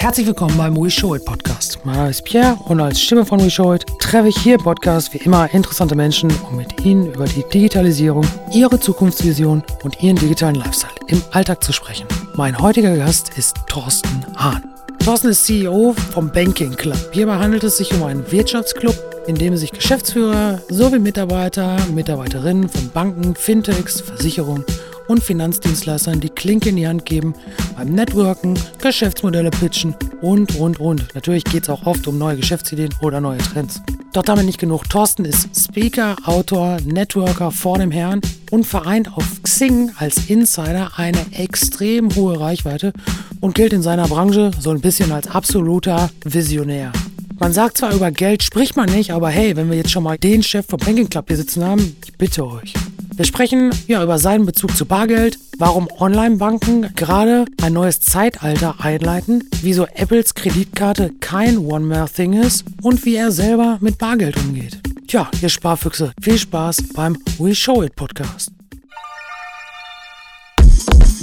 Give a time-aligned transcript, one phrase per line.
[0.00, 1.78] Herzlich willkommen beim We Show It Podcast.
[1.84, 4.62] Mein Name ist Pierre und als Stimme von We Show It treffe ich hier im
[4.62, 10.16] Podcast wie immer interessante Menschen, um mit ihnen über die Digitalisierung, ihre Zukunftsvision und ihren
[10.16, 12.06] digitalen Lifestyle im Alltag zu sprechen.
[12.34, 14.64] Mein heutiger Gast ist Thorsten Hahn.
[15.04, 16.96] Thorsten ist CEO vom Banking Club.
[17.12, 22.88] Hierbei handelt es sich um einen Wirtschaftsclub, in dem sich Geschäftsführer sowie Mitarbeiter, Mitarbeiterinnen von
[22.88, 24.64] Banken, Fintechs, Versicherungen
[25.10, 27.34] und Finanzdienstleistern die Klinke in die Hand geben
[27.76, 31.12] beim Networken, Geschäftsmodelle pitchen und, und, und.
[31.16, 33.82] Natürlich geht es auch oft um neue Geschäftsideen oder neue Trends.
[34.12, 34.88] Doch damit nicht genug.
[34.88, 38.20] Thorsten ist Speaker, Autor, Networker vor dem Herrn
[38.52, 42.92] und vereint auf Xing als Insider eine extrem hohe Reichweite
[43.40, 46.92] und gilt in seiner Branche so ein bisschen als absoluter Visionär.
[47.40, 50.18] Man sagt zwar über Geld spricht man nicht, aber hey, wenn wir jetzt schon mal
[50.18, 52.74] den Chef vom Banking Club hier sitzen haben, ich bitte euch.
[53.20, 59.46] Wir sprechen ja über seinen Bezug zu Bargeld, warum Online-Banken gerade ein neues Zeitalter einleiten,
[59.60, 64.80] wieso Apples Kreditkarte kein One-More-Thing ist und wie er selber mit Bargeld umgeht.
[65.06, 68.52] Tja, ihr Sparfüchse, viel Spaß beim We Show It Podcast.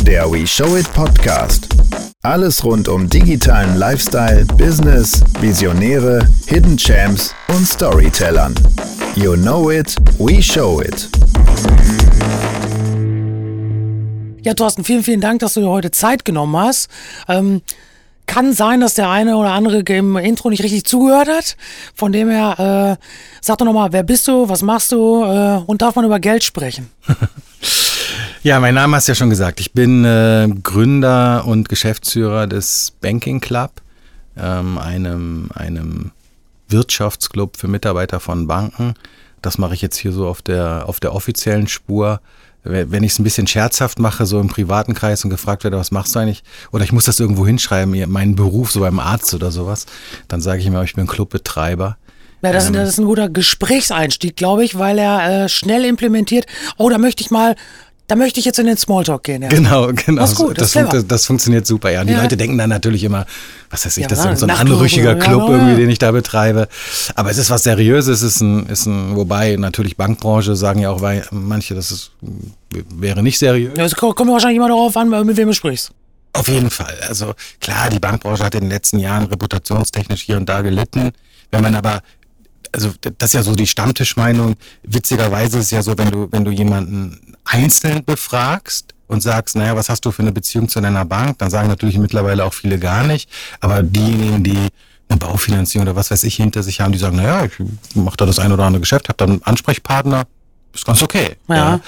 [0.03, 1.67] Der We Show It Podcast.
[2.21, 8.53] Alles rund um digitalen Lifestyle, Business, Visionäre, Hidden Champs und Storytellern.
[9.15, 11.09] You know it, we show it.
[14.47, 16.89] Ja, Thorsten, vielen, vielen Dank, dass du dir heute Zeit genommen hast.
[17.27, 17.61] Ähm,
[18.27, 21.57] kann sein, dass der eine oder andere im Intro nicht richtig zugehört hat.
[21.93, 23.05] Von dem her, äh,
[23.41, 26.45] sag doch nochmal, wer bist du, was machst du äh, und darf man über Geld
[26.45, 26.89] sprechen?
[28.41, 29.59] ja, mein Name hast du ja schon gesagt.
[29.59, 33.81] Ich bin äh, Gründer und Geschäftsführer des Banking Club,
[34.37, 36.11] ähm, einem, einem
[36.69, 38.93] Wirtschaftsclub für Mitarbeiter von Banken.
[39.41, 42.21] Das mache ich jetzt hier so auf der, auf der offiziellen Spur
[42.69, 45.91] wenn ich es ein bisschen scherzhaft mache, so im privaten Kreis und gefragt werde, was
[45.91, 46.43] machst du eigentlich?
[46.71, 49.85] Oder ich muss das irgendwo hinschreiben, meinen Beruf, so beim Arzt oder sowas,
[50.27, 51.97] dann sage ich immer, ich bin Clubbetreiber.
[52.43, 56.45] Ja, das, ähm, das ist ein guter Gesprächseinstieg, glaube ich, weil er äh, schnell implementiert.
[56.77, 57.55] Oh, da möchte ich mal
[58.07, 59.41] da möchte ich jetzt in den Smalltalk gehen.
[59.41, 59.49] Ja.
[59.49, 60.21] Genau, genau.
[60.21, 61.91] Das, gut, das, das, das, das funktioniert super.
[61.91, 62.21] Ja, und die ja.
[62.21, 63.25] Leute denken dann natürlich immer,
[63.69, 66.11] was weiß ich, ja, das ist so ein anrüchiger Club ja, irgendwie, den ich da
[66.11, 66.69] betreibe.
[67.15, 70.89] Aber es ist was Seriöses, es ist ein, ist ein, wobei natürlich Bankbranche sagen ja
[70.89, 71.01] auch
[71.31, 72.11] manche, das ist,
[72.69, 73.77] wäre nicht seriös.
[73.77, 75.91] Ja, es kommt wahrscheinlich immer darauf an, mit wem du sprichst.
[76.33, 76.95] Auf jeden Fall.
[77.07, 81.11] Also klar, die Bankbranche hat in den letzten Jahren reputationstechnisch hier und da gelitten.
[81.51, 82.01] Wenn man aber
[82.71, 84.55] also das ist ja so die Stammtischmeinung.
[84.83, 89.75] Witzigerweise ist es ja so, wenn du, wenn du jemanden einzeln befragst und sagst, naja,
[89.75, 92.77] was hast du für eine Beziehung zu deiner Bank, dann sagen natürlich mittlerweile auch viele
[92.77, 93.29] gar nicht.
[93.61, 94.67] Aber diejenigen, die
[95.09, 97.53] eine Baufinanzierung oder was weiß ich hinter sich haben, die sagen, naja, ich
[97.95, 100.25] mache da das ein oder andere Geschäft, habe dann einen Ansprechpartner,
[100.73, 101.35] ist ganz okay.
[101.47, 101.55] Ja.
[101.55, 101.79] ja.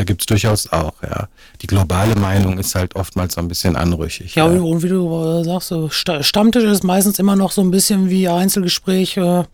[0.00, 1.28] Äh, Gibt es durchaus auch, ja.
[1.62, 4.34] Die globale Meinung ist halt oftmals so ein bisschen anrüchig.
[4.34, 4.60] Ja, ja.
[4.60, 5.72] und wie du äh, sagst,
[6.20, 9.16] Stammtisch ist meistens immer noch so ein bisschen wie Einzelgespräch.
[9.16, 9.44] Äh,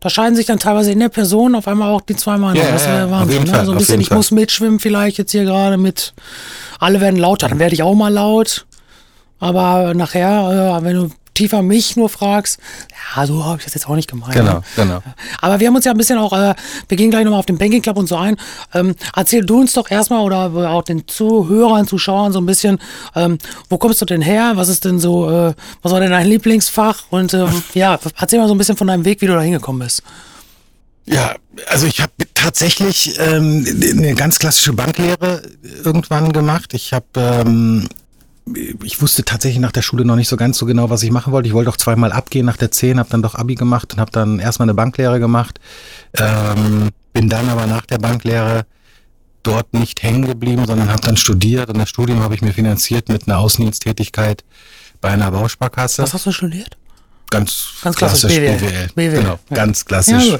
[0.00, 2.66] da scheiden sich dann teilweise in der Person auf einmal auch die zwei Meinungen.
[2.66, 3.44] Ja, das wäre ja, Wahnsinn.
[3.44, 3.64] Ne?
[3.64, 4.18] So ein bisschen, ich Fall.
[4.18, 6.12] muss mitschwimmen vielleicht jetzt hier gerade mit,
[6.78, 8.66] alle werden lauter, dann werde ich auch mal laut.
[9.38, 12.58] Aber nachher, äh, wenn du tiefer mich nur fragst,
[13.16, 14.34] ja, so habe ich das jetzt auch nicht gemeint.
[14.34, 15.02] Genau, genau.
[15.40, 16.54] Aber wir haben uns ja ein bisschen auch, äh,
[16.88, 18.36] wir gehen gleich nochmal auf den Banking Club und so ein.
[18.72, 22.78] Ähm, erzähl du uns doch erstmal oder auch den Zuhörern, Zuschauern so ein bisschen,
[23.14, 24.52] ähm, wo kommst du denn her?
[24.54, 27.04] Was ist denn so, äh, was war denn dein Lieblingsfach?
[27.10, 29.82] Und äh, ja, erzähl mal so ein bisschen von deinem Weg, wie du da hingekommen
[29.84, 30.02] bist.
[31.06, 31.34] Ja,
[31.68, 35.42] also ich habe tatsächlich ähm, eine ganz klassische Banklehre
[35.84, 36.72] irgendwann gemacht.
[36.72, 37.88] Ich habe ähm,
[38.82, 41.32] ich wusste tatsächlich nach der Schule noch nicht so ganz so genau, was ich machen
[41.32, 41.48] wollte.
[41.48, 44.10] Ich wollte auch zweimal abgehen nach der 10, habe dann doch Abi gemacht und habe
[44.10, 45.60] dann erstmal eine Banklehre gemacht.
[46.18, 48.66] Ähm, bin dann aber nach der Banklehre
[49.42, 51.70] dort nicht hängen geblieben, sondern habe dann studiert.
[51.70, 54.44] Und das Studium habe ich mir finanziert mit einer Außendiensttätigkeit
[55.00, 56.02] bei einer Bausparkasse.
[56.02, 56.76] Was hast du studiert?
[57.30, 58.58] Ganz, ganz klassisch, BWL.
[58.58, 58.88] BWL.
[58.94, 59.22] BWL.
[59.22, 59.56] Genau, ja.
[59.56, 60.38] ganz klassisch.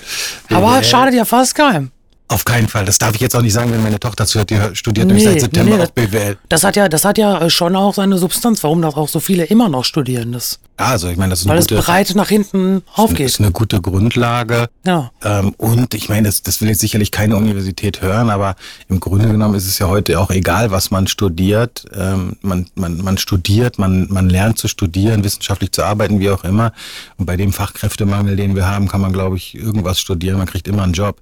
[0.50, 1.90] Ja, aber schadet ja fast keinem.
[2.28, 2.86] Auf keinen Fall.
[2.86, 5.40] Das darf ich jetzt auch nicht sagen, wenn meine Tochter zuhört, die studiert nee, seit
[5.40, 6.38] September nee, auf BWL.
[6.48, 9.44] Das hat ja, das hat ja schon auch seine Substanz, warum das auch so viele
[9.44, 10.32] immer noch studieren.
[10.32, 13.26] Das ja, also ich meine, das ist eine Weil gute, es breit nach hinten aufgeht.
[13.26, 14.66] Das ist eine gute Grundlage.
[14.84, 15.12] Ja.
[15.22, 18.56] Ähm, und ich meine, das, das will jetzt sicherlich keine Universität hören, aber
[18.88, 21.84] im Grunde genommen ist es ja heute auch egal, was man studiert.
[21.94, 26.42] Ähm, man, man, man studiert, man, man lernt zu studieren, wissenschaftlich zu arbeiten, wie auch
[26.42, 26.72] immer.
[27.18, 30.38] Und bei dem Fachkräftemangel, den wir haben, kann man, glaube ich, irgendwas studieren.
[30.38, 31.20] Man kriegt immer einen Job.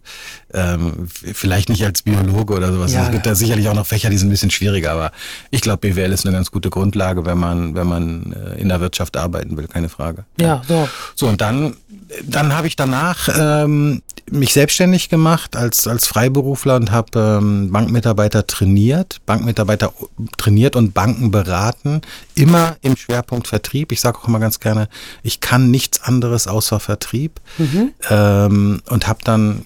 [0.54, 2.94] Ähm, vielleicht nicht als Biologe oder sowas.
[2.94, 3.32] Ja, es gibt ja.
[3.32, 5.12] da sicherlich auch noch Fächer, die sind ein bisschen schwieriger, aber
[5.50, 8.80] ich glaube, BWL ist eine ganz gute Grundlage, wenn man, wenn man äh, in der
[8.80, 10.24] Wirtschaft arbeitet arbeiten will, keine Frage.
[10.38, 10.88] Ja, so.
[11.14, 11.76] So, und dann,
[12.24, 18.46] dann habe ich danach ähm, mich selbstständig gemacht als, als Freiberufler und habe ähm, Bankmitarbeiter
[18.46, 19.92] trainiert, Bankmitarbeiter
[20.38, 22.00] trainiert und Banken beraten,
[22.34, 23.92] immer im Schwerpunkt Vertrieb.
[23.92, 24.88] Ich sage auch immer ganz gerne,
[25.22, 27.92] ich kann nichts anderes außer Vertrieb mhm.
[28.08, 29.64] ähm, und habe dann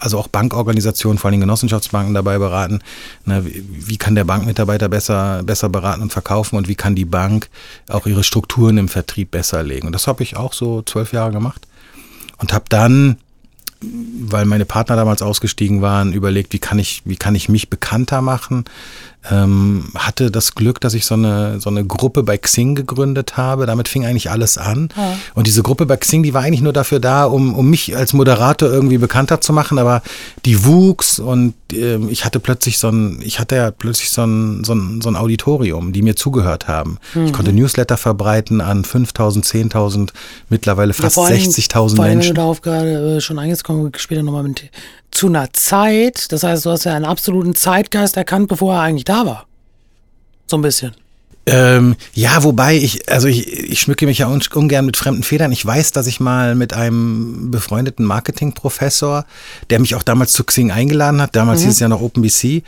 [0.00, 2.80] also auch Bankorganisationen, vor allem Genossenschaftsbanken dabei beraten,
[3.24, 7.48] wie, wie kann der Bankmitarbeiter besser, besser beraten und verkaufen und wie kann die Bank
[7.88, 9.86] auch ihre Strukturen im Vertrieb besser legen.
[9.86, 11.39] Und das habe ich auch so zwölf Jahre gemacht
[12.38, 13.16] und habe dann
[13.82, 18.20] weil meine Partner damals ausgestiegen waren, überlegt, wie kann ich, wie kann ich mich bekannter
[18.20, 18.64] machen
[19.30, 23.66] ähm, hatte das Glück, dass ich so eine, so eine Gruppe bei Xing gegründet habe.
[23.66, 24.88] Damit fing eigentlich alles an.
[24.96, 25.16] Ja.
[25.34, 28.14] Und diese Gruppe bei Xing, die war eigentlich nur dafür da, um, um mich als
[28.14, 30.02] Moderator irgendwie bekannter zu machen, aber
[30.46, 34.64] die wuchs und äh, ich hatte plötzlich so ein, ich hatte ja plötzlich so ein,
[34.64, 36.98] so ein, so ein Auditorium, die mir zugehört haben.
[37.14, 37.26] Mhm.
[37.26, 40.10] Ich konnte Newsletter verbreiten an 5000, 10.000,
[40.48, 42.00] mittlerweile fast ja, 60.000 Menschen.
[42.00, 44.70] Wenn du darauf gerade äh, schon eingekommen, später nochmal mit
[45.10, 49.04] zu einer Zeit, das heißt, du hast ja einen absoluten Zeitgeist erkannt, bevor er eigentlich
[49.04, 49.46] da war.
[50.46, 50.94] So ein bisschen.
[51.50, 55.52] Ähm, ja, wobei ich, also ich, ich schmücke mich ja ungern mit fremden Federn.
[55.52, 59.26] Ich weiß, dass ich mal mit einem befreundeten Marketingprofessor,
[59.68, 61.64] der mich auch damals zu Xing eingeladen hat, damals mhm.
[61.64, 62.62] hieß es ja noch OpenBC,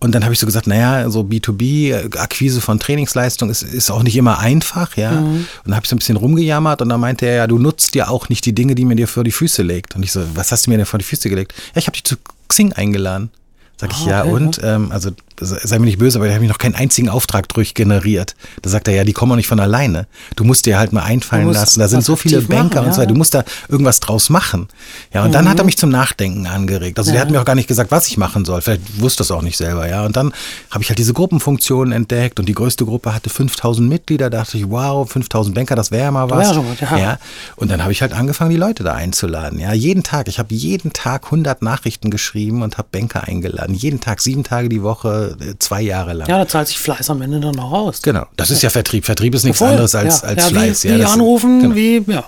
[0.00, 4.04] und dann habe ich so gesagt, naja, so B2B, Akquise von Trainingsleistung ist, ist auch
[4.04, 5.10] nicht immer einfach, ja.
[5.10, 5.26] Mhm.
[5.26, 7.96] Und dann habe ich so ein bisschen rumgejammert und dann meinte er, ja, du nutzt
[7.96, 9.96] ja auch nicht die Dinge, die mir dir vor die Füße legt.
[9.96, 11.52] Und ich so, was hast du mir denn vor die Füße gelegt?
[11.74, 12.14] Ja, ich habe dich zu
[12.46, 13.30] Xing eingeladen.
[13.76, 14.60] Sag ich, ah, ja, okay, und?
[14.62, 18.34] Ähm, also sei mir nicht böse, aber der hat mich noch keinen einzigen Auftrag durchgeneriert.
[18.62, 20.06] Da sagt er, ja, die kommen auch nicht von alleine.
[20.36, 21.80] Du musst dir halt mal einfallen lassen.
[21.80, 23.12] Da sind so viele Banker machen, und so weiter.
[23.12, 24.68] Du musst da irgendwas draus machen.
[25.12, 25.32] Ja, und mhm.
[25.32, 26.98] dann hat er mich zum Nachdenken angeregt.
[26.98, 27.14] Also ja.
[27.14, 28.60] der hat mir auch gar nicht gesagt, was ich machen soll.
[28.62, 30.04] Vielleicht wusste es auch nicht selber, ja.
[30.04, 30.32] Und dann
[30.70, 34.30] habe ich halt diese Gruppenfunktion entdeckt und die größte Gruppe hatte 5000 Mitglieder.
[34.30, 36.54] Da dachte ich, wow, 5000 Banker, das wäre ja mal was.
[36.54, 36.98] Ja, ja.
[36.98, 37.18] ja.
[37.56, 39.58] Und dann habe ich halt angefangen, die Leute da einzuladen.
[39.60, 40.28] Ja, jeden Tag.
[40.28, 43.74] Ich habe jeden Tag 100 Nachrichten geschrieben und habe Banker eingeladen.
[43.74, 45.27] Jeden Tag, sieben Tage die Woche
[45.58, 46.28] zwei Jahre lang.
[46.28, 48.02] Ja, da zahlt sich Fleiß am Ende dann noch aus.
[48.02, 49.04] Genau, das ist ja Vertrieb.
[49.04, 49.68] Vertrieb ist nichts Voll.
[49.68, 50.28] anderes als, ja.
[50.28, 50.84] als ja, Fleiß.
[50.84, 51.74] Wie, ja, wie anrufen, genau.
[51.74, 52.24] wie, ja.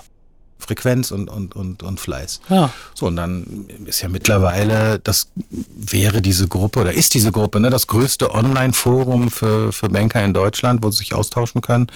[0.61, 2.39] Frequenz und, und, und, und Fleiß.
[2.49, 2.71] Ja.
[2.93, 7.69] So, und dann ist ja mittlerweile, das wäre diese Gruppe oder ist diese Gruppe, ne,
[7.69, 11.87] das größte Online-Forum für, für Banker in Deutschland, wo sie sich austauschen können.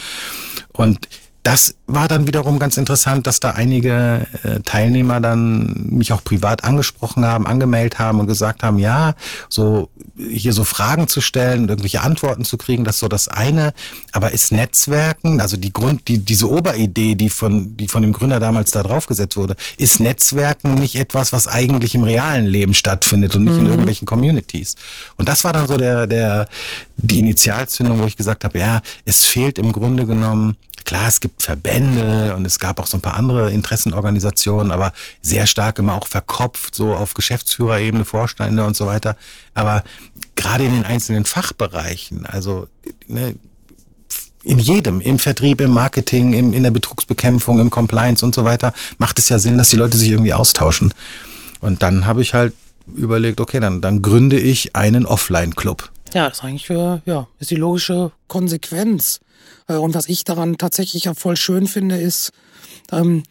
[0.73, 1.07] Und
[1.45, 6.63] das war dann wiederum ganz interessant, dass da einige äh, Teilnehmer dann mich auch privat
[6.63, 9.13] angesprochen haben, angemeldet haben und gesagt haben, ja,
[9.47, 13.27] so hier so Fragen zu stellen und irgendwelche Antworten zu kriegen, das ist so das
[13.27, 13.75] eine.
[14.11, 18.39] Aber ist Netzwerken, also die Grund, die, diese Oberidee, die von, die von dem Gründer
[18.39, 23.43] damals da draufgesetzt wurde, ist Netzwerken nicht etwas, was eigentlich im realen Leben stattfindet und
[23.43, 23.59] nicht mhm.
[23.59, 24.77] in irgendwelchen Communities.
[25.15, 26.47] Und das war dann so der, der,
[26.97, 31.43] die Initialzündung, wo ich gesagt habe, ja, es fehlt im Grunde genommen Klar, es gibt
[31.43, 36.07] Verbände und es gab auch so ein paar andere Interessenorganisationen, aber sehr stark immer auch
[36.07, 39.17] verkopft, so auf Geschäftsführerebene, Vorstände und so weiter.
[39.55, 39.83] Aber
[40.35, 42.67] gerade in den einzelnen Fachbereichen, also
[43.07, 43.35] ne,
[44.43, 48.73] in jedem, im Vertrieb, im Marketing, im, in der Betrugsbekämpfung, im Compliance und so weiter,
[48.99, 50.93] macht es ja Sinn, dass die Leute sich irgendwie austauschen.
[51.61, 52.53] Und dann habe ich halt
[52.95, 55.89] überlegt, okay, dann, dann gründe ich einen Offline-Club.
[56.13, 59.19] Ja, das ist eigentlich für, ja, ist die logische Konsequenz.
[59.67, 62.31] Äh, und was ich daran tatsächlich ja voll schön finde, ist,
[62.91, 63.23] ähm,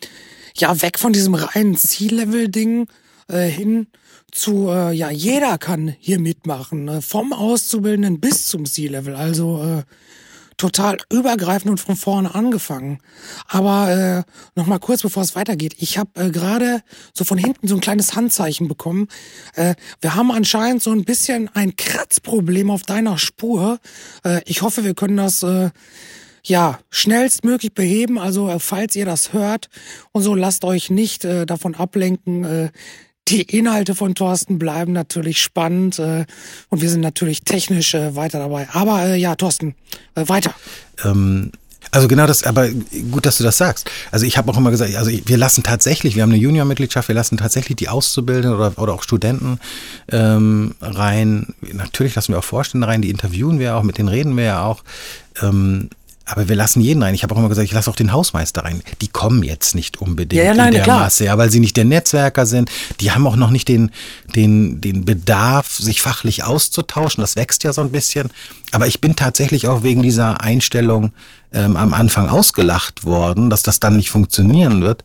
[0.57, 2.87] ja, weg von diesem reinen C-Level-Ding
[3.29, 3.89] äh, hin
[4.31, 9.15] zu, äh, ja, jeder kann hier mitmachen, äh, vom Auszubildenden bis zum C-Level.
[9.15, 9.83] Also äh,
[10.57, 12.99] total übergreifend und von vorne angefangen.
[13.49, 14.23] Aber äh,
[14.55, 15.75] noch mal kurz, bevor es weitergeht.
[15.79, 16.83] Ich habe äh, gerade
[17.13, 19.09] so von hinten so ein kleines Handzeichen bekommen.
[19.55, 23.79] Äh, wir haben anscheinend so ein bisschen ein Kratzproblem auf deiner Spur.
[24.25, 25.43] Äh, ich hoffe, wir können das...
[25.43, 25.71] Äh,
[26.47, 28.19] ja, schnellstmöglich beheben.
[28.19, 29.69] Also äh, falls ihr das hört
[30.13, 32.45] und so, lasst euch nicht äh, davon ablenken.
[32.45, 32.71] Äh,
[33.29, 36.27] die Inhalte von Thorsten bleiben natürlich spannend äh,
[36.69, 38.69] und wir sind natürlich technisch äh, weiter dabei.
[38.73, 39.75] Aber äh, ja, Thorsten,
[40.15, 40.55] äh, weiter.
[41.05, 41.51] Ähm
[41.91, 42.69] also genau das, aber
[43.11, 43.91] gut, dass du das sagst.
[44.11, 47.15] Also ich habe auch immer gesagt, also wir lassen tatsächlich, wir haben eine Junior-Mitgliedschaft, wir
[47.15, 49.61] lassen tatsächlich die Auszubildenden oder, oder auch Studenten
[50.11, 51.55] ähm, rein.
[51.61, 54.65] Natürlich lassen wir auch Vorstände rein, die interviewen wir auch, mit denen reden wir ja
[54.65, 54.83] auch.
[55.41, 55.91] Ähm,
[56.27, 57.15] aber wir lassen jeden rein.
[57.15, 58.83] Ich habe auch immer gesagt, ich lasse auch den Hausmeister rein.
[59.03, 61.01] Die kommen jetzt nicht unbedingt ja, ja, nein, in der klar.
[61.01, 62.71] Masse, ja, weil sie nicht der Netzwerker sind.
[63.01, 63.91] Die haben auch noch nicht den,
[64.35, 67.21] den, den Bedarf, sich fachlich auszutauschen.
[67.21, 68.31] Das wächst ja so ein bisschen.
[68.73, 71.13] Aber ich bin tatsächlich auch wegen dieser Einstellung
[71.53, 75.05] ähm, am Anfang ausgelacht worden, dass das dann nicht funktionieren wird.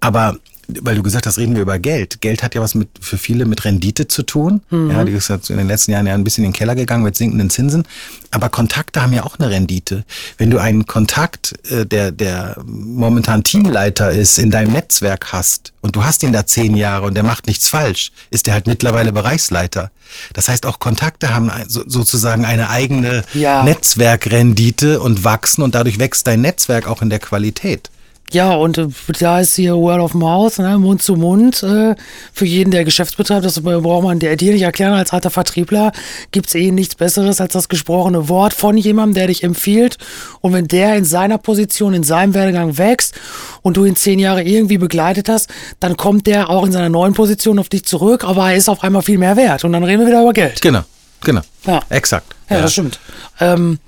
[0.00, 0.36] Aber
[0.68, 2.20] weil du gesagt hast, reden wir über Geld.
[2.20, 4.62] Geld hat ja was mit für viele mit Rendite zu tun.
[4.70, 4.90] Mhm.
[4.90, 7.02] Ja, die ist jetzt in den letzten Jahren ja ein bisschen in den Keller gegangen
[7.02, 7.84] mit sinkenden Zinsen.
[8.30, 10.04] Aber Kontakte haben ja auch eine Rendite.
[10.38, 15.96] Wenn du einen Kontakt, äh, der, der momentan Teamleiter ist, in deinem Netzwerk hast und
[15.96, 19.12] du hast ihn da zehn Jahre und der macht nichts falsch, ist der halt mittlerweile
[19.12, 19.90] Bereichsleiter.
[20.32, 23.62] Das heißt, auch Kontakte haben sozusagen eine eigene ja.
[23.64, 27.90] Netzwerkrendite und wachsen und dadurch wächst dein Netzwerk auch in der Qualität.
[28.32, 31.62] Ja, und äh, da ist hier Word of Mouth, ne, Mund zu Mund.
[31.62, 31.94] Äh,
[32.32, 34.94] für jeden, der Geschäftsbetrieb, das braucht man dir nicht erklären.
[34.94, 35.92] Als alter Vertriebler
[36.30, 39.98] gibt es eh nichts Besseres als das gesprochene Wort von jemandem, der dich empfiehlt.
[40.40, 43.14] Und wenn der in seiner Position, in seinem Werdegang wächst
[43.60, 47.12] und du ihn zehn Jahre irgendwie begleitet hast, dann kommt der auch in seiner neuen
[47.12, 49.64] Position auf dich zurück, aber er ist auf einmal viel mehr wert.
[49.64, 50.62] Und dann reden wir wieder über Geld.
[50.62, 50.82] Genau,
[51.22, 51.42] genau.
[51.66, 51.80] Ja.
[51.90, 52.34] Exakt.
[52.48, 52.62] Ja, ja.
[52.62, 52.98] das stimmt.
[53.40, 53.78] Ähm,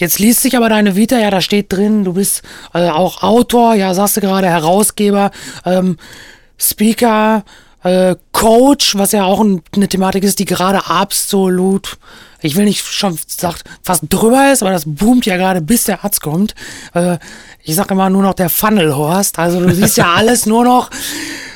[0.00, 2.40] Jetzt liest sich aber deine Vita, ja, da steht drin, du bist
[2.72, 5.30] äh, auch Autor, ja, sagst du gerade, Herausgeber,
[5.66, 5.98] ähm,
[6.58, 7.44] Speaker,
[7.82, 11.98] äh, Coach, was ja auch ein, eine Thematik ist, die gerade absolut,
[12.40, 16.02] ich will nicht schon sagt, fast drüber ist, aber das boomt ja gerade, bis der
[16.02, 16.54] Arzt kommt.
[16.94, 17.18] Äh,
[17.62, 19.38] ich sag immer nur noch der Funnelhorst.
[19.38, 20.88] Also du siehst ja alles nur noch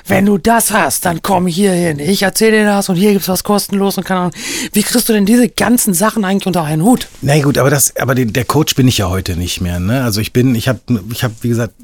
[0.06, 1.98] wenn du das hast, dann komm hier hin.
[1.98, 4.34] Ich erzähle dir das und hier gibt's was kostenlos und keine Ahnung.
[4.72, 7.08] Wie kriegst du denn diese ganzen Sachen eigentlich unter einen Hut?
[7.22, 9.80] Na gut, aber das, aber der Coach bin ich ja heute nicht mehr.
[9.80, 10.04] Ne?
[10.04, 10.80] Also ich bin, ich habe,
[11.10, 11.74] ich habe, wie gesagt,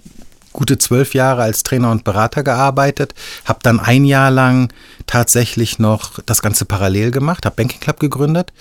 [0.52, 3.14] gute zwölf Jahre als Trainer und Berater gearbeitet,
[3.44, 4.72] habe dann ein Jahr lang
[5.06, 8.52] tatsächlich noch das Ganze parallel gemacht, habe Banking Club gegründet,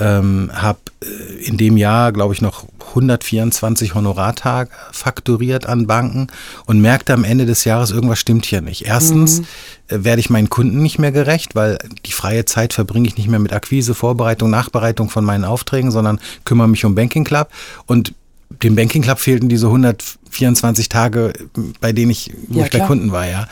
[0.00, 6.28] ähm, habe äh, in dem Jahr, glaube ich, noch 124 Honorartage fakturiert an Banken
[6.66, 8.86] und merkte am Ende des Jahres, irgendwas stimmt hier nicht.
[8.86, 9.46] Erstens mhm.
[9.88, 13.28] Äh, werde ich meinen Kunden nicht mehr gerecht, weil die freie Zeit verbringe ich nicht
[13.28, 17.48] mehr mit Akquise, Vorbereitung, Nachbereitung von meinen Aufträgen, sondern kümmere mich um Banking Club
[17.86, 18.12] und
[18.62, 21.32] dem Banking Club fehlten diese 124 Tage,
[21.80, 23.48] bei denen ich, wo ja, ich bei Kunden war, ja.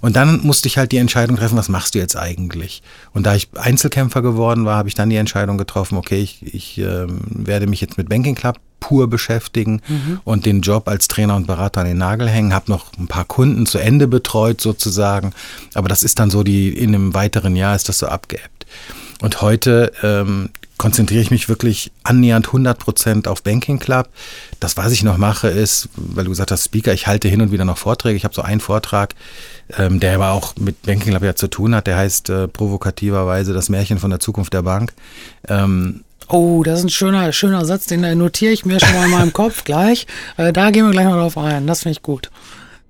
[0.00, 2.82] Und dann musste ich halt die Entscheidung treffen, was machst du jetzt eigentlich?
[3.12, 6.78] Und da ich Einzelkämpfer geworden war, habe ich dann die Entscheidung getroffen, okay, ich, ich
[6.78, 10.20] äh, werde mich jetzt mit Banking Club pur beschäftigen mhm.
[10.24, 12.54] und den Job als Trainer und Berater an den Nagel hängen.
[12.54, 15.32] Habe noch ein paar Kunden zu Ende betreut sozusagen,
[15.74, 18.66] aber das ist dann so die in einem weiteren Jahr ist das so abgeebbt.
[19.20, 24.08] Und heute ähm, konzentriere ich mich wirklich annähernd 100 Prozent auf Banking Club.
[24.60, 27.52] Das, was ich noch mache, ist, weil du gesagt hast, Speaker, ich halte hin und
[27.52, 28.16] wieder noch Vorträge.
[28.16, 29.14] Ich habe so einen Vortrag,
[29.76, 31.86] ähm, der aber auch mit Banking Club ja zu tun hat.
[31.86, 34.94] Der heißt äh, provokativerweise das Märchen von der Zukunft der Bank.
[35.48, 39.12] Ähm, Oh, das ist ein schöner, schöner Satz, den notiere ich mir schon mal in
[39.12, 40.06] meinem Kopf gleich.
[40.36, 41.66] Äh, da gehen wir gleich mal drauf ein.
[41.66, 42.30] Das finde ich gut.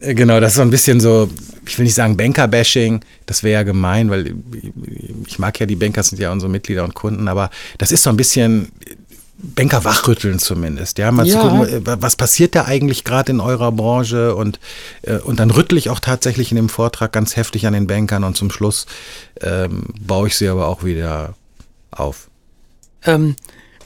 [0.01, 1.29] Äh, genau, das ist so ein bisschen so,
[1.67, 4.35] ich will nicht sagen Banker-Bashing, das wäre ja gemein, weil
[5.27, 8.11] ich mag ja die Banker, sind ja unsere Mitglieder und Kunden, aber das ist so
[8.11, 8.73] ein bisschen
[9.41, 11.41] Banker wachrütteln zumindest, ja, mal ja.
[11.41, 14.59] zu gucken, äh, was passiert da eigentlich gerade in eurer Branche und,
[15.03, 18.25] äh, und dann rüttle ich auch tatsächlich in dem Vortrag ganz heftig an den Bankern
[18.25, 18.87] und zum Schluss
[19.41, 21.35] ähm, baue ich sie aber auch wieder
[21.93, 22.29] auf.
[23.05, 23.37] Ähm,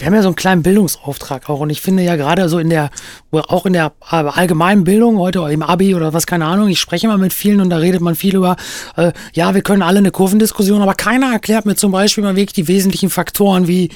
[0.02, 2.70] wir haben ja so einen kleinen Bildungsauftrag auch und ich finde ja gerade so in
[2.70, 2.90] der,
[3.30, 7.18] auch in der allgemeinen Bildung heute im Abi oder was, keine Ahnung, ich spreche immer
[7.18, 8.56] mit vielen und da redet man viel über,
[8.96, 12.52] äh, ja, wir können alle eine Kurvendiskussion, aber keiner erklärt mir zum Beispiel mal wirklich
[12.52, 13.90] die wesentlichen Faktoren, wie,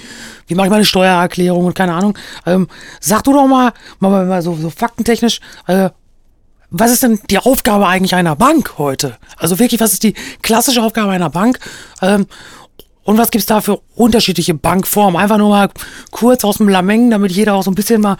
[0.46, 2.16] wie mache ich meine Steuererklärung und keine Ahnung.
[2.46, 2.68] Ähm,
[3.00, 5.90] sag du doch mal, mal, mal so, so faktentechnisch, äh,
[6.70, 9.16] was ist denn die Aufgabe eigentlich einer Bank heute?
[9.38, 11.58] Also wirklich, was ist die klassische Aufgabe einer Bank?
[12.00, 12.26] Ähm,
[13.06, 15.18] und was gibt es da für unterschiedliche Bankformen?
[15.20, 15.70] Einfach nur mal
[16.10, 18.16] kurz aus dem Lameng, damit jeder auch so ein bisschen mal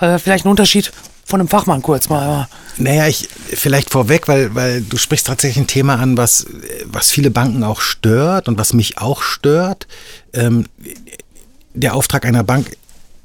[0.00, 0.90] äh, vielleicht einen Unterschied
[1.26, 2.48] von einem Fachmann kurz mal.
[2.78, 6.46] Naja, ich vielleicht vorweg, weil, weil du sprichst tatsächlich ein Thema an, was,
[6.86, 9.86] was viele Banken auch stört und was mich auch stört.
[10.32, 10.64] Ähm,
[11.74, 12.76] der Auftrag einer Bank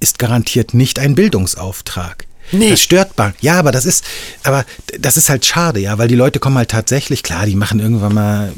[0.01, 2.25] ist garantiert nicht ein Bildungsauftrag.
[2.51, 2.69] Nee.
[2.69, 3.35] Das stört Bank.
[3.41, 4.03] Ja, aber das ist,
[4.43, 4.65] aber
[4.99, 8.13] das ist halt schade, ja, weil die Leute kommen halt tatsächlich, klar, die machen irgendwann
[8.13, 8.53] mal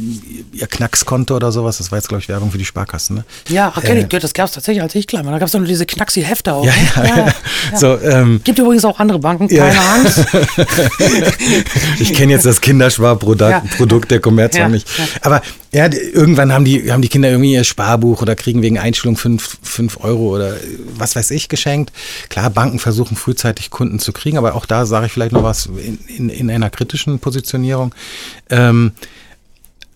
[0.53, 1.77] ihr Knackskonto oder sowas.
[1.77, 3.25] Das war jetzt, glaube ich, Werbung für die Sparkassen, ne?
[3.49, 5.31] Ja, okay, äh, das gab es tatsächlich, als ich klein war.
[5.31, 6.65] Da gab es doch nur diese Knaxi-Hefte auch.
[6.65, 6.87] Ja, ne?
[6.95, 7.25] ja, ja,
[7.71, 7.77] ja.
[7.77, 10.25] So, ähm, Gibt übrigens auch andere Banken, keine Angst.
[11.99, 14.87] ich kenne jetzt das Kindersparprodukt der Commerzbank nicht.
[15.21, 15.41] Aber
[15.73, 19.97] ja, irgendwann haben die, haben die Kinder irgendwie ihr Sparbuch oder kriegen wegen Einstellung 5
[20.01, 20.55] Euro oder
[20.95, 21.91] was weiß ich geschenkt.
[22.29, 25.65] Klar, Banken versuchen frühzeitig Kunden zu kriegen, aber auch da sage ich vielleicht noch was
[25.65, 27.93] in, in, in einer kritischen Positionierung.
[28.49, 28.93] Ähm,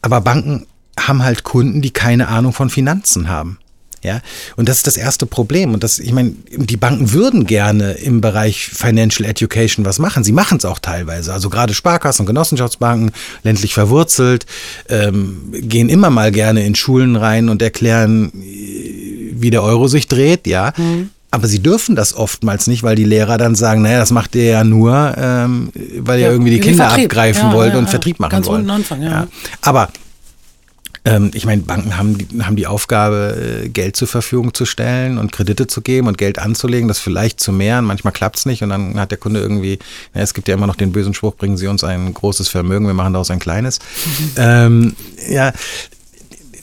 [0.02, 0.68] aber Banken
[1.00, 3.58] haben halt Kunden, die keine Ahnung von Finanzen haben.
[4.04, 4.22] Ja,
[4.56, 5.74] und das ist das erste Problem.
[5.76, 10.24] Und das, ich meine, die Banken würden gerne im Bereich Financial Education was machen.
[10.24, 11.32] Sie machen es auch teilweise.
[11.32, 13.12] Also gerade Sparkassen und Genossenschaftsbanken,
[13.44, 14.48] ländlich verwurzelt,
[14.90, 20.48] ähm, gehen immer mal gerne in Schulen rein und erklären, wie der Euro sich dreht,
[20.48, 20.74] ja.
[20.78, 21.10] Mhm.
[21.32, 24.44] aber sie dürfen das oftmals nicht, weil die Lehrer dann sagen, naja, das macht ihr
[24.46, 27.06] ja nur, ähm, weil ihr Ja, irgendwie die Kinder Vertrieb.
[27.06, 27.90] abgreifen Ja, wollt ja, und.
[27.90, 28.70] Vertrieb machen Ganz wollt.
[28.70, 29.28] Anfang, ja.
[29.62, 29.90] Aber
[31.04, 35.18] ähm, ich meine, Banken haben die, haben die Aufgabe, äh, Geld zur Verfügung zu stellen
[35.18, 37.86] und Kredite zu geben und Geld anzulegen, das vielleicht zu mehren.
[37.86, 39.80] Manchmal klappt es nicht und dann hat der Kunde irgendwie,
[40.14, 42.86] na, es gibt ja immer noch den bösen Spruch, bringen Sie uns ein großes Vermögen,
[42.86, 43.80] wir machen daraus ein kleines.
[44.38, 44.96] ähm,
[45.30, 45.54] ja,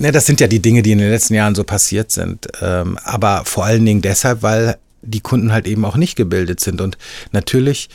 [0.00, 2.47] Ne, das sind ja die Dinge, die in den letzten Jahren so passiert sind.
[2.62, 6.80] Ähm, aber vor allen Dingen deshalb, weil die Kunden halt eben auch nicht gebildet sind.
[6.80, 6.99] Und
[7.33, 7.88] natürlich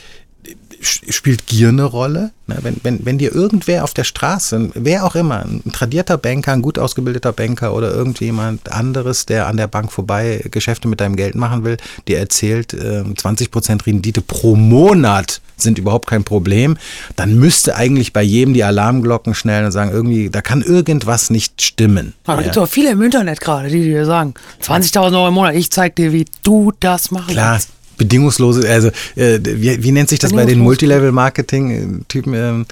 [0.84, 2.30] spielt Gier eine Rolle.
[2.46, 6.60] Wenn, wenn, wenn dir irgendwer auf der Straße, wer auch immer, ein tradierter Banker, ein
[6.60, 11.36] gut ausgebildeter Banker oder irgendjemand anderes, der an der Bank vorbei Geschäfte mit deinem Geld
[11.36, 16.76] machen will, dir erzählt, ähm, 20% Rendite pro Monat sind überhaupt kein Problem,
[17.16, 21.62] dann müsste eigentlich bei jedem die Alarmglocken schnellen und sagen, irgendwie, da kann irgendwas nicht
[21.62, 22.14] stimmen.
[22.24, 25.34] Aber da gibt es auch viele im Internet gerade, die dir sagen, 20.000 Euro im
[25.34, 27.70] Monat, ich zeig dir, wie du das machen Klar, kannst.
[27.96, 30.60] Bedingungslose, also äh, wie, wie nennt sich das bei den.
[30.60, 32.34] Multilevel-Marketing-Typen?
[32.34, 32.66] Ähm,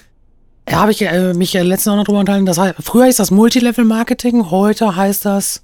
[0.67, 2.47] Da habe ich äh, mich äh, letztens auch noch drüber unterhalten.
[2.47, 5.63] Das heißt, früher hieß das Multilevel-Marketing, heute heißt das,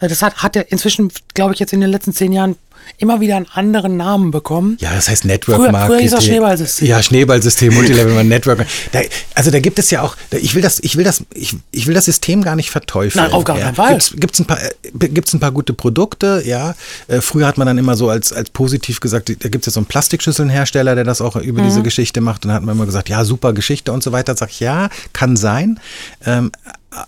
[0.00, 2.56] äh, das hat, hat ja inzwischen, glaube ich, jetzt in den letzten zehn Jahren
[2.96, 4.76] immer wieder einen anderen Namen bekommen.
[4.80, 5.88] Ja, das heißt Network Früher- Marketing.
[5.96, 6.88] früher hieß das Schneeballsystem.
[6.88, 8.66] Ja, Schneeballsystem, Multilevel Network.
[8.92, 9.00] Da,
[9.34, 11.86] also da gibt es ja auch, da- ich will das, ich will das, ich, ich
[11.86, 13.24] will das System gar nicht verteufeln.
[13.24, 13.64] Nein, auf gar ja.
[13.66, 13.98] keinen Fall.
[14.38, 16.74] Ein paar, äh, gibt's ein paar gute Produkte, ja.
[17.08, 19.72] Äh, früher hat man dann immer so als, als positiv gesagt, da gibt es ja
[19.72, 21.66] so einen Plastikschüsselnhersteller, der das auch über Mhm.
[21.66, 22.44] diese Geschichte macht.
[22.44, 24.36] Und dann hat man immer gesagt, ja, super Geschichte und so weiter.
[24.36, 25.80] Sag ich, ja, kann sein.
[26.24, 26.50] Ähm,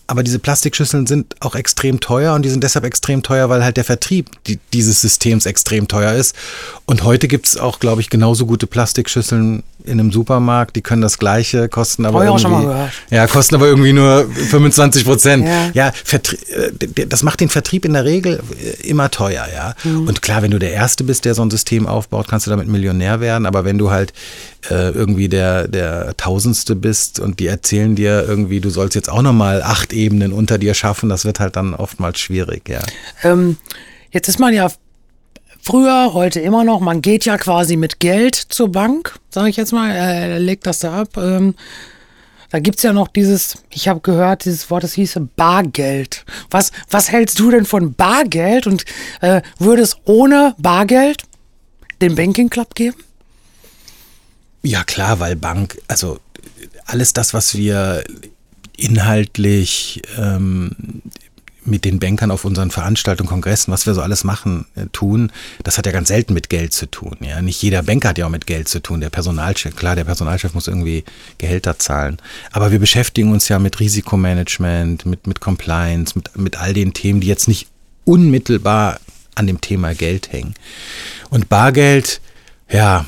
[0.07, 3.77] aber diese Plastikschüsseln sind auch extrem teuer und die sind deshalb extrem teuer, weil halt
[3.77, 6.37] der Vertrieb die, dieses Systems extrem teuer ist.
[6.91, 10.75] Und heute gibt es auch, glaube ich, genauso gute Plastikschüsseln in einem Supermarkt.
[10.75, 15.47] Die können das gleiche, kosten aber Hab irgendwie, ja, kosten aber irgendwie nur 25 Prozent.
[15.47, 15.71] Ja.
[15.73, 19.77] Ja, äh, das macht den Vertrieb in der Regel äh, immer teuer, ja.
[19.85, 20.09] Mhm.
[20.09, 22.67] Und klar, wenn du der Erste bist, der so ein System aufbaut, kannst du damit
[22.67, 23.47] Millionär werden.
[23.47, 24.13] Aber wenn du halt
[24.69, 29.23] äh, irgendwie der, der Tausendste bist und die erzählen dir irgendwie, du sollst jetzt auch
[29.23, 32.81] nochmal acht Ebenen unter dir schaffen, das wird halt dann oftmals schwierig, ja.
[33.23, 33.59] Ähm,
[34.11, 34.73] jetzt ist man ja
[35.63, 39.73] früher, heute immer noch, man geht ja quasi mit Geld zur Bank, sage ich jetzt
[39.73, 41.17] mal, äh, legt das da ab.
[41.17, 41.55] Ähm,
[42.51, 46.25] da gibt's ja noch dieses, ich habe gehört, dieses Wort, das hieße Bargeld.
[46.51, 48.85] Was, was hältst du denn von Bargeld und
[49.21, 51.23] äh, würde es ohne Bargeld
[52.03, 52.97] den Banking Club geben?
[54.63, 56.19] Ja, klar, weil Bank, also
[56.87, 58.03] alles das, was wir
[58.77, 61.03] inhaltlich ähm,
[61.65, 65.31] mit den Bankern auf unseren Veranstaltungen, Kongressen, was wir so alles machen, äh, tun,
[65.63, 67.17] das hat ja ganz selten mit Geld zu tun.
[67.21, 69.01] Ja, nicht jeder Banker hat ja auch mit Geld zu tun.
[69.01, 71.05] Der Personalchef, klar, der Personalchef muss irgendwie
[71.39, 72.19] Gehälter zahlen.
[72.53, 77.21] Aber wir beschäftigen uns ja mit Risikomanagement, mit, mit Compliance, mit, mit all den Themen,
[77.21, 77.69] die jetzt nicht
[78.05, 78.99] unmittelbar
[79.35, 80.55] an dem Thema Geld hängen.
[81.31, 82.21] Und Bargeld,
[82.69, 83.07] ja,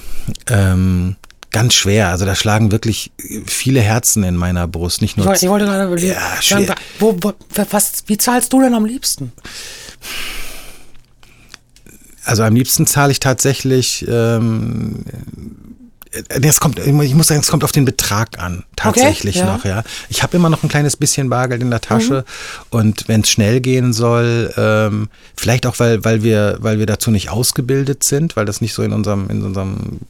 [0.49, 1.17] ähm,
[1.53, 2.09] ganz schwer.
[2.09, 3.12] Also da schlagen wirklich
[3.47, 5.03] viele Herzen in meiner Brust.
[5.03, 6.75] Nicht Ich, nur ich wollte gerade überlegen, Ja, schwer.
[6.99, 7.33] wo, wo,
[7.71, 9.33] was, wie zahlst du denn am liebsten?
[12.25, 14.07] Also am liebsten zahle ich tatsächlich.
[14.09, 15.05] Ähm,
[16.12, 19.46] äh, es kommt, ich muss sagen, es kommt auf den Betrag an, tatsächlich ja.
[19.46, 19.83] noch, ja.
[20.09, 22.25] Ich habe immer noch ein kleines bisschen Bargeld in der Tasche
[22.70, 27.11] und wenn es schnell gehen soll, ähm, vielleicht auch, weil, weil wir, weil wir dazu
[27.11, 30.01] nicht ausgebildet sind, weil das nicht so in unserem, in unserem,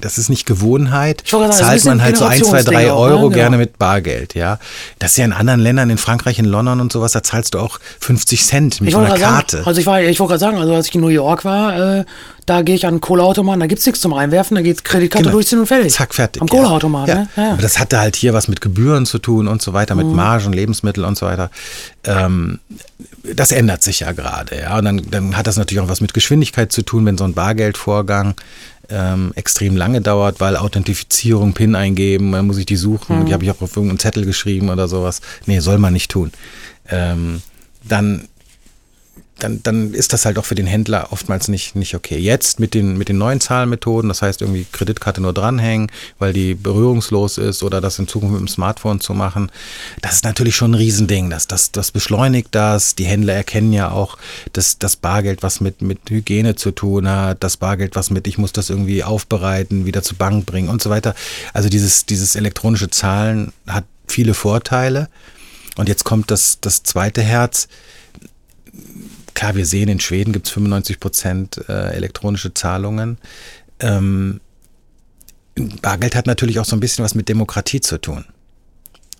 [0.00, 2.94] das ist nicht Gewohnheit, sagen, das zahlt man halt so ein, zwei, drei ne?
[2.94, 3.34] Euro Genau.
[3.34, 4.58] gerne mit Bargeld, ja.
[4.98, 7.58] Das ist ja in anderen Ländern, in Frankreich, in London und sowas, da zahlst du
[7.58, 9.58] auch 50 Cent mit einer Karte.
[9.58, 11.98] sagen, also ich war, ich wollte gerade sagen, also als ich in New York war,
[11.98, 12.04] äh,
[12.46, 15.32] da gehe ich an einen Kohleautomaten, da gibt's nichts zum Einwerfen, da geht's Kreditkarte Genau.
[15.34, 15.92] durchziehen und fertig.
[15.92, 16.42] Zack, fertig.
[16.42, 16.54] Am ja.
[16.54, 17.20] Kohleautomaten, ja.
[17.22, 17.28] ne?
[17.36, 17.42] Ja.
[17.44, 17.50] Mhm.
[17.52, 20.52] Aber das hatte halt hier was mit Gebühren zu tun und so weiter, mit Margen,
[20.52, 21.50] Lebensmittel und so weiter.
[22.04, 22.58] Ähm,
[23.34, 24.78] das ändert sich ja gerade, ja.
[24.78, 27.34] Und dann, dann hat das natürlich auch was mit Geschwindigkeit zu tun, wenn so ein
[27.34, 28.34] Bargeldvorgang
[28.90, 33.26] ähm, extrem lange dauert, weil Authentifizierung, PIN eingeben, dann muss ich die suchen, Mhm.
[33.26, 35.22] die habe ich auch auf irgendeinen Zettel geschrieben oder sowas.
[35.46, 36.32] Nee, soll man nicht tun.
[36.90, 37.40] Ähm,
[37.82, 38.28] dann
[39.38, 42.18] dann, dann ist das halt auch für den Händler oftmals nicht, nicht okay.
[42.18, 46.54] Jetzt mit den, mit den neuen Zahlmethoden, das heißt irgendwie Kreditkarte nur dranhängen, weil die
[46.54, 49.50] berührungslos ist oder das in Zukunft mit dem Smartphone zu machen,
[50.02, 51.30] das ist natürlich schon ein Riesending.
[51.30, 52.94] Das, das, das beschleunigt das.
[52.94, 54.18] Die Händler erkennen ja auch,
[54.52, 58.38] dass das Bargeld was mit, mit Hygiene zu tun hat, das Bargeld was mit, ich
[58.38, 61.14] muss das irgendwie aufbereiten, wieder zur Bank bringen und so weiter.
[61.52, 65.08] Also dieses, dieses elektronische Zahlen hat viele Vorteile.
[65.76, 67.68] Und jetzt kommt das, das zweite Herz
[69.34, 73.18] klar, wir sehen, in Schweden gibt es 95 Prozent äh, elektronische Zahlungen.
[73.80, 74.40] Ähm,
[75.82, 78.24] Bargeld hat natürlich auch so ein bisschen was mit Demokratie zu tun.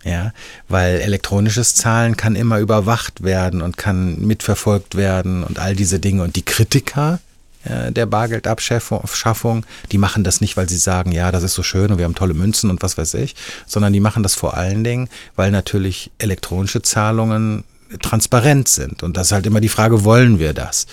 [0.05, 0.33] Ja,
[0.69, 6.23] weil elektronisches Zahlen kann immer überwacht werden und kann mitverfolgt werden und all diese Dinge.
[6.23, 7.21] Und die Kritiker,
[7.65, 9.67] äh, der Bargeldabschaffung.
[9.91, 12.15] Die machen das nicht, weil sie sagen, ja, das ist so schön und wir haben
[12.15, 13.35] tolle Münzen und was weiß ich,
[13.67, 17.65] sondern die machen das vor allen Dingen, weil natürlich elektronische Zahlungen
[18.01, 19.03] transparent sind.
[19.03, 20.87] Und das ist halt immer die Frage, wollen wir das?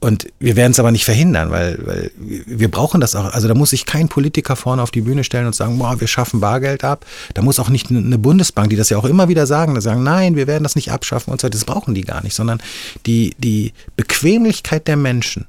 [0.00, 3.34] Und wir werden es aber nicht verhindern, weil, weil wir brauchen das auch.
[3.34, 6.08] Also da muss sich kein Politiker vorne auf die Bühne stellen und sagen, boah, wir
[6.08, 7.04] schaffen Bargeld ab.
[7.34, 10.02] Da muss auch nicht eine Bundesbank, die das ja auch immer wieder sagen, die sagen,
[10.02, 11.50] nein, wir werden das nicht abschaffen und so.
[11.50, 12.62] Das brauchen die gar nicht, sondern
[13.04, 15.46] die, die Bequemlichkeit der Menschen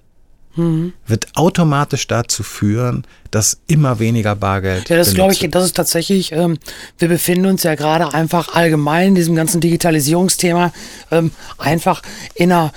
[0.56, 0.94] mhm.
[1.08, 4.90] wird automatisch dazu führen, dass immer weniger Bargeld.
[4.90, 6.58] Ja, das glaube ich, das ist tatsächlich, ähm,
[6.98, 10.74] wir befinden uns ja gerade einfach allgemein in diesem ganzen Digitalisierungsthema
[11.12, 12.02] ähm, einfach
[12.36, 12.72] in einer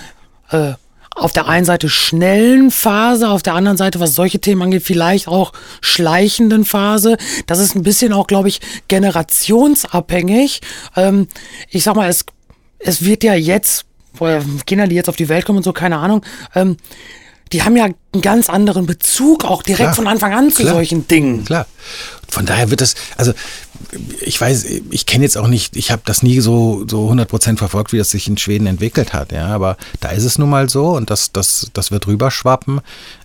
[0.51, 0.75] äh,
[1.15, 5.29] auf der einen Seite schnellen Phase, auf der anderen Seite, was solche Themen angeht, vielleicht
[5.29, 7.17] auch schleichenden Phase.
[7.47, 10.61] Das ist ein bisschen auch, glaube ich, generationsabhängig.
[10.97, 11.29] Ähm,
[11.71, 12.25] ich sag mal, es,
[12.79, 13.87] es wird ja jetzt,
[14.67, 16.77] Kinder, die jetzt auf die Welt kommen und so, keine Ahnung, ähm,
[17.55, 20.75] die haben ja einen ganz anderen Bezug auch direkt klar, von Anfang an zu klar,
[20.75, 21.45] solchen Dingen.
[21.45, 21.67] Klar.
[22.29, 23.33] Von daher wird das, also
[24.21, 27.93] ich weiß, ich kenne jetzt auch nicht, ich habe das nie so so 100% verfolgt,
[27.93, 30.91] wie das sich in Schweden entwickelt hat, ja, aber da ist es nun mal so
[30.91, 32.81] und das das das wird rüberschwappen.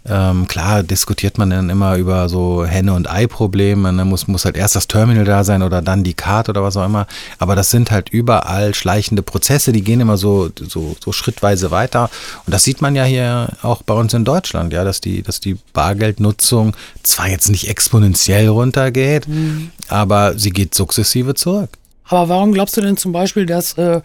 [0.06, 4.06] Ähm, klar diskutiert man dann immer über so Henne und Ei Probleme, ne?
[4.06, 6.86] muss muss halt erst das Terminal da sein oder dann die Karte oder was auch
[6.86, 7.08] immer,
[7.38, 12.10] aber das sind halt überall schleichende Prozesse, die gehen immer so so so schrittweise weiter
[12.46, 15.40] und das sieht man ja hier auch bei uns in Deutschland, ja, dass die dass
[15.40, 19.72] die Bargeldnutzung zwar jetzt nicht exponentiell runtergeht, mhm.
[19.88, 21.69] aber sie geht sukzessive zurück.
[22.06, 24.02] Aber warum glaubst du denn zum Beispiel, dass, äh,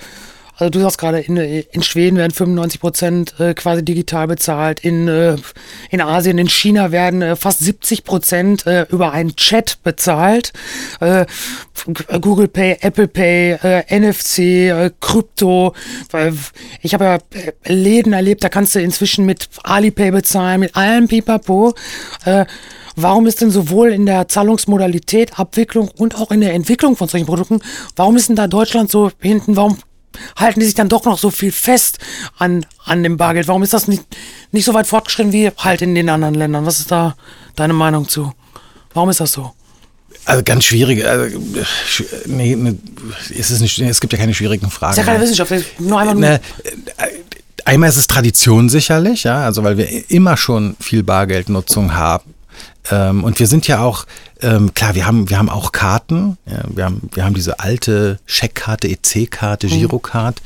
[0.57, 5.09] also du sagst gerade, in, in Schweden werden 95 Prozent äh, quasi digital bezahlt, in,
[5.09, 5.37] äh,
[5.91, 10.53] in Asien, in China werden äh, fast 70 Prozent äh, über einen Chat bezahlt.
[11.01, 11.25] Äh,
[12.21, 13.59] Google Pay, Apple Pay,
[13.91, 15.75] NFC, Krypto.
[16.81, 17.19] Ich habe ja
[17.67, 21.75] Läden erlebt, da kannst du inzwischen mit Alipay bezahlen, mit allem Pipapo.
[22.97, 27.27] Warum ist denn sowohl in der Zahlungsmodalität, Abwicklung und auch in der Entwicklung von solchen
[27.27, 27.61] Produkten,
[27.97, 29.57] warum ist denn da Deutschland so hinten?
[29.57, 29.79] Warum
[30.37, 31.99] halten die sich dann doch noch so viel fest
[32.39, 33.49] an, an dem Bargeld?
[33.49, 34.05] Warum ist das nicht,
[34.53, 36.67] nicht so weit fortgeschritten wie halt in den anderen Ländern?
[36.67, 37.17] Was ist da
[37.57, 38.33] deine Meinung zu?
[38.93, 39.53] Warum ist das so?
[40.25, 41.05] Also ganz schwierig.
[41.05, 41.37] Also,
[42.27, 42.75] nee, nee,
[43.31, 44.93] ist es, nicht, es gibt ja keine schwierigen Fragen.
[44.93, 46.23] Das ist ja keine Wissenschaft, nur einmal nur.
[46.23, 46.41] Ne,
[47.65, 52.35] einmal ist es Tradition sicherlich, ja, also weil wir immer schon viel Bargeldnutzung haben.
[52.91, 54.07] Ähm, und wir sind ja auch,
[54.45, 56.37] ähm, klar, wir haben, wir haben auch Karten.
[56.47, 59.71] Ja, wir, haben, wir haben diese alte Scheckkarte, EC-Karte, mhm.
[59.71, 60.41] Girocard.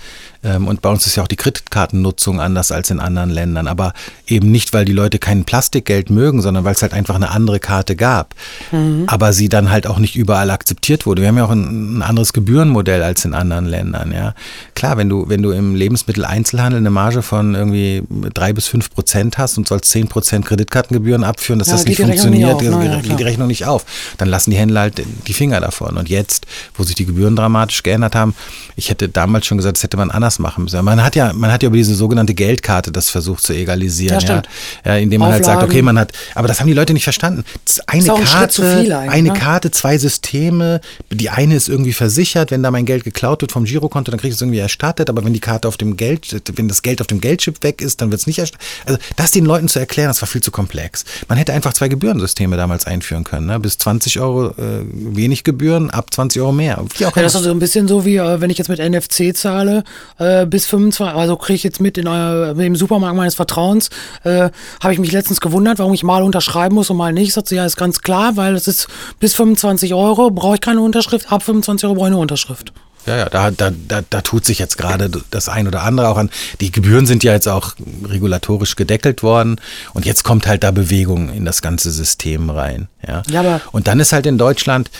[0.44, 3.66] Ähm, und bei uns ist ja auch die Kreditkartennutzung anders als in anderen Ländern.
[3.66, 3.92] Aber
[4.26, 7.58] eben nicht, weil die Leute kein Plastikgeld mögen, sondern weil es halt einfach eine andere
[7.58, 8.34] Karte gab.
[8.70, 9.04] Mhm.
[9.08, 11.22] Aber sie dann halt auch nicht überall akzeptiert wurde.
[11.22, 14.12] Wir haben ja auch ein, ein, anderes Gebührenmodell als in anderen Ländern.
[14.12, 14.34] Ja.
[14.74, 19.38] Klar, wenn du, wenn du im Lebensmitteleinzelhandel eine Marge von irgendwie drei bis fünf Prozent
[19.38, 23.00] hast und sollst zehn Prozent Kreditkartengebühren abführen, dass ja, das nicht funktioniert, auf, ne?
[23.02, 23.84] geht die Rechnung nicht auf.
[24.16, 25.96] Dann lassen die Händler halt die Finger davon.
[25.96, 28.34] Und jetzt, wo sich die Gebühren dramatisch geändert haben,
[28.76, 30.84] ich hätte damals schon gesagt, das hätte man anders machen müssen.
[30.84, 34.42] Man hat ja, man hat ja über diese sogenannte Geldkarte das versucht zu egalisieren, ja,
[34.84, 35.46] ja, indem man Auflagen.
[35.46, 37.44] halt sagt, okay, man hat, aber das haben die Leute nicht verstanden.
[37.86, 39.38] Eine Karte, ein eine ne?
[39.38, 40.80] Karte, zwei Systeme.
[41.10, 44.30] Die eine ist irgendwie versichert, wenn da mein Geld geklaut wird vom Girokonto, dann kriege
[44.30, 45.10] ich es irgendwie erstattet.
[45.10, 48.00] Aber wenn die Karte auf dem Geld, wenn das Geld auf dem Geldchip weg ist,
[48.00, 48.66] dann wird es nicht erstattet.
[48.86, 51.04] Also das den Leuten zu erklären, das war viel zu komplex.
[51.28, 53.46] Man hätte einfach zwei Gebührensysteme damals einführen können.
[53.46, 53.58] Ne?
[53.68, 56.82] Bis 20 Euro äh, wenig Gebühren, ab 20 Euro mehr.
[56.96, 59.84] Ja, das ist so ein bisschen so wie, äh, wenn ich jetzt mit NFC zahle,
[60.16, 63.90] äh, bis 25, also kriege ich jetzt mit in euer, im Supermarkt meines Vertrauens,
[64.24, 64.48] äh,
[64.82, 67.34] habe ich mich letztens gewundert, warum ich mal unterschreiben muss und mal nicht.
[67.34, 68.88] Sagt sie, ja, ist ganz klar, weil es ist
[69.20, 72.72] bis 25 Euro, brauche ich keine Unterschrift, ab 25 Euro brauche ich eine Unterschrift.
[73.08, 76.18] Ja, ja, da, da, da, da tut sich jetzt gerade das ein oder andere auch
[76.18, 76.28] an.
[76.60, 79.58] Die Gebühren sind ja jetzt auch regulatorisch gedeckelt worden
[79.94, 82.88] und jetzt kommt halt da Bewegung in das ganze System rein.
[83.06, 84.90] Ja, ja aber und dann ist halt in Deutschland,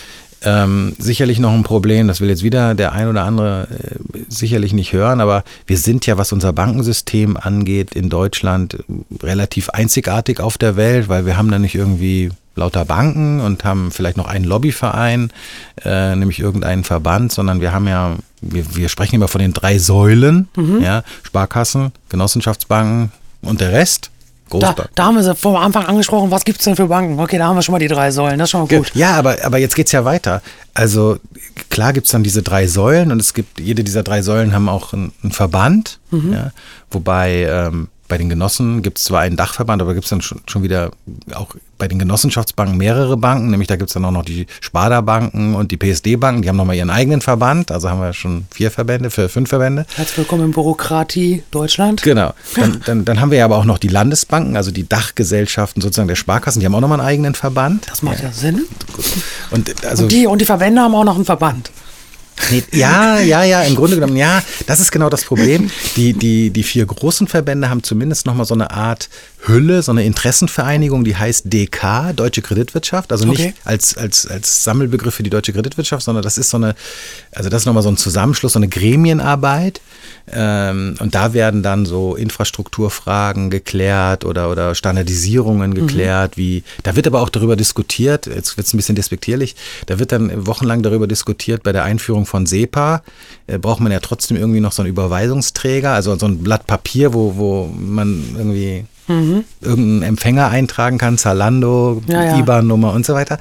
[0.43, 4.73] ähm, sicherlich noch ein Problem, das will jetzt wieder der ein oder andere äh, sicherlich
[4.73, 8.83] nicht hören, aber wir sind ja, was unser Bankensystem angeht, in Deutschland
[9.21, 13.91] relativ einzigartig auf der Welt, weil wir haben da nicht irgendwie lauter Banken und haben
[13.91, 15.31] vielleicht noch einen Lobbyverein,
[15.83, 19.79] äh, nämlich irgendeinen Verband, sondern wir haben ja, wir, wir sprechen immer von den drei
[19.79, 20.81] Säulen, mhm.
[20.81, 24.11] ja, Sparkassen, Genossenschaftsbanken und der Rest.
[24.49, 27.19] Da, da, haben wir sie vom Anfang angesprochen, was gibt es denn für Banken?
[27.19, 28.91] Okay, da haben wir schon mal die drei Säulen, das ist schon mal gut.
[28.95, 30.41] Ja, aber, aber jetzt geht es ja weiter.
[30.73, 31.17] Also
[31.69, 34.69] klar gibt es dann diese drei Säulen und es gibt, jede dieser drei Säulen haben
[34.69, 36.33] auch einen, einen Verband, mhm.
[36.33, 36.51] ja,
[36.89, 40.41] wobei ähm, bei den Genossen gibt es zwar einen Dachverband, aber gibt es dann schon,
[40.47, 40.91] schon wieder
[41.33, 45.55] auch bei den Genossenschaftsbanken mehrere Banken, nämlich da gibt es dann auch noch die Sparda-Banken
[45.55, 49.11] und die PSD-Banken, die haben nochmal ihren eigenen Verband, also haben wir schon vier Verbände,
[49.11, 49.85] für fünf Verbände.
[49.95, 52.01] Herzlich willkommen in Bürokratie Deutschland.
[52.01, 52.33] Genau.
[52.55, 56.09] Dann, dann, dann haben wir ja aber auch noch die Landesbanken, also die Dachgesellschaften sozusagen
[56.09, 57.87] der Sparkassen, die haben auch nochmal einen eigenen Verband.
[57.89, 58.65] Das macht ja, ja Sinn.
[59.51, 61.71] Und, also, und, die, und die Verbände haben auch noch einen Verband.
[62.51, 65.69] Nee, ja, ja, ja, im Grunde genommen, ja, das ist genau das Problem.
[65.95, 69.09] Die, die, die vier großen Verbände haben zumindest nochmal so eine Art
[69.45, 73.11] Hülle, so eine Interessenvereinigung, die heißt DK, Deutsche Kreditwirtschaft.
[73.11, 73.53] Also nicht okay.
[73.63, 76.75] als, als, als Sammelbegriff für die deutsche Kreditwirtschaft, sondern das ist so eine,
[77.33, 79.81] also das ist nochmal so ein Zusammenschluss, so eine Gremienarbeit.
[80.31, 85.75] Ähm, und da werden dann so Infrastrukturfragen geklärt oder, oder Standardisierungen mhm.
[85.75, 86.41] geklärt, mhm.
[86.41, 89.55] wie, da wird aber auch darüber diskutiert, jetzt wird es ein bisschen despektierlich,
[89.87, 93.01] da wird dann wochenlang darüber diskutiert, bei der Einführung von SEPA
[93.47, 97.13] äh, braucht man ja trotzdem irgendwie noch so einen Überweisungsträger, also so ein Blatt Papier,
[97.13, 99.43] wo, wo man irgendwie mhm.
[99.61, 102.39] irgendeinen Empfänger eintragen kann, Zalando, ja, ja.
[102.39, 103.39] IBAN-Nummer und so weiter.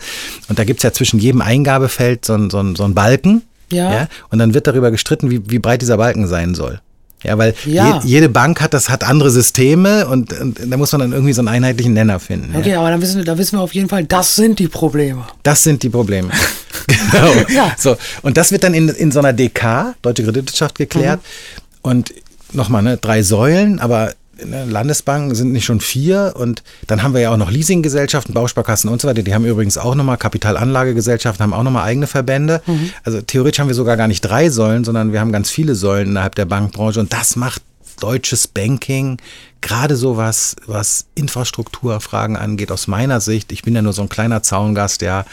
[0.48, 3.42] Und da gibt es ja zwischen jedem Eingabefeld so, ein, so, ein, so einen Balken.
[3.70, 3.92] Ja.
[3.92, 4.08] ja.
[4.30, 6.80] Und dann wird darüber gestritten, wie, wie breit dieser Balken sein soll.
[7.24, 8.00] Ja, weil ja.
[8.04, 11.32] Je, jede Bank hat das hat andere Systeme und, und, da muss man dann irgendwie
[11.32, 12.54] so einen einheitlichen Nenner finden.
[12.56, 12.78] Okay, ja.
[12.78, 15.24] aber dann wissen, da wissen wir auf jeden Fall, das sind die Probleme.
[15.42, 16.30] Das sind die Probleme.
[17.10, 17.32] genau.
[17.48, 17.72] ja.
[17.76, 21.20] So, und das wird dann in, in so einer DK, Deutsche Kreditwirtschaft, geklärt.
[21.20, 21.58] Mhm.
[21.82, 22.14] Und
[22.52, 27.32] nochmal, ne, drei Säulen, aber Landesbanken sind nicht schon vier und dann haben wir ja
[27.32, 29.22] auch noch Leasinggesellschaften, Bausparkassen und so weiter.
[29.22, 32.62] Die haben übrigens auch nochmal Kapitalanlagegesellschaften, haben auch nochmal eigene Verbände.
[32.66, 32.90] Mhm.
[33.02, 36.10] Also theoretisch haben wir sogar gar nicht drei Säulen, sondern wir haben ganz viele Säulen
[36.10, 37.62] innerhalb der Bankbranche und das macht
[38.00, 39.18] deutsches Banking
[39.60, 44.08] gerade so was, was Infrastrukturfragen angeht, aus meiner Sicht, ich bin ja nur so ein
[44.08, 45.24] kleiner Zaungast, ja,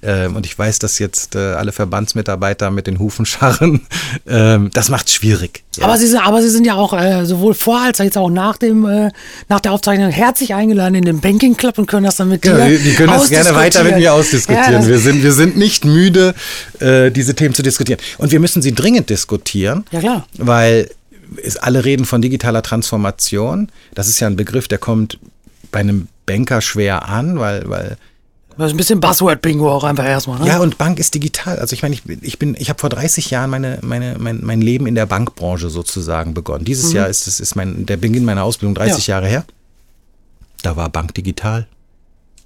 [0.00, 3.86] äh, und ich weiß, dass jetzt äh, alle Verbandsmitarbeiter mit den Hufen scharren,
[4.26, 5.64] äh, das macht schwierig.
[5.76, 5.84] Ja.
[5.84, 8.86] Aber, sie sind, aber sie sind ja auch äh, sowohl vor als auch nach, dem,
[8.86, 9.10] äh,
[9.48, 12.66] nach der Aufzeichnung herzlich eingeladen in den Banking Club und können das dann mit genau,
[12.66, 14.82] dir Die können das gerne weiter mit mir ausdiskutieren.
[14.82, 16.34] Ja, wir, sind, wir sind nicht müde,
[16.80, 18.00] äh, diese Themen zu diskutieren.
[18.18, 19.84] Und wir müssen sie dringend diskutieren.
[19.90, 20.26] Ja, klar.
[20.38, 20.88] Weil
[21.36, 23.68] ist, alle reden von digitaler Transformation.
[23.94, 25.18] Das ist ja ein Begriff, der kommt
[25.70, 27.96] bei einem Banker schwer an, weil, weil
[28.56, 30.46] das ist ein bisschen Buzzword-Bingo auch einfach erstmal, ne?
[30.46, 31.58] Ja, und Bank ist digital.
[31.58, 34.60] Also ich meine, ich, ich bin, ich habe vor 30 Jahren meine, meine, mein, mein
[34.60, 36.64] Leben in der Bankbranche sozusagen begonnen.
[36.64, 36.96] Dieses mhm.
[36.96, 39.16] Jahr ist es ist mein, der Beginn meiner Ausbildung 30 ja.
[39.16, 39.44] Jahre her.
[40.62, 41.66] Da war Bank digital.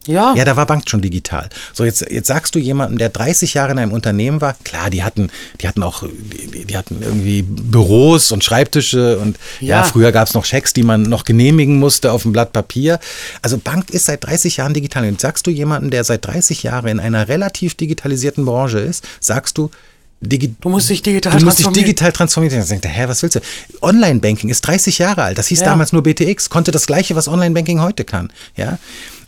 [0.06, 0.34] Ja.
[0.34, 1.50] Ja, da war Bank schon digital.
[1.74, 5.02] So, jetzt, jetzt sagst du jemandem, der 30 Jahre in einem Unternehmen war, klar, die
[5.02, 5.30] hatten,
[5.61, 10.28] die hatten auch, die, die hatten irgendwie Büros und Schreibtische und ja, ja früher gab
[10.28, 13.00] es noch Schecks, die man noch genehmigen musste auf dem Blatt Papier.
[13.42, 15.02] Also Bank ist seit 30 Jahren digital.
[15.02, 19.06] Und jetzt sagst du jemandem, der seit 30 Jahren in einer relativ digitalisierten Branche ist,
[19.20, 19.70] sagst du,
[20.20, 22.58] Digi du musst dich digital du musst dich digital transformieren.
[22.58, 23.40] Dann denkt er, hä, was willst du?
[23.82, 25.38] Online-Banking ist 30 Jahre alt.
[25.38, 25.66] Das hieß ja.
[25.66, 28.32] damals nur BTX, konnte das gleiche, was Online-Banking heute kann.
[28.56, 28.78] Ja.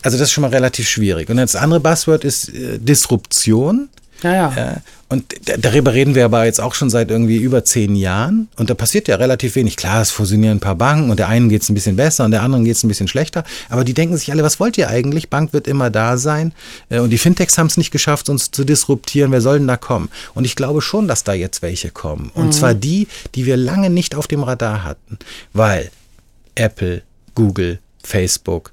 [0.02, 1.28] Also das ist schon mal relativ schwierig.
[1.28, 3.88] Und das andere Buzzword ist äh, Disruption.
[4.22, 4.54] Ja, ja.
[4.56, 4.76] ja
[5.10, 5.24] und
[5.58, 8.46] darüber reden wir aber jetzt auch schon seit irgendwie über zehn Jahren.
[8.56, 9.76] Und da passiert ja relativ wenig.
[9.76, 12.30] Klar, es fusionieren ein paar Banken und der einen geht es ein bisschen besser und
[12.30, 13.42] der anderen geht es ein bisschen schlechter.
[13.68, 15.28] Aber die denken sich alle, was wollt ihr eigentlich?
[15.28, 16.52] Bank wird immer da sein.
[16.90, 19.32] Äh, und die Fintechs haben es nicht geschafft, uns zu disruptieren.
[19.32, 20.10] Wer soll denn da kommen?
[20.34, 22.30] Und ich glaube schon, dass da jetzt welche kommen.
[22.32, 22.52] Und mhm.
[22.52, 25.18] zwar die, die wir lange nicht auf dem Radar hatten.
[25.52, 25.90] Weil
[26.54, 27.02] Apple,
[27.34, 28.72] Google, Facebook,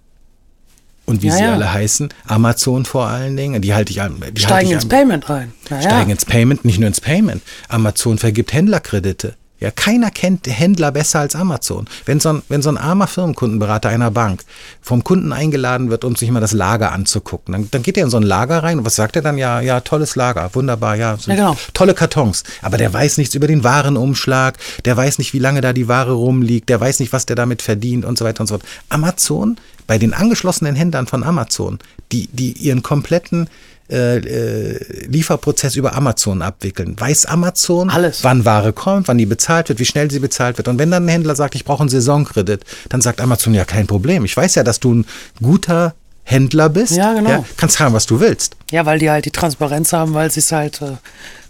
[1.07, 1.53] und wie ja, sie ja.
[1.53, 4.21] alle heißen, Amazon vor allen Dingen, die halte ich an.
[4.33, 5.53] Die steigen ich ins an, Payment rein.
[5.69, 7.41] Ja, steigen ins Payment, nicht nur ins Payment.
[7.69, 9.35] Amazon vergibt Händlerkredite.
[9.59, 11.87] Ja, keiner kennt Händler besser als Amazon.
[12.05, 14.43] Wenn so, ein, wenn so ein armer Firmenkundenberater einer Bank
[14.81, 18.11] vom Kunden eingeladen wird, um sich mal das Lager anzugucken, dann, dann geht er in
[18.11, 19.39] so ein Lager rein und was sagt er dann?
[19.39, 21.57] Ja, ja, tolles Lager, wunderbar, ja, ja genau.
[21.73, 22.43] tolle Kartons.
[22.61, 26.11] Aber der weiß nichts über den Warenumschlag, der weiß nicht, wie lange da die Ware
[26.11, 28.69] rumliegt, der weiß nicht, was der damit verdient und so weiter und so fort.
[28.89, 31.79] Amazon, bei den angeschlossenen Händlern von Amazon,
[32.11, 33.49] die, die ihren kompletten
[33.89, 36.99] äh, äh, Lieferprozess über Amazon abwickeln.
[36.99, 38.21] Weiß Amazon, Alles.
[38.21, 40.67] wann Ware kommt, wann die bezahlt wird, wie schnell sie bezahlt wird.
[40.67, 43.87] Und wenn dann ein Händler sagt, ich brauche einen Saisonkredit, dann sagt Amazon, ja, kein
[43.87, 44.25] Problem.
[44.25, 45.05] Ich weiß ja, dass du ein
[45.41, 46.97] guter Händler bist.
[46.97, 47.29] Ja, genau.
[47.29, 48.57] Ja, kannst haben, was du willst.
[48.71, 50.97] Ja, weil die halt die Transparenz haben, weil sie es halt äh,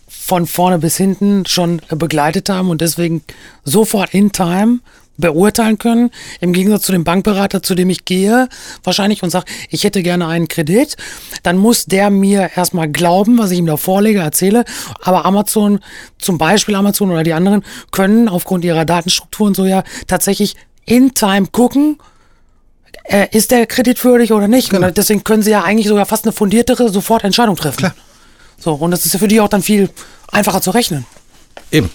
[0.08, 3.24] von vorne bis hinten schon begleitet haben und deswegen
[3.64, 4.80] sofort in Time
[5.18, 8.48] beurteilen können, im Gegensatz zu dem Bankberater, zu dem ich gehe,
[8.84, 10.96] wahrscheinlich und sage, ich hätte gerne einen Kredit,
[11.44, 14.64] dann muss der mir erstmal glauben, was ich ihm da vorlege, erzähle.
[15.02, 15.80] Aber Amazon,
[16.18, 21.48] zum Beispiel Amazon oder die anderen, können aufgrund ihrer Datenstrukturen so ja tatsächlich in Time
[21.52, 21.98] gucken,
[23.04, 24.70] äh, ist der kreditwürdig oder nicht.
[24.70, 24.88] Genau.
[24.88, 27.78] Und deswegen können sie ja eigentlich sogar fast eine fundiertere Sofortentscheidung treffen.
[27.78, 27.96] Klar.
[28.60, 29.90] So, und das ist ja für die auch dann viel
[30.32, 31.06] einfacher zu rechnen.
[31.72, 31.90] Eben.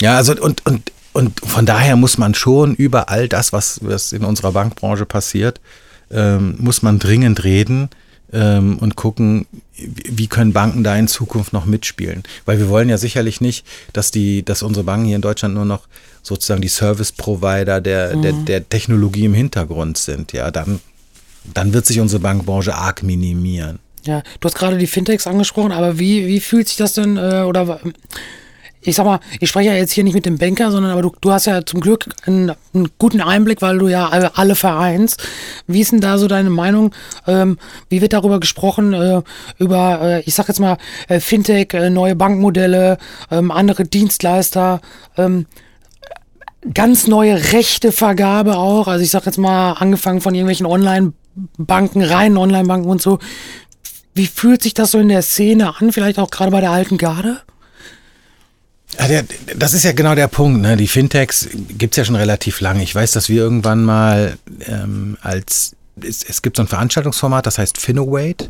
[0.00, 4.12] Ja, also und, und und von daher muss man schon über all das, was, was
[4.12, 5.62] in unserer Bankbranche passiert,
[6.10, 7.88] ähm, muss man dringend reden
[8.34, 12.22] ähm, und gucken, wie können Banken da in Zukunft noch mitspielen?
[12.44, 15.64] Weil wir wollen ja sicherlich nicht, dass die, dass unsere Banken hier in Deutschland nur
[15.64, 15.88] noch
[16.22, 18.22] sozusagen die Service-Provider der, mhm.
[18.22, 20.34] der, der Technologie im Hintergrund sind.
[20.34, 20.80] Ja, dann,
[21.54, 23.78] dann wird sich unsere Bankbranche arg minimieren.
[24.04, 27.40] Ja, du hast gerade die Fintechs angesprochen, aber wie, wie fühlt sich das denn, äh,
[27.40, 27.80] oder
[28.86, 31.12] ich sag mal, ich spreche ja jetzt hier nicht mit dem Banker, sondern aber du,
[31.20, 35.26] du hast ja zum Glück einen, einen, guten Einblick, weil du ja alle, alle vereinst.
[35.66, 36.94] Wie ist denn da so deine Meinung?
[37.26, 38.92] Ähm, wie wird darüber gesprochen?
[38.92, 39.22] Äh,
[39.58, 42.98] über, äh, ich sag jetzt mal, äh, Fintech, äh, neue Bankmodelle,
[43.32, 44.80] ähm, andere Dienstleister,
[45.16, 45.46] ähm,
[46.72, 48.86] ganz neue Rechtevergabe auch.
[48.86, 53.18] Also ich sag jetzt mal, angefangen von irgendwelchen Online-Banken, reinen Online-Banken und so.
[54.14, 55.90] Wie fühlt sich das so in der Szene an?
[55.90, 57.40] Vielleicht auch gerade bei der alten Garde?
[59.08, 59.24] Der,
[59.56, 60.62] das ist ja genau der Punkt.
[60.62, 60.76] Ne?
[60.76, 62.82] Die Fintechs gibt's ja schon relativ lange.
[62.82, 67.58] Ich weiß, dass wir irgendwann mal ähm, als es, es gibt so ein Veranstaltungsformat, das
[67.58, 68.48] heißt Finowait.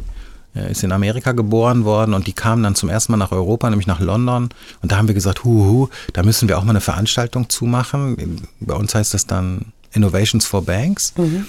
[0.55, 3.68] Er ist in Amerika geboren worden und die kamen dann zum ersten Mal nach Europa,
[3.68, 4.49] nämlich nach London.
[4.81, 8.49] Und da haben wir gesagt, huhu, da müssen wir auch mal eine Veranstaltung zumachen.
[8.61, 11.12] Bei uns heißt das dann Innovations for Banks.
[11.18, 11.46] Mhm.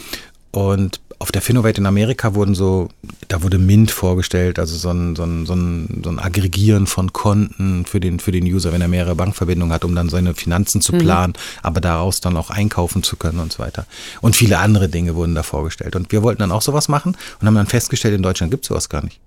[0.52, 2.90] Und auf der Finovate in Amerika wurden so,
[3.28, 7.12] da wurde Mint vorgestellt, also so ein, so ein, so ein, so ein Aggregieren von
[7.12, 10.80] Konten für den, für den User, wenn er mehrere Bankverbindungen hat, um dann seine Finanzen
[10.80, 11.00] zu mhm.
[11.00, 11.60] planen, mhm.
[11.64, 13.88] aber daraus dann auch einkaufen zu können und so weiter.
[14.22, 15.96] Und viele andere Dinge wurden da vorgestellt.
[15.96, 18.70] Und wir wollten dann auch sowas machen und haben dann festgestellt, in Deutschland gibt es
[18.70, 19.20] sowas gar nicht.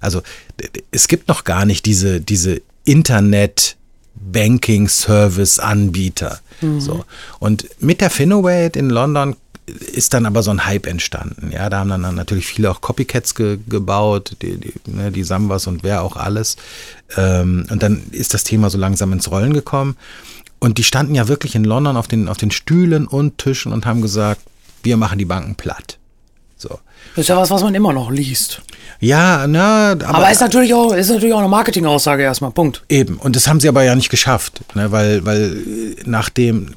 [0.00, 0.22] Also
[0.90, 3.76] es gibt noch gar nicht diese, diese Internet-
[4.14, 6.40] Banking Service Anbieter.
[6.60, 6.80] Mhm.
[6.80, 7.04] So.
[7.38, 11.50] Und mit der Finovate in London ist dann aber so ein Hype entstanden.
[11.52, 15.66] Ja, da haben dann natürlich viele auch Copycats ge gebaut, die, die, ne, die Sambas
[15.66, 16.56] und wer auch alles.
[17.16, 19.96] Ähm, und dann ist das Thema so langsam ins Rollen gekommen.
[20.58, 23.86] Und die standen ja wirklich in London auf den, auf den Stühlen und Tischen und
[23.86, 24.42] haben gesagt,
[24.82, 25.98] wir machen die Banken platt.
[26.56, 26.78] So.
[27.14, 28.62] Das ist ja was, was man immer noch liest.
[29.02, 32.52] Ja, na, aber, aber ist natürlich auch ist natürlich auch eine Marketingaussage erstmal.
[32.52, 32.84] Punkt.
[32.88, 33.16] Eben.
[33.16, 35.56] Und das haben sie aber ja nicht geschafft, ne, weil weil
[36.04, 36.72] nach dem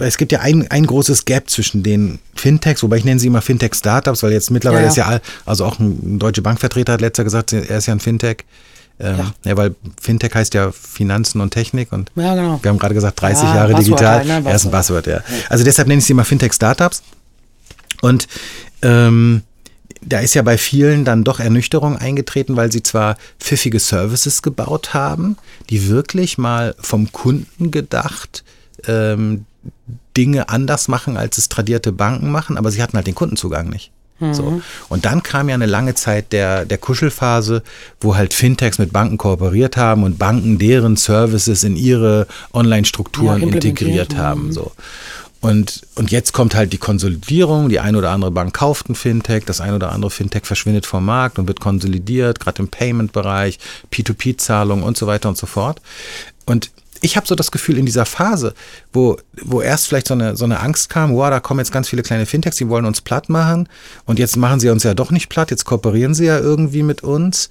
[0.00, 3.40] es gibt ja ein, ein großes Gap zwischen den Fintechs, wobei ich nenne sie immer
[3.40, 4.90] Fintech Startups, weil jetzt mittlerweile ja, ja.
[4.90, 8.38] ist ja also auch ein deutscher Bankvertreter hat letzter gesagt, er ist ja ein Fintech.
[9.00, 9.32] Ähm, ja.
[9.44, 9.56] ja.
[9.56, 12.58] weil Fintech heißt ja Finanzen und Technik und ja, genau.
[12.60, 14.18] wir haben gerade gesagt 30 ja, Jahre Buzzword digital.
[14.18, 14.50] Halt, ne?
[14.50, 15.20] Er ist ein Buzzword, ja.
[15.48, 17.04] Also deshalb nenne ich sie immer Fintech Startups.
[18.00, 18.28] Und
[18.82, 19.42] ähm,
[20.00, 24.94] da ist ja bei vielen dann doch Ernüchterung eingetreten, weil sie zwar pfiffige Services gebaut
[24.94, 25.36] haben,
[25.70, 28.44] die wirklich mal vom Kunden gedacht
[28.86, 29.44] ähm,
[30.16, 33.90] Dinge anders machen, als es tradierte Banken machen, aber sie hatten halt den Kundenzugang nicht.
[34.20, 34.34] Mhm.
[34.34, 34.62] So.
[34.88, 37.62] Und dann kam ja eine lange Zeit der, der Kuschelphase,
[38.00, 43.48] wo halt Fintechs mit Banken kooperiert haben und Banken deren Services in ihre Online-Strukturen ja,
[43.48, 44.46] integriert haben.
[44.46, 44.52] Mhm.
[44.52, 44.72] So.
[45.40, 47.68] Und, und jetzt kommt halt die Konsolidierung.
[47.68, 51.04] Die eine oder andere Bank kauft ein Fintech, das eine oder andere Fintech verschwindet vom
[51.04, 53.58] Markt und wird konsolidiert, gerade im Payment-Bereich,
[53.92, 55.80] P2P-Zahlungen und so weiter und so fort.
[56.44, 56.70] Und
[57.00, 58.54] ich habe so das Gefühl, in dieser Phase,
[58.92, 61.88] wo, wo erst vielleicht so eine, so eine Angst kam, wow, da kommen jetzt ganz
[61.88, 63.68] viele kleine Fintechs, die wollen uns platt machen
[64.04, 67.02] und jetzt machen sie uns ja doch nicht platt, jetzt kooperieren sie ja irgendwie mit
[67.02, 67.50] uns.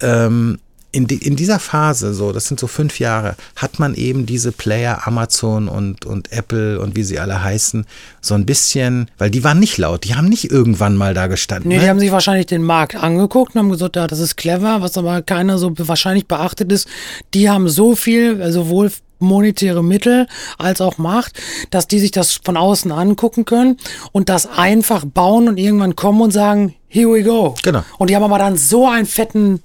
[0.00, 0.58] Ähm,
[0.90, 4.52] in, die, in dieser Phase, so, das sind so fünf Jahre, hat man eben diese
[4.52, 7.84] Player Amazon und, und Apple und wie sie alle heißen,
[8.20, 11.68] so ein bisschen, weil die waren nicht laut, die haben nicht irgendwann mal da gestanden.
[11.68, 11.82] Nee, ne?
[11.82, 14.96] die haben sich wahrscheinlich den Markt angeguckt und haben gesagt, ja, das ist clever, was
[14.96, 16.88] aber keiner so wahrscheinlich beachtet ist.
[17.34, 20.26] Die haben so viel, also sowohl monetäre Mittel
[20.58, 23.76] als auch Macht, dass die sich das von außen angucken können
[24.12, 27.54] und das einfach bauen und irgendwann kommen und sagen, here we go.
[27.62, 27.82] Genau.
[27.98, 29.60] Und die haben aber dann so einen fetten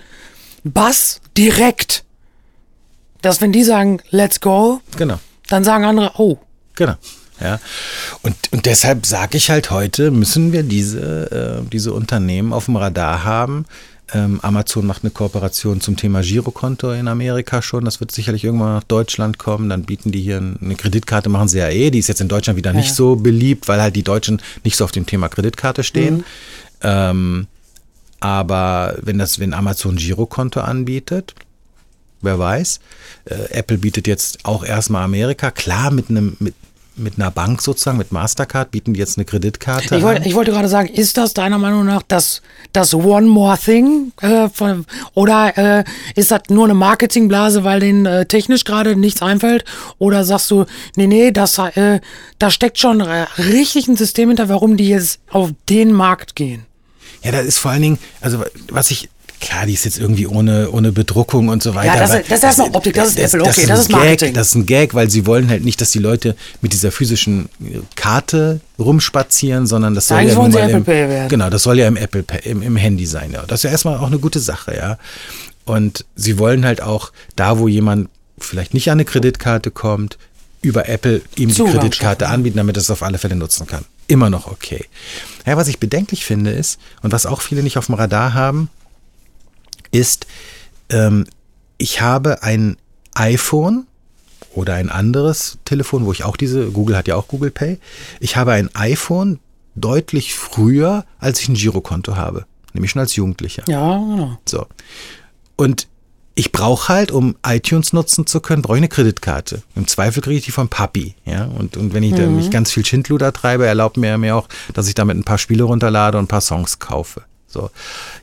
[0.63, 2.04] Bass direkt,
[3.21, 5.19] dass wenn die sagen, let's go, genau.
[5.47, 6.38] dann sagen andere, oh.
[6.76, 6.95] Genau.
[7.41, 7.60] Ja.
[8.21, 12.76] Und, und deshalb sage ich halt heute, müssen wir diese, äh, diese Unternehmen auf dem
[12.76, 13.65] Radar haben.
[14.13, 17.86] Ähm, Amazon macht eine Kooperation zum Thema Girokonto in Amerika schon.
[17.86, 19.69] Das wird sicherlich irgendwann nach Deutschland kommen.
[19.69, 21.89] Dann bieten die hier eine Kreditkarte, machen sie ja eh.
[21.89, 22.93] Die ist jetzt in Deutschland wieder nicht ja.
[22.93, 26.17] so beliebt, weil halt die Deutschen nicht so auf dem Thema Kreditkarte stehen.
[26.17, 26.23] Mhm.
[26.82, 27.47] Ähm,
[28.23, 31.36] aber wenn das, wenn Amazon Girokonto anbietet,
[32.21, 32.79] wer weiß,
[33.25, 36.55] äh, Apple bietet jetzt auch erstmal Amerika, klar mit einem, mit,
[36.95, 40.51] mit einer Bank sozusagen, mit Mastercard, bieten die jetzt eine Kreditkarte ich, wollt, ich wollte
[40.51, 44.13] gerade sagen, ist das deiner Meinung nach das, das One More Thing?
[44.21, 45.83] Äh, von, oder äh,
[46.15, 49.65] ist das nur eine Marketingblase, weil denen äh, technisch gerade nichts einfällt?
[49.97, 50.63] Oder sagst du,
[50.95, 51.99] nee, nee, das, äh,
[52.39, 56.65] da steckt schon richtig ein System hinter, warum die jetzt auf den Markt gehen?
[57.23, 59.09] Ja, das ist vor allen Dingen, also was ich
[59.39, 61.93] klar, die ist jetzt irgendwie ohne, ohne Bedruckung und so weiter.
[61.95, 63.91] Ja, das, aber ist- das ist erstmal Optik, das ist Apple, okay, das ist ein
[63.91, 64.27] Marketing.
[64.27, 66.91] Gag, das ist ein Gag, weil sie wollen halt nicht, dass die Leute mit dieser
[66.93, 67.49] physischen
[67.95, 71.30] Karte rumspazieren, sondern das soll Eigentlich ja wollen sie Apple im, Pay werden.
[71.30, 73.32] Genau, das soll ja im Apple Pay, im, im Handy sein.
[73.32, 73.43] Ja.
[73.45, 74.97] Das ist ja erstmal auch eine gute Sache, ja.
[75.65, 80.17] Und sie wollen halt auch da, wo jemand vielleicht nicht an eine Kreditkarte kommt,
[80.61, 83.84] über Apple ihm die Zugang Kreditkarte anbieten, damit er es auf alle Fälle nutzen kann.
[84.07, 84.86] Immer noch okay.
[85.45, 88.69] Ja, was ich bedenklich finde ist, und was auch viele nicht auf dem Radar haben,
[89.91, 90.25] ist,
[90.89, 91.25] ähm,
[91.77, 92.77] ich habe ein
[93.15, 93.85] iPhone
[94.55, 97.79] oder ein anderes Telefon, wo ich auch diese, Google hat ja auch Google Pay,
[98.19, 99.39] ich habe ein iPhone
[99.75, 103.63] deutlich früher, als ich ein Girokonto habe, nämlich schon als Jugendlicher.
[103.67, 104.37] Ja, genau.
[104.45, 104.67] So.
[105.55, 105.87] Und
[106.36, 109.61] ich brauche halt, um iTunes nutzen zu können, brauche ich eine Kreditkarte.
[109.75, 111.13] Im Zweifel kriege ich die von Papi.
[111.25, 111.45] Ja?
[111.45, 114.88] Und, und wenn ich da nicht ganz viel Schindluder treibe, erlaubt mir mir auch, dass
[114.88, 117.23] ich damit ein paar Spiele runterlade und ein paar Songs kaufe.
[117.47, 117.69] So.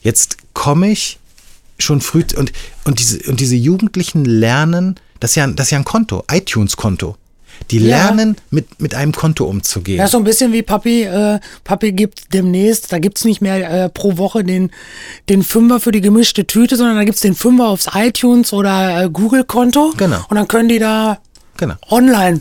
[0.03, 1.19] Jetzt komme ich
[1.79, 2.53] schon früh und,
[2.85, 7.17] und, diese, und diese Jugendlichen lernen, das ist ja, das ist ja ein Konto, iTunes-Konto.
[7.71, 7.97] Die Ja.
[8.07, 9.99] lernen, mit, mit einem Konto umzugehen.
[9.99, 11.03] Ja, so ein bisschen wie Papi.
[11.05, 14.71] Äh, Papi gibt demnächst, da gibt's nicht mehr äh, pro Woche den,
[15.29, 19.09] den Fünfer für die gemischte Tüte, sondern da gibt's den Fünfer aufs iTunes oder äh,
[19.11, 19.95] Google-Konto.
[19.97, 20.25] Genau.
[20.29, 21.19] Und dann können die da
[21.59, 21.75] Genau.
[21.91, 22.41] online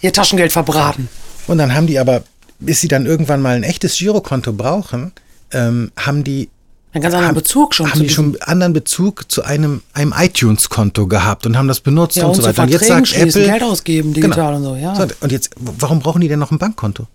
[0.00, 1.08] ihr Taschengeld verbraten.
[1.46, 2.22] Und dann haben die aber,
[2.58, 5.12] bis sie dann irgendwann mal ein echtes Girokonto brauchen,
[5.52, 6.48] ähm, haben die
[6.94, 11.08] Einen ganz anderen haben, Bezug schon haben die schon anderen Bezug zu einem, einem iTunes-Konto
[11.08, 12.62] gehabt und haben das benutzt Ja, und und so weiter.
[12.62, 14.92] Und jetzt sagt Apple, Geld ausgeben, digital und so, ja.
[15.20, 17.06] und jetzt, warum brauchen die denn noch ein Bankkonto?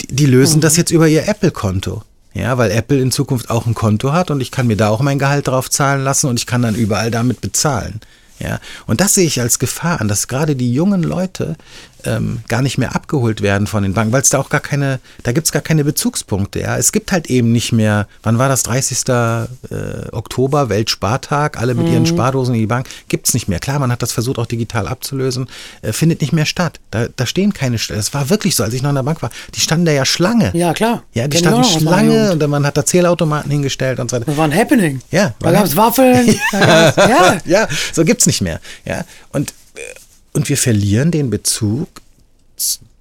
[0.00, 0.60] Die, die lösen Mhm.
[0.62, 2.02] das jetzt über ihr Apple-Konto.
[2.34, 5.00] Ja, weil Apple in Zukunft auch ein Konto hat und ich kann mir da auch
[5.00, 8.00] mein Gehalt drauf zahlen lassen und ich kann dann überall damit bezahlen.
[8.38, 11.56] Ja, und das sehe ich als Gefahr an, dass gerade die jungen Leute
[12.04, 15.00] ähm, gar nicht mehr abgeholt werden von den Banken, weil es da auch gar keine,
[15.22, 16.60] da gibt es gar keine Bezugspunkte.
[16.60, 19.08] Ja, es gibt halt eben nicht mehr, wann war das, 30.
[19.08, 19.46] Äh,
[20.12, 23.58] Oktober, Weltspartag, alle mit ihren Spardosen in die Bank, gibt es nicht mehr.
[23.58, 25.48] Klar, man hat das versucht auch digital abzulösen,
[25.82, 26.80] äh, findet nicht mehr statt.
[26.90, 29.30] Da, da stehen keine, das war wirklich so, als ich noch in der Bank war,
[29.54, 30.50] die standen da ja Schlange.
[30.54, 31.02] Ja, klar.
[31.14, 34.10] Ja, die Kenn ich auch standen Schlange und dann man hat da Zählautomaten hingestellt und
[34.10, 34.26] so weiter.
[34.26, 35.00] Das war ein Happening.
[35.10, 36.36] Ja, Da war gab's Waffeln.
[36.52, 37.38] ja.
[37.44, 38.60] ja, so gibt's nicht mehr.
[38.84, 39.80] Ja, und, äh,
[40.32, 41.88] und wir verlieren den Bezug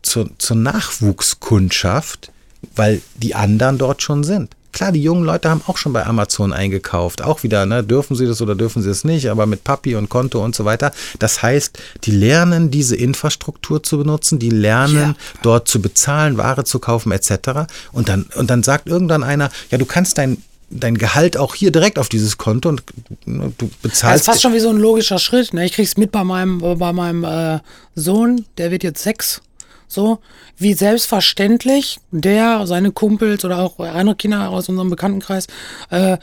[0.01, 2.31] zur, zur Nachwuchskundschaft,
[2.75, 4.55] weil die anderen dort schon sind.
[4.77, 7.23] Klar, die jungen Leute haben auch schon bei Amazon eingekauft.
[7.23, 10.07] Auch wieder, ne, dürfen sie das oder dürfen sie es nicht, aber mit Papi und
[10.07, 10.91] Konto und so weiter.
[11.17, 16.77] Das heißt, die lernen diese Infrastruktur zu benutzen, die lernen dort zu bezahlen, Ware zu
[16.77, 17.65] kaufen etc.
[17.91, 21.71] Und dann, und dann sagt irgendwann einer, ja, du kannst dein dein Gehalt auch hier
[21.71, 22.83] direkt auf dieses Konto und
[23.25, 24.25] ne, du Das ist bezahlst.
[24.25, 25.53] fast schon wie so ein logischer Schritt.
[25.53, 25.65] Ne?
[25.65, 27.59] Ich krieg's mit bei meinem, bei meinem äh,
[27.95, 29.41] Sohn, der wird jetzt sechs.
[29.89, 30.19] So,
[30.57, 35.47] wie selbstverständlich der, seine Kumpels oder auch andere Kinder aus unserem Bekanntenkreis
[35.91, 36.17] äh,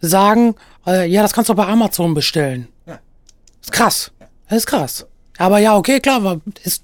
[0.00, 0.56] sagen,
[0.86, 2.66] äh, ja, das kannst du bei Amazon bestellen.
[3.62, 4.10] Ist krass.
[4.48, 5.06] Das ist krass.
[5.38, 6.82] Aber ja, okay, klar, aber ist,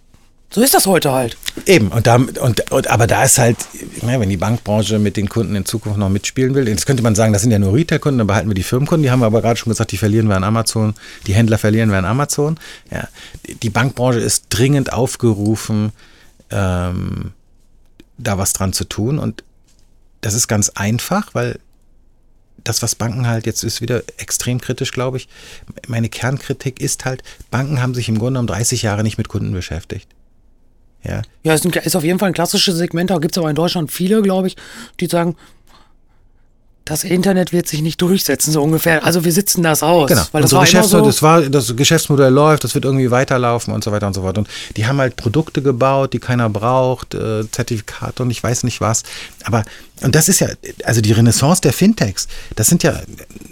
[0.53, 1.37] so ist das heute halt.
[1.67, 3.57] Eben, und da, und, und, aber da ist halt,
[4.03, 7.33] wenn die Bankbranche mit den Kunden in Zukunft noch mitspielen will, jetzt könnte man sagen,
[7.33, 9.57] das sind ja nur Retail-Kunden, dann behalten wir die Firmenkunden, die haben wir aber gerade
[9.59, 10.95] schon gesagt, die verlieren wir an Amazon,
[11.27, 12.59] die Händler verlieren wir an Amazon.
[12.91, 13.09] Ja,
[13.47, 15.93] die- die Bankbranche ist dringend aufgerufen,
[16.51, 17.33] ähm,
[18.19, 19.43] da was dran zu tun und
[20.21, 21.59] das ist ganz einfach, weil
[22.65, 25.29] das, was Banken halt jetzt ist, wieder extrem kritisch, glaube ich.
[25.89, 29.53] Meine Kernkritik ist halt, Banken haben sich im Grunde um 30 Jahre nicht mit Kunden
[29.53, 30.07] beschäftigt.
[31.05, 33.11] Ja, Ja, ist, ist auf jeden Fall ein klassisches Segment.
[33.11, 34.57] Da gibt es aber in Deutschland viele, glaube ich,
[35.01, 35.37] die sagen,
[36.85, 39.05] das Internet wird sich nicht durchsetzen, so ungefähr.
[39.05, 40.09] Also wir sitzen das aus.
[40.09, 40.23] Genau.
[40.33, 43.73] Weil das war immer Geschäftsmodell, so, das, war, das Geschäftsmodell läuft, das wird irgendwie weiterlaufen
[43.73, 44.37] und so weiter und so fort.
[44.39, 48.81] Und die haben halt Produkte gebaut, die keiner braucht, äh, Zertifikate und ich weiß nicht
[48.81, 49.05] was.
[49.45, 49.63] Aber,
[50.03, 50.49] und das ist ja,
[50.85, 52.27] also die Renaissance der Fintechs,
[52.57, 53.01] das sind ja,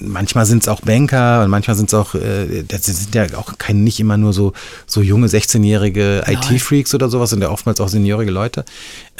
[0.00, 3.58] manchmal sind es auch Banker und manchmal sind es auch, äh, das sind ja auch
[3.58, 4.54] keine, nicht immer nur so,
[4.86, 8.64] so junge 16-jährige IT-Freaks oder sowas, sind ja oftmals auch seniorige Leute.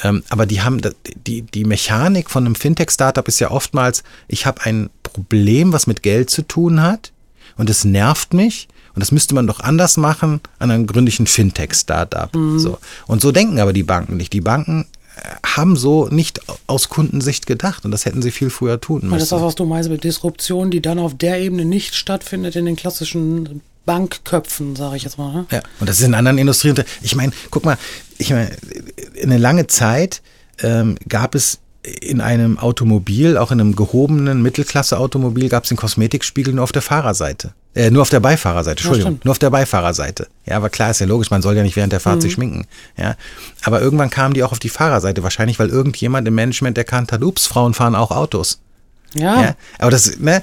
[0.03, 0.81] Ähm, aber die haben,
[1.27, 6.03] die, die Mechanik von einem Fintech-Startup ist ja oftmals, ich habe ein Problem, was mit
[6.03, 7.13] Geld zu tun hat
[7.57, 12.31] und es nervt mich und das müsste man doch anders machen an einem gründlichen Fintech-Startup.
[12.57, 12.79] So.
[13.07, 14.33] Und so denken aber die Banken nicht.
[14.33, 14.87] Die Banken
[15.17, 19.23] äh, haben so nicht aus Kundensicht gedacht und das hätten sie viel früher tun das
[19.23, 19.47] ist das, müssen.
[19.47, 23.63] was du meinst mit Disruption, die dann auf der Ebene nicht stattfindet in den klassischen
[23.87, 25.33] Bankköpfen, sage ich jetzt mal.
[25.33, 25.47] Ne?
[25.51, 26.77] Ja, und das ist in anderen Industrien.
[27.03, 27.79] Ich meine, guck mal,
[28.19, 28.51] ich meine,
[29.23, 30.23] eine lange Zeit
[30.63, 36.53] ähm, gab es in einem Automobil, auch in einem gehobenen Mittelklasse-Automobil, gab es den Kosmetikspiegel
[36.53, 37.53] nur auf der Fahrerseite.
[37.75, 39.25] Äh, nur auf der Beifahrerseite, Entschuldigung, stimmt.
[39.25, 40.27] nur auf der Beifahrerseite.
[40.45, 42.21] Ja, aber klar, ist ja logisch, man soll ja nicht während der Fahrt Mhm.
[42.21, 42.67] sich schminken.
[42.99, 43.17] Ja,
[43.63, 47.23] aber irgendwann kamen die auch auf die Fahrerseite, wahrscheinlich, weil irgendjemand im Management erkannt hat,
[47.23, 48.61] ups, Frauen fahren auch Autos.
[49.15, 50.43] Ja, Ja, aber das, ne,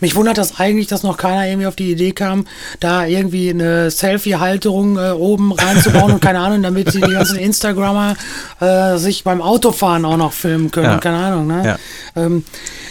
[0.00, 2.46] Mich wundert das eigentlich, dass noch keiner irgendwie auf die Idee kam,
[2.80, 8.16] da irgendwie eine Selfie-Halterung äh, oben reinzubauen und keine Ahnung, damit sie die ganzen Instagrammer
[8.60, 10.86] äh, sich beim Autofahren auch noch filmen können.
[10.86, 10.98] Ja.
[10.98, 11.64] Keine Ahnung, ne?
[11.64, 12.22] Ja.
[12.22, 12.44] Ähm,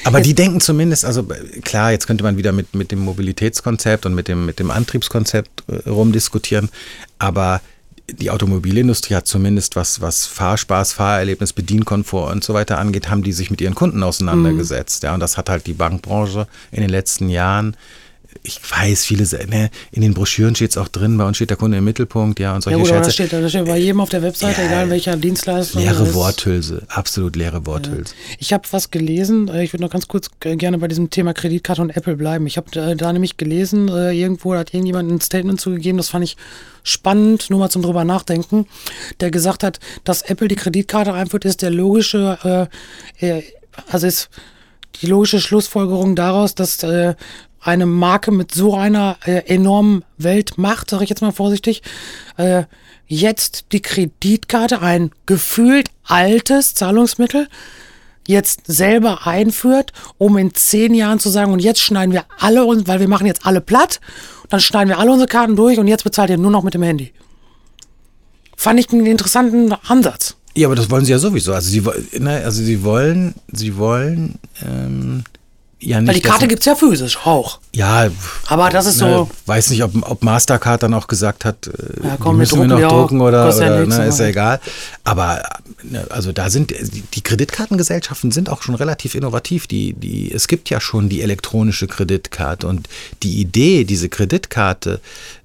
[0.03, 1.25] Aber die denken zumindest, also
[1.63, 5.63] klar, jetzt könnte man wieder mit, mit dem Mobilitätskonzept und mit dem, mit dem Antriebskonzept
[5.67, 6.69] äh, rumdiskutieren,
[7.19, 7.61] aber
[8.11, 13.33] die Automobilindustrie hat zumindest was, was Fahrspaß, Fahrerlebnis, Bedienkomfort und so weiter angeht, haben die
[13.33, 15.03] sich mit ihren Kunden auseinandergesetzt.
[15.03, 15.07] Mhm.
[15.07, 17.75] Ja, und das hat halt die Bankbranche in den letzten Jahren
[18.43, 21.57] ich weiß, viele, ne, in den Broschüren steht es auch drin, bei uns steht der
[21.57, 23.07] Kunde im Mittelpunkt, ja, und solche ja, gut, Scherze.
[23.07, 25.79] Das steht, das steht bei jedem auf der Webseite, ja, egal welcher Dienstleister.
[25.79, 28.13] Leere Worthülse, absolut leere Worthülse.
[28.13, 28.35] Ja.
[28.39, 31.81] Ich habe was gelesen, äh, ich würde noch ganz kurz gerne bei diesem Thema Kreditkarte
[31.81, 32.45] und Apple bleiben.
[32.47, 36.23] Ich habe äh, da nämlich gelesen, äh, irgendwo hat irgendjemand ein Statement zugegeben, das fand
[36.23, 36.37] ich
[36.83, 38.67] spannend, nur mal zum drüber nachdenken,
[39.19, 42.69] der gesagt hat, dass Apple die Kreditkarte einführt, ist der logische,
[43.19, 43.41] äh,
[43.89, 44.29] also ist
[45.01, 47.15] die logische Schlussfolgerung daraus, dass äh,
[47.65, 51.81] eine Marke mit so einer äh, enormen Weltmacht, sage ich jetzt mal vorsichtig,
[52.37, 52.63] äh,
[53.07, 57.47] jetzt die Kreditkarte, ein gefühlt altes Zahlungsmittel,
[58.27, 62.87] jetzt selber einführt, um in zehn Jahren zu sagen, und jetzt schneiden wir alle uns,
[62.87, 63.99] weil wir machen jetzt alle platt,
[64.49, 66.83] dann schneiden wir alle unsere Karten durch und jetzt bezahlt ihr nur noch mit dem
[66.83, 67.13] Handy.
[68.55, 70.37] Fand ich einen interessanten Ansatz.
[70.55, 71.53] Ja, aber das wollen sie ja sowieso.
[71.53, 71.83] Also sie,
[72.19, 75.23] ne, also sie wollen, sie wollen ähm,
[75.85, 76.07] ja nicht.
[76.07, 77.59] Weil die Karte gibt es ja physisch auch.
[77.73, 78.07] Ja.
[78.47, 79.29] Aber das ist ne, so.
[79.45, 82.67] Weiß nicht, ob, ob Mastercard dann auch gesagt hat, äh, ja, komm, die müssen wir
[82.67, 84.59] noch drucken oder, oder ja ne, ist ja egal.
[85.03, 85.43] Aber
[85.83, 86.73] ne, also da sind
[87.13, 89.67] die Kreditkartengesellschaften sind auch schon relativ innovativ.
[89.67, 92.87] Die, die, es gibt ja schon die elektronische Kreditkarte und
[93.23, 94.99] die Idee, diese Kreditkarte,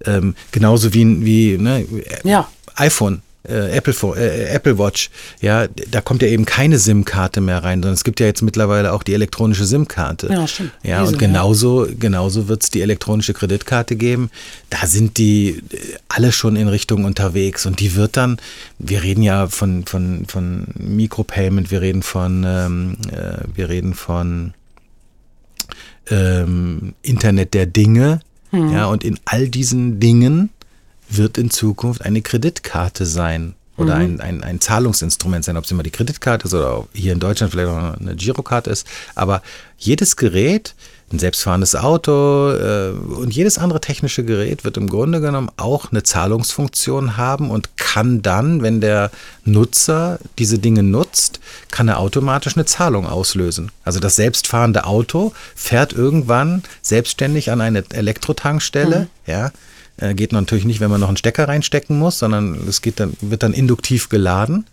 [0.05, 1.87] ähm, genauso wie, wie ne,
[2.25, 2.49] ja.
[2.77, 5.11] iPhone äh, Apple, äh, Apple Watch,
[5.41, 8.93] ja, da kommt ja eben keine SIM-Karte mehr rein, sondern es gibt ja jetzt mittlerweile
[8.93, 10.29] auch die elektronische SIM-Karte.
[10.31, 10.73] Ja, stimmt.
[10.83, 11.93] Ja, Riesen, und genauso, ja.
[11.99, 14.31] genauso wird es die elektronische Kreditkarte geben.
[14.69, 15.79] Da sind die äh,
[16.09, 18.39] alle schon in Richtung unterwegs und die wird dann,
[18.79, 24.53] wir reden ja von, von, von Micropayment, wir reden von, ähm, äh, wir reden von
[26.11, 28.21] ähm, Internet der Dinge,
[28.51, 28.73] hm.
[28.73, 30.51] ja, und in all diesen Dingen
[31.11, 34.01] wird in Zukunft eine Kreditkarte sein oder mhm.
[34.03, 37.53] ein, ein, ein Zahlungsinstrument sein, ob es immer die Kreditkarte ist oder hier in Deutschland
[37.53, 38.87] vielleicht auch eine Girokarte ist.
[39.15, 39.43] Aber
[39.79, 40.75] jedes Gerät,
[41.13, 46.03] ein selbstfahrendes Auto äh, und jedes andere technische Gerät wird im Grunde genommen auch eine
[46.03, 49.11] Zahlungsfunktion haben und kann dann, wenn der
[49.45, 51.41] Nutzer diese Dinge nutzt,
[51.71, 53.73] kann er automatisch eine Zahlung auslösen.
[53.83, 59.07] Also das selbstfahrende Auto fährt irgendwann selbstständig an eine Elektrotankstelle, mhm.
[59.27, 59.51] ja,
[60.01, 63.15] äh, geht natürlich nicht, wenn man noch einen Stecker reinstecken muss, sondern es geht dann,
[63.21, 64.67] wird dann induktiv geladen.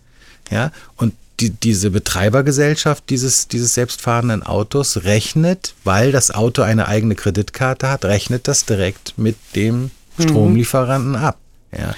[0.50, 7.14] Ja, und die, diese Betreibergesellschaft dieses, dieses selbstfahrenden Autos rechnet, weil das Auto eine eigene
[7.14, 10.22] Kreditkarte hat, rechnet das direkt mit dem mhm.
[10.22, 11.38] Stromlieferanten ab.
[11.76, 11.94] Ja.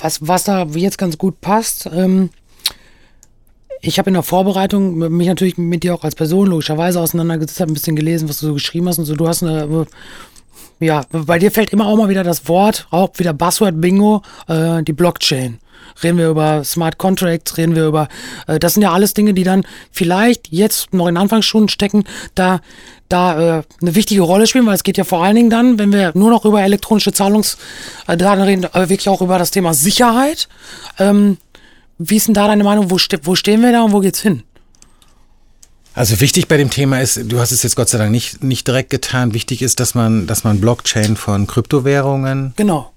[0.00, 2.30] Was, was da jetzt ganz gut passt, ähm,
[3.80, 7.72] ich habe in der Vorbereitung mich natürlich mit dir auch als Person logischerweise auseinandergesetzt, habe
[7.72, 9.14] ein bisschen gelesen, was du so geschrieben hast und so.
[9.14, 9.86] Du hast eine
[10.78, 14.92] ja, bei dir fällt immer auch mal wieder das Wort, auch wieder Buzzword-Bingo, äh, die
[14.92, 15.58] Blockchain.
[16.02, 18.08] Reden wir über Smart Contracts, reden wir über,
[18.46, 22.04] äh, das sind ja alles Dinge, die dann vielleicht jetzt noch in Anfangsstunden stecken,
[22.34, 22.60] da,
[23.08, 25.92] da äh, eine wichtige Rolle spielen, weil es geht ja vor allen Dingen dann, wenn
[25.92, 30.48] wir nur noch über elektronische Zahlungsdaten reden, äh, wirklich auch über das Thema Sicherheit.
[30.98, 31.38] Ähm,
[31.98, 32.90] wie ist denn da deine Meinung?
[32.90, 34.42] Wo, ste wo stehen wir da und wo geht's hin?
[35.96, 38.68] Also wichtig bei dem Thema ist, du hast es jetzt Gott sei Dank nicht, nicht
[38.68, 42.92] direkt getan, wichtig ist, dass man, dass man Blockchain von Kryptowährungen genau.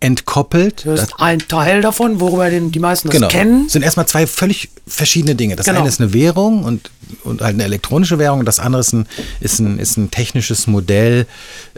[0.00, 0.84] entkoppelt.
[0.84, 3.28] Das ist ein Teil davon, worüber die meisten das genau.
[3.28, 3.64] kennen.
[3.64, 5.56] Das sind erstmal zwei völlig verschiedene Dinge.
[5.56, 5.80] Das genau.
[5.80, 6.90] eine ist eine Währung und,
[7.24, 9.08] und halt eine elektronische Währung und das andere ist ein,
[9.40, 11.26] ist ein, ist ein technisches Modell,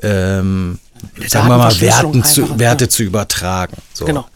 [0.02, 0.80] ähm,
[1.28, 2.88] sagen wir mal, Werten zu, Werte ja.
[2.90, 3.76] zu übertragen.
[3.94, 4.06] So.
[4.06, 4.26] Genau.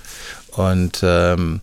[0.52, 1.62] Und ähm,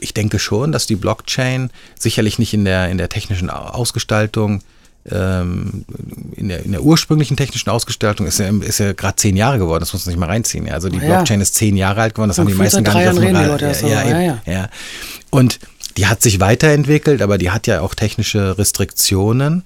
[0.00, 4.62] ich denke schon, dass die Blockchain sicherlich nicht in der, in der technischen Ausgestaltung
[5.10, 5.84] ähm,
[6.34, 9.80] in der, in der ursprünglichen technischen Ausgestaltung ist ja, ist ja gerade zehn Jahre geworden,
[9.80, 10.68] das muss man sich mal reinziehen.
[10.70, 11.42] Also die Blockchain ja.
[11.42, 13.60] ist zehn Jahre alt geworden, das haben die meisten gar nicht auf dem Rad.
[13.82, 14.68] Ja, ja, ja, ja.
[15.30, 15.60] Und
[15.96, 19.64] die hat sich weiterentwickelt, aber die hat ja auch technische Restriktionen.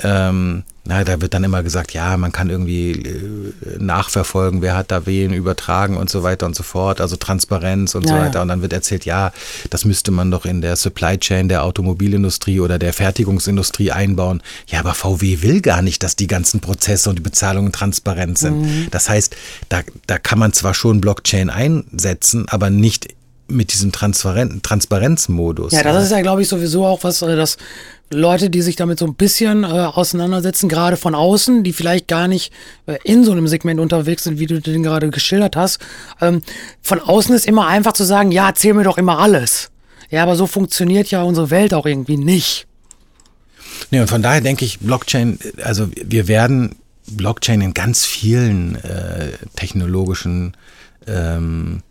[0.00, 4.90] Ähm, na, da wird dann immer gesagt, ja, man kann irgendwie äh, nachverfolgen, wer hat
[4.90, 8.42] da wen übertragen und so weiter und so fort, also Transparenz und ja, so weiter.
[8.42, 9.32] Und dann wird erzählt, ja,
[9.70, 14.42] das müsste man doch in der Supply Chain der Automobilindustrie oder der Fertigungsindustrie einbauen.
[14.66, 18.60] Ja, aber VW will gar nicht, dass die ganzen Prozesse und die Bezahlungen transparent sind.
[18.60, 18.88] Mhm.
[18.90, 19.34] Das heißt,
[19.70, 23.08] da, da kann man zwar schon Blockchain einsetzen, aber nicht
[23.48, 25.72] mit diesem Transparent Transparenzmodus.
[25.72, 27.56] Ja, das ist ja, glaube ich, sowieso auch was, äh, dass
[28.10, 32.28] Leute, die sich damit so ein bisschen äh, auseinandersetzen, gerade von außen, die vielleicht gar
[32.28, 32.52] nicht
[32.86, 35.78] äh, in so einem Segment unterwegs sind, wie du den gerade geschildert hast,
[36.20, 36.42] ähm,
[36.82, 39.70] von außen ist immer einfach zu sagen, ja, erzähl mir doch immer alles.
[40.10, 42.66] Ja, aber so funktioniert ja unsere Welt auch irgendwie nicht.
[43.90, 46.76] Nee, und von daher denke ich, Blockchain, also wir werden
[47.10, 50.56] Blockchain in ganz vielen äh, technologischen
[51.06, 51.82] ähm,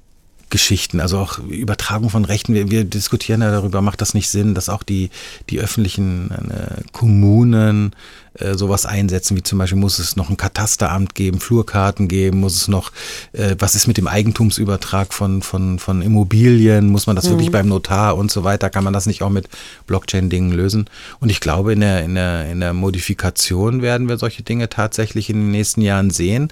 [0.54, 2.54] Geschichten, also auch Übertragung von Rechten.
[2.54, 5.10] Wir, wir, diskutieren ja darüber, macht das nicht Sinn, dass auch die,
[5.50, 7.96] die öffentlichen äh, Kommunen
[8.40, 12.56] äh, sowas einsetzen, wie zum Beispiel muss es noch ein Katasteramt geben, Flurkarten geben, muss
[12.56, 12.92] es noch,
[13.34, 17.32] äh, was ist mit dem Eigentumsübertrag von, von, von Immobilien, muss man das mhm.
[17.32, 19.50] wirklich beim Notar und so weiter, kann man das nicht auch mit
[19.88, 20.90] Blockchain-Dingen lösen?
[21.20, 25.30] Und ich glaube, in der, in, der, in der Modifikation werden wir solche Dinge tatsächlich
[25.30, 26.52] in den nächsten Jahren sehen.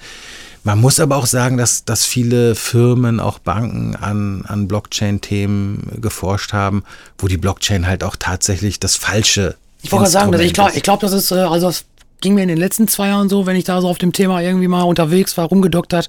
[0.64, 6.54] Man muss aber auch sagen, dass, dass viele Firmen, auch Banken an, an Blockchain-Themen geforscht
[6.54, 6.84] haben,
[7.18, 9.56] wo die Blockchain halt auch tatsächlich das falsche.
[9.82, 11.86] Ich wollte sagen, ich glaube, ich glaub, das ist, äh, also das
[12.22, 14.42] ging mir in den letzten zwei Jahren so, wenn ich da so auf dem Thema
[14.42, 16.08] irgendwie mal unterwegs war, rumgedoktert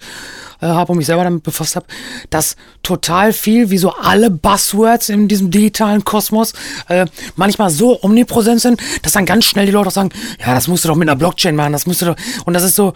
[0.60, 1.86] äh, habe und mich selber damit befasst habe,
[2.30, 6.52] dass total viel, wie so alle Buzzwords in diesem digitalen Kosmos,
[6.88, 10.68] äh, manchmal so omnipräsent sind, dass dann ganz schnell die Leute auch sagen, ja, das
[10.68, 12.92] musst du doch mit einer Blockchain machen, das musst du doch, und das ist so,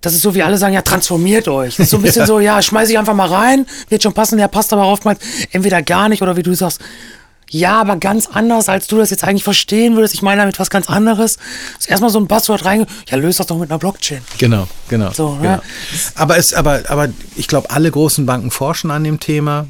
[0.00, 1.76] das ist so, wie alle sagen, ja, transformiert euch.
[1.76, 2.26] Das ist so ein bisschen ja.
[2.28, 5.18] so, ja, schmeiß ich einfach mal rein, wird schon passen, der passt aber oftmals
[5.50, 6.80] entweder gar nicht oder wie du sagst,
[7.50, 10.14] ja, aber ganz anders, als du das jetzt eigentlich verstehen würdest.
[10.14, 11.38] Ich meine damit was ganz anderes.
[11.78, 14.20] Ist erstmal so ein Buzzword rein, ja, löst das doch mit einer Blockchain.
[14.38, 15.12] Genau, genau.
[15.12, 15.40] So, ne?
[15.40, 15.52] genau.
[15.52, 15.62] Ja.
[16.14, 19.66] Aber, es, aber, aber ich glaube, alle großen Banken forschen an dem Thema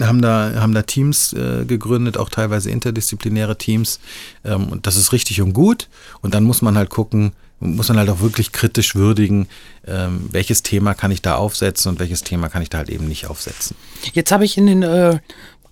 [0.00, 4.00] haben da, haben da Teams äh, gegründet, auch teilweise interdisziplinäre Teams.
[4.44, 5.88] Ähm, und das ist richtig und gut.
[6.20, 9.48] Und dann muss man halt gucken, muss man halt auch wirklich kritisch würdigen,
[9.86, 13.08] ähm, welches Thema kann ich da aufsetzen und welches Thema kann ich da halt eben
[13.08, 13.76] nicht aufsetzen.
[14.12, 15.18] Jetzt habe ich in den, äh,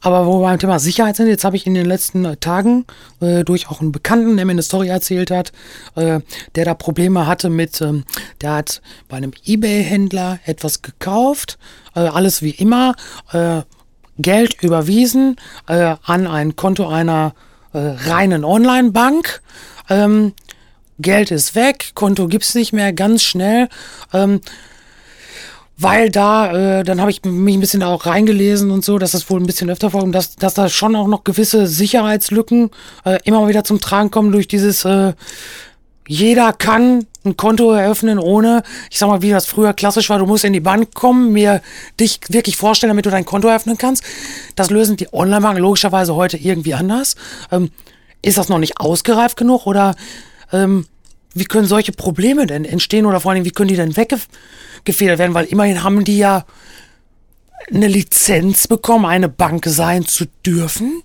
[0.01, 2.85] aber wo wir beim Thema Sicherheit sind, jetzt habe ich in den letzten äh, Tagen
[3.21, 5.53] äh, durch auch einen Bekannten, der mir eine Story erzählt hat,
[5.95, 6.21] äh,
[6.55, 8.05] der da Probleme hatte mit, ähm,
[8.41, 11.59] der hat bei einem Ebay-Händler etwas gekauft,
[11.95, 12.95] äh, alles wie immer,
[13.33, 13.63] äh,
[14.19, 15.37] Geld überwiesen
[15.69, 17.35] äh, an ein Konto einer
[17.75, 19.43] reinen Online-Bank.
[19.91, 20.33] Ähm,
[20.99, 23.69] Geld ist weg, Konto gibt's nicht mehr, ganz schnell.
[24.15, 24.41] Ähm,
[25.79, 29.29] weil da, äh, dann habe ich mich ein bisschen auch reingelesen und so, dass das
[29.29, 32.71] wohl ein bisschen öfter vorkommt, dass, dass da schon auch noch gewisse Sicherheitslücken
[33.05, 35.13] äh, immer wieder zum Tragen kommen durch dieses, äh,
[36.09, 40.27] jeder kann ein Konto eröffnen, ohne, ich sag mal, wie das früher klassisch war, du
[40.27, 41.61] musst in die Bank kommen, mir
[42.01, 44.05] dich wirklich vorstellen, damit du dein Konto eröffnen kannst.
[44.55, 47.17] Das lösen die Online-Banken logischerweise heute irgendwie anders.
[47.51, 47.71] Ähm,
[48.23, 49.95] ist das noch nicht ausgereift genug oder
[50.53, 50.87] ähm,
[51.37, 55.35] wie können solche Probleme denn entstehen oder vor allem, wie können die denn weggefedert werden?
[55.35, 56.47] Weil immerhin haben die ja
[57.73, 61.03] eine Lizenz bekommen, eine Bank sein zu dürfen.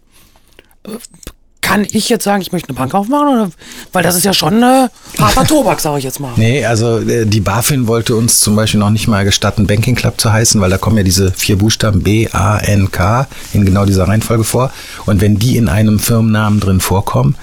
[1.60, 3.28] Kann ich jetzt sagen, ich möchte eine Bank aufmachen?
[3.28, 3.52] Oder?
[3.92, 4.88] Weil das ist ja schon äh,
[5.20, 6.32] harter Tobak, sage ich jetzt mal.
[6.38, 10.20] Nee, also äh, die BaFin wollte uns zum Beispiel noch nicht mal gestatten, Banking Club
[10.20, 13.86] zu heißen, weil da kommen ja diese vier Buchstaben B, A, N, K in genau
[13.86, 14.72] dieser Reihenfolge vor.
[15.06, 17.36] Und wenn die in einem Firmennamen drin vorkommen,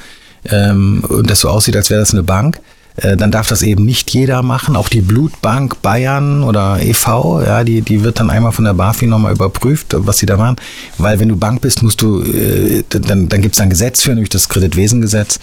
[0.51, 2.61] ähm, und das so aussieht, als wäre das eine Bank,
[3.01, 4.75] dann darf das eben nicht jeder machen.
[4.75, 9.11] Auch die Blutbank Bayern oder e.V., ja, die, die wird dann einmal von der BaFin
[9.11, 10.57] nochmal überprüft, was sie da machen.
[10.99, 14.11] Weil wenn du Bank bist, musst du, äh, dann, dann gibt es ein Gesetz für,
[14.11, 15.39] nämlich das Kreditwesengesetz.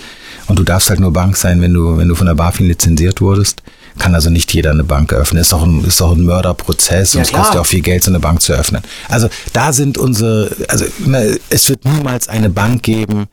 [0.48, 3.22] Und du darfst halt nur Bank sein, wenn du, wenn du von der BaFin lizenziert
[3.22, 3.64] wurdest.
[3.98, 5.42] Kann also nicht jeder eine Bank eröffnen.
[5.42, 8.04] Ist doch ein, ist doch ein Mörderprozess ja, und es kostet ja auch viel Geld,
[8.04, 8.82] so eine Bank zu eröffnen.
[9.08, 13.28] Also da sind unsere, also ne, es wird niemals eine Bank geben,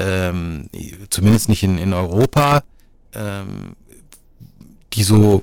[0.00, 0.68] ähm,
[1.10, 2.62] zumindest nicht in, in Europa,
[3.18, 3.74] ähm,
[4.92, 5.42] die so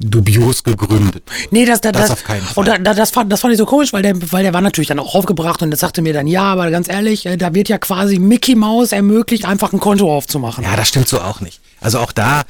[0.00, 1.24] dubios gegründet.
[1.50, 2.68] Nee, das, das, das, auf keinen Fall.
[2.68, 4.86] Und da, das, fand, das fand ich so komisch, weil der, weil der war natürlich
[4.88, 7.68] dann auch aufgebracht und der sagte mir dann, ja, aber ganz ehrlich, äh, da wird
[7.68, 10.62] ja quasi Mickey Mouse ermöglicht, einfach ein Konto aufzumachen.
[10.62, 11.60] Ja, das stimmt so auch nicht.
[11.80, 12.42] Also auch da,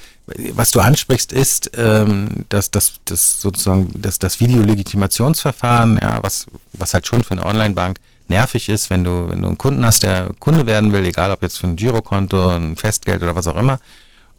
[0.52, 6.92] was du ansprichst, ist, ähm, dass das, das sozusagen das, das Videolegitimationsverfahren, ja, was, was
[6.92, 7.98] halt schon für eine Online-Bank
[8.28, 11.40] nervig ist, wenn du, wenn du einen Kunden hast, der Kunde werden will, egal ob
[11.40, 13.80] jetzt für ein Girokonto, ein Festgeld oder was auch immer,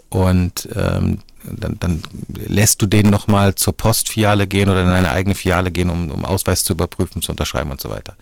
[0.09, 2.01] und ähm, dann, dann
[2.47, 6.25] lässt du den nochmal zur Postfiliale gehen oder in eine eigene Filiale gehen, um, um
[6.25, 8.15] Ausweis zu überprüfen, zu unterschreiben und so weiter.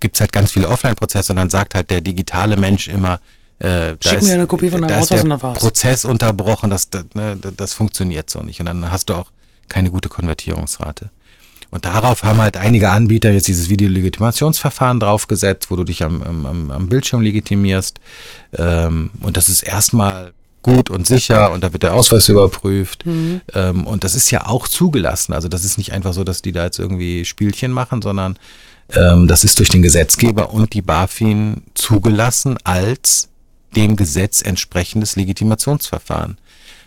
[0.00, 3.20] Gibt's halt ganz viele Offline-Prozesse und dann sagt halt der digitale Mensch immer,
[3.58, 5.58] äh, Schick mir eine Kopie von deinem Ausweis und dann war's.
[5.58, 8.60] Prozess unterbrochen, das, das, ne, das funktioniert so nicht.
[8.60, 9.30] Und dann hast du auch
[9.68, 11.10] keine gute Konvertierungsrate.
[11.70, 16.70] Und darauf haben halt einige Anbieter jetzt dieses Videolegitimationsverfahren draufgesetzt, wo du dich am, am,
[16.70, 18.00] am Bildschirm legitimierst.
[18.56, 20.32] Ähm, und das ist erstmal
[20.62, 23.06] gut und sicher und da wird der Ausweis überprüft.
[23.06, 23.40] Mhm.
[23.54, 25.32] Ähm, und das ist ja auch zugelassen.
[25.32, 28.38] Also das ist nicht einfach so, dass die da jetzt irgendwie Spielchen machen, sondern
[28.90, 33.28] Ähm, das ist durch den Gesetzgeber und die BaFin zugelassen als
[33.76, 36.38] dem Gesetz entsprechendes Legitimationsverfahren.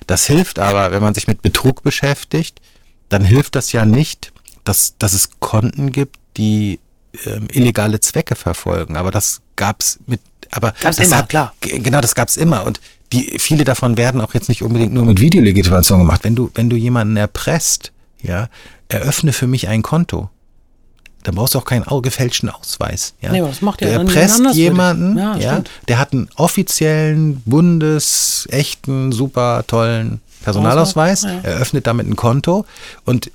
[0.08, 2.60] Das hilft aber, wenn man sich mit Betrug beschäftigt,
[3.10, 6.80] dann hilft das ja nicht, dass, dass es Konten gibt, die
[7.26, 8.98] ähm, illegale Zwecke verfolgen.
[8.98, 11.54] Aber das gab's mit, aber Gab's das immer, hat, klar.
[11.62, 12.66] Genau, das gab's immer.
[12.66, 12.82] Und
[13.14, 16.24] die, viele davon werden auch jetzt nicht unbedingt nur mit Videolegitimation gemacht.
[16.24, 17.92] Wenn du, wenn du jemanden erpresst,
[18.22, 18.48] ja,
[18.88, 20.30] eröffne für mich ein Konto.
[21.24, 23.14] Dann brauchst du auch keinen gefälschten Ausweis.
[23.22, 23.32] Ja?
[23.32, 29.12] Nee, aber das macht ja dann erpresst jemanden, Ja, ja, der hat einen offiziellen, bundesechten,
[29.12, 31.40] super tollen Personalausweis, Ja.
[31.44, 32.66] eröffnet damit ein Konto
[33.06, 33.30] und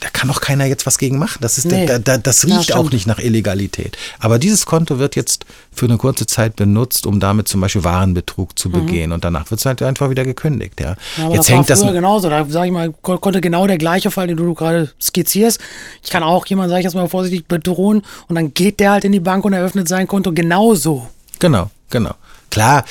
[0.00, 1.38] da kann auch keiner jetzt was gegen machen.
[1.40, 1.86] Das, ist, Nee.
[1.86, 2.92] da, da, das Ja, riecht auch stimmt.
[2.92, 3.96] nicht nach Illegalität.
[4.18, 8.58] Aber dieses Konto wird jetzt für eine kurze Zeit benutzt, um damit zum Beispiel Warenbetrug
[8.58, 9.12] zu begehen.
[9.12, 10.80] Und danach wird es halt einfach wieder gekündigt.
[10.80, 10.90] Ja.
[10.92, 10.96] Mhm.
[11.16, 11.80] Ja, aber jetzt das hängt das.
[11.82, 12.28] genauso.
[12.30, 15.60] Da sag ich mal, ko- konnte genau der gleiche Fall, den du gerade skizzierst.
[16.02, 19.04] Ich kann auch jemanden, sag ich jetzt mal vorsichtig, bedrohen und dann geht der halt
[19.04, 21.08] in die Bank und eröffnet sein Konto genauso.
[21.38, 22.14] Genau, genau.
[22.50, 22.84] Klar,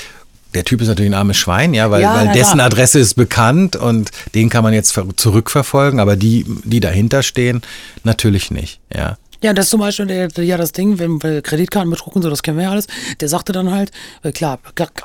[0.55, 2.65] der Typ ist natürlich ein armes Schwein, ja, weil, Ja, weil dessen klar.
[2.67, 7.61] Adresse ist bekannt und den kann man jetzt ver- zurückverfolgen, aber die, die dahinter stehen,
[8.03, 9.17] natürlich nicht, ja.
[9.43, 12.41] Ja, das ist zum Beispiel der, ja das Ding, wenn wir Kreditkartenbetrug und so, das
[12.41, 12.87] kennen wir ja alles.
[13.19, 13.91] Der sagte dann halt,
[14.23, 14.57] äh, klar,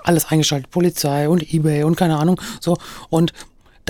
[0.05, 2.79] alles eingeschaltet, Polizei und Ebay und keine Ahnung, so.
[3.11, 3.33] Und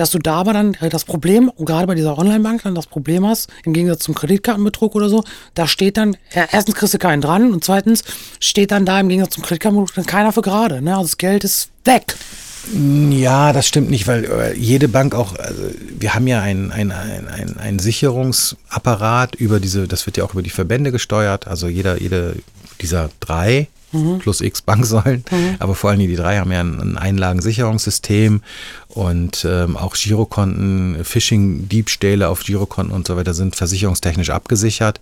[0.01, 3.25] dass du da aber dann äh, das Problem, gerade bei dieser Online-Bank dann das Problem
[3.25, 5.23] hast, im Gegensatz zum Kreditkartenbetrug oder so,
[5.53, 8.03] da steht dann, erstens kriegst du keinen dran und zweitens
[8.39, 10.81] steht dann da im Gegensatz zum Kreditkartenbetrug dann keiner für gerade.
[10.81, 10.91] Ne?
[10.91, 12.15] Also das Geld ist weg.
[13.11, 15.63] Ja, das stimmt nicht, weil äh, jede Bank auch, also
[15.99, 20.33] wir haben ja ein, ein, ein, ein, ein Sicherungsapparat über diese, das wird ja auch
[20.33, 22.35] über die Verbände gesteuert, also jeder, jede
[22.81, 23.67] dieser drei
[24.19, 25.23] plus x Banksäulen,
[25.59, 28.41] aber vor allem die drei haben ja ein, ein Einlagensicherungssystem
[28.89, 34.99] und ähm, auch Girokonten, Phishing-Diebstähle auf Girokonten und so weiter sind versicherungstechnisch abgesichert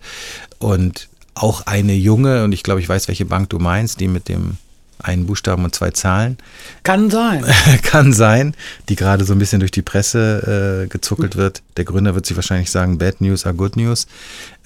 [0.58, 4.28] und auch eine junge, und ich glaube, ich weiß, welche Bank du meinst, die mit
[4.28, 4.56] dem
[5.02, 6.36] einen Buchstaben und zwei Zahlen,
[6.82, 7.44] Kann sein.
[7.82, 8.54] kann sein,
[8.88, 11.62] die gerade so ein bisschen durch die Presse äh, gezuckelt wird.
[11.76, 14.06] Der Gründer wird sich wahrscheinlich sagen, Bad News are Good News.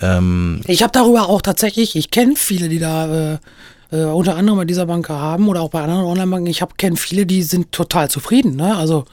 [0.01, 3.39] Ähm, Ich habe darüber auch tatsächlich, ich kenne viele, die da äh,
[3.95, 6.47] äh, unter anderem bei dieser Bank haben oder auch bei anderen Online-Banken.
[6.49, 8.57] Ich kenne viele, die sind total zufrieden.
[8.57, 8.77] Ne?
[8.77, 9.05] Also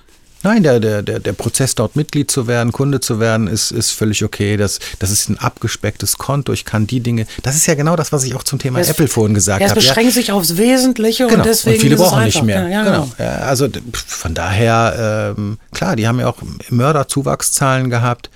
[0.43, 3.91] nein, der, der, der, der Prozess dort Mitglied zu werden, Kunde zu werden, ist, ist
[3.91, 4.57] völlig okay.
[4.57, 6.51] Das, das ist ein abgespecktes Konto.
[6.51, 7.27] Ich kann die Dinge.
[7.43, 9.69] Das ist ja genau das, was ich auch zum Thema Es- Apple vorhin gesagt es
[9.69, 9.79] habe.
[9.79, 11.37] Ja, beschränkt sich aufs Wesentliche Genau.
[11.39, 12.67] und deswegen und viele es brauchen nicht mehr.
[12.69, 13.01] Ja, genau.
[13.03, 13.13] genau.
[13.19, 16.37] Ja, also von daher, ähm, klar, die haben ja auch
[16.69, 18.29] Mörderzuwachszahlen gehabt,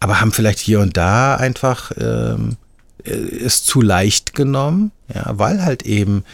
[0.00, 2.56] aber haben vielleicht hier und da einfach ähm,
[3.04, 3.10] äh,
[3.44, 6.24] es zu leicht genommen, ja, weil halt eben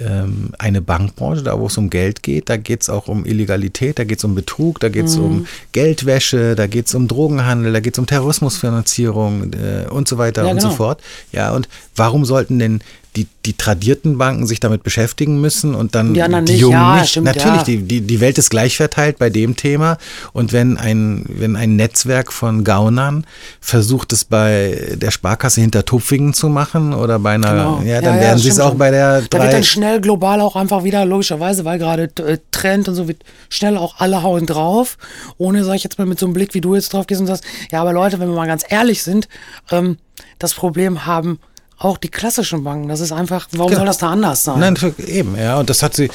[0.00, 3.98] ähm, eine Bankbranche, da wo es um Geld geht, da geht es auch um Illegalität,
[3.98, 5.24] da geht es um Betrug, da geht es Mhm.
[5.24, 10.18] um Geldwäsche, da geht es um Drogenhandel, da geht es um Terrorismusfinanzierung äh, und so
[10.18, 10.76] weiter Ja, und so genau.
[10.76, 11.02] fort.
[11.32, 12.80] Ja, und warum sollten denn
[13.16, 16.72] die, die tradierten Banken sich damit beschäftigen müssen und dann Die anderen die nicht, Jungen
[16.72, 17.10] ja, nicht?
[17.10, 17.64] stimmt, Natürlich, ja.
[17.64, 19.98] die, die, die Welt ist gleich verteilt bei dem Thema.
[20.32, 23.26] Und wenn ein, wenn ein Netzwerk von Gaunern
[23.60, 27.82] versucht, es bei der Sparkasse hinter Tupfingen zu machen oder bei einer, Genau.
[27.84, 28.78] ja, dann werden sie es auch schon.
[28.78, 32.88] bei der Da wird dann schnell global auch einfach wieder, logischerweise, weil gerade äh, Trend
[32.88, 34.96] und so wird schnell auch alle hauen drauf.
[35.36, 37.26] Ohne, sag ich jetzt mal, mit so einem Blick, wie du jetzt drauf gehst und
[37.26, 39.28] sagst, ja, aber Leute, wenn wir mal ganz ehrlich sind,
[39.70, 39.98] ähm,
[40.38, 41.38] das Problem haben
[41.84, 42.88] auch die klassischen Banken.
[42.88, 43.80] Das ist einfach, warum Genau.
[43.80, 44.60] soll das da anders sein?
[44.60, 44.76] Nein,
[45.06, 45.58] eben, ja.
[45.58, 46.10] Und das hat sie,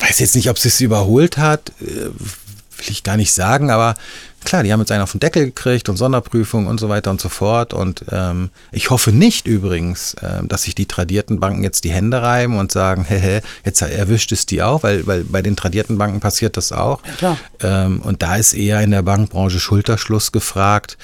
[0.00, 1.84] weiß jetzt nicht, ob sie es überholt hat, äh,
[2.76, 3.94] will ich gar nicht sagen, aber
[4.44, 7.20] klar, die haben jetzt einen auf den Deckel gekriegt und Sonderprüfung und so weiter und
[7.20, 7.72] so fort.
[7.72, 12.20] Und ähm, ich hoffe nicht übrigens, ähm, dass sich die tradierten Banken jetzt die Hände
[12.20, 16.20] reiben und sagen, hehe, jetzt erwischt es die auch, weil, weil bei den tradierten Banken
[16.20, 17.00] passiert das auch.
[17.16, 17.38] klar.
[17.62, 20.98] Ähm, und da ist eher in der Bankbranche Schulterschluss gefragt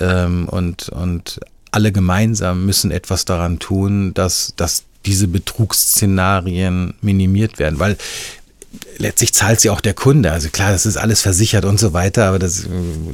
[0.00, 1.40] ähm, und, und
[1.74, 7.96] alle gemeinsam müssen etwas daran tun, dass, dass diese Betrugsszenarien minimiert werden, weil
[8.98, 10.32] letztlich zahlt sie auch der Kunde.
[10.32, 12.66] Also klar, das ist alles versichert und so weiter, aber das,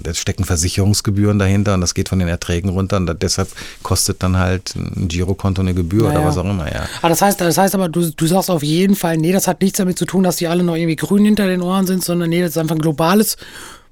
[0.02, 3.48] da stecken Versicherungsgebühren dahinter und das geht von den Erträgen runter und da, deshalb
[3.82, 6.26] kostet dann halt ein Girokonto eine Gebühr Ja, oder ja.
[6.26, 6.86] was auch immer, ja.
[7.00, 9.60] Aber das heißt, das heißt aber, du, du sagst auf jeden Fall, nee, das hat
[9.62, 12.30] nichts damit zu tun, dass die alle noch irgendwie grün hinter den Ohren sind, sondern
[12.30, 13.36] nee, das ist einfach ein globales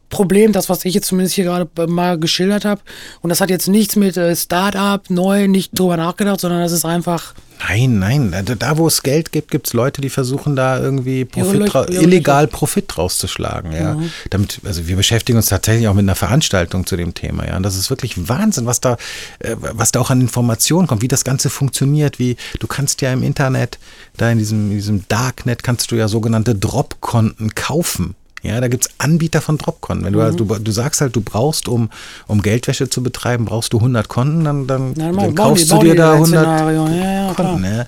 [0.09, 2.81] Problem, das, was ich jetzt zumindest hier gerade mal geschildert habe.
[3.21, 6.85] Und das hat jetzt nichts mit äh, Start-up, neu, nicht drüber nachgedacht, sondern das ist
[6.85, 7.35] einfach,
[7.67, 11.75] Nein, nein, da, wo es Geld gibt, gibt es Leute, die versuchen da irgendwie Profit,
[11.75, 13.73] ihre illegal Profit draus zu schlagen.
[13.73, 13.97] Ja.
[14.31, 17.47] Damit, also wir beschäftigen uns tatsächlich auch mit einer Veranstaltung zu dem Thema.
[17.47, 17.57] Ja.
[17.57, 18.97] Und das ist wirklich Wahnsinn, was da,
[19.41, 23.13] äh, was da auch an Informationen kommt, wie das Ganze funktioniert, wie du kannst ja
[23.13, 23.79] im Internet,
[24.17, 28.15] da in diesem, in diesem Darknet kannst du ja sogenannte Drop-Konten kaufen.
[28.43, 30.05] Ja, da gibt's Anbieter von Dropkonten.
[30.05, 30.37] Wenn du, mhm.
[30.37, 31.91] du, du sagst halt, du brauchst, um,
[32.27, 35.83] um Geldwäsche zu betreiben, brauchst du 100 Konten, dann, dann, Ja, dann kaufst die- du
[35.83, 36.87] dir da ein 100 Szenario.
[36.89, 37.35] Ja, ja.
[37.35, 37.65] Konten.
[37.65, 37.87] Ja.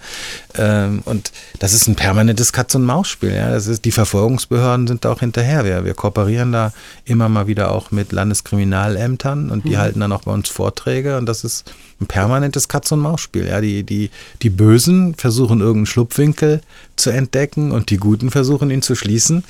[0.57, 1.31] Ähm, und
[1.61, 3.33] das ist ein permanentes Katz-und-Maus-Spiel.
[3.33, 3.51] Ja.
[3.51, 5.65] Das ist, die Verfolgungsbehörden sind da auch hinterher.
[5.65, 6.73] Wir, wir kooperieren da
[7.05, 11.27] immer mal wieder auch mit Landeskriminalämtern und die halten dann auch bei uns Vorträge und
[11.27, 13.47] das ist ein permanentes Katz-und-Maus-Spiel.
[13.47, 13.61] Ja.
[13.61, 14.11] Die, die,
[14.43, 16.61] die Bösen versuchen irgendeinen Schlupfwinkel
[17.01, 19.45] zu entdecken und die Guten versuchen ihn zu schließen.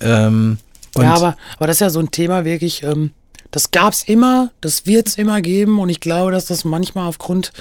[0.00, 0.58] Ähm,
[0.96, 3.10] ja, aber, aber das ist ja so ein Thema wirklich, ähm,
[3.50, 7.52] das gab's immer, das wird's immer geben und ich glaube, dass das manchmal aufgrund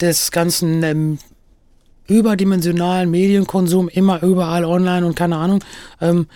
[0.00, 1.18] des ganzen ähm,
[2.06, 5.64] überdimensionalen Medienkonsum immer überall online und keine Ahnung,
[6.00, 6.26] ähm,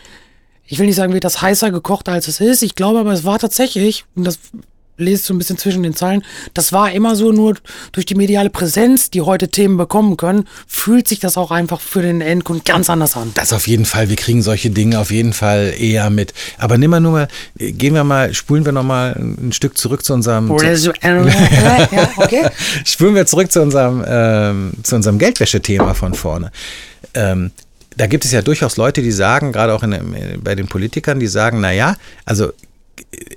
[0.66, 2.62] ich will nicht sagen, wird das heißer gekocht, als es ist.
[2.62, 4.38] Ich glaube aber, es war tatsächlich, und das
[4.97, 6.22] lest so ein bisschen zwischen den Zeilen,
[6.55, 7.55] das war immer so nur
[7.92, 12.03] durch die mediale Präsenz, die heute Themen bekommen können, fühlt sich das auch einfach für
[12.03, 13.32] den Endkunden ganz anders an.
[13.34, 14.09] Das auf jeden Fall.
[14.09, 16.32] Wir kriegen solche Dinge auf jeden Fall eher mit.
[16.59, 20.05] Aber nimm mal nur mal, gehen wir mal, spulen wir noch mal ein Stück zurück
[20.05, 22.49] zu unserem, zu, ja, okay.
[22.84, 26.53] spulen wir zurück zu unserem, ähm, zu unserem Geldwäsche-Thema von vorne.
[27.14, 27.51] Ähm,
[27.97, 29.97] da gibt es ja durchaus Leute, die sagen, gerade auch in,
[30.42, 32.53] bei den Politikern, die sagen, na ja, also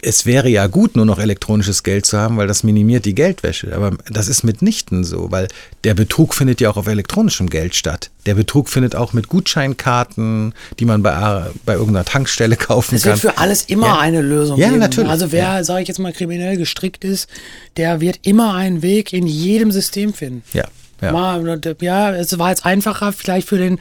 [0.01, 3.75] es wäre ja gut, nur noch elektronisches Geld zu haben, weil das minimiert die Geldwäsche.
[3.75, 5.47] Aber das ist mitnichten so, weil
[5.83, 8.09] der Betrug findet ja auch auf elektronischem Geld statt.
[8.25, 13.11] Der Betrug findet auch mit Gutscheinkarten, die man bei, bei irgendeiner Tankstelle kaufen Es kann.
[13.13, 13.99] wird für alles immer Ja.
[13.99, 14.79] eine Lösung Ja, geben.
[14.79, 15.09] natürlich.
[15.09, 17.29] Also wer, sage ich jetzt mal, kriminell gestrickt ist,
[17.77, 20.43] der wird immer einen Weg in jedem System finden.
[20.53, 20.65] ja,
[21.01, 21.11] ja.
[21.11, 23.79] Mal, ja, es war jetzt einfacher vielleicht für den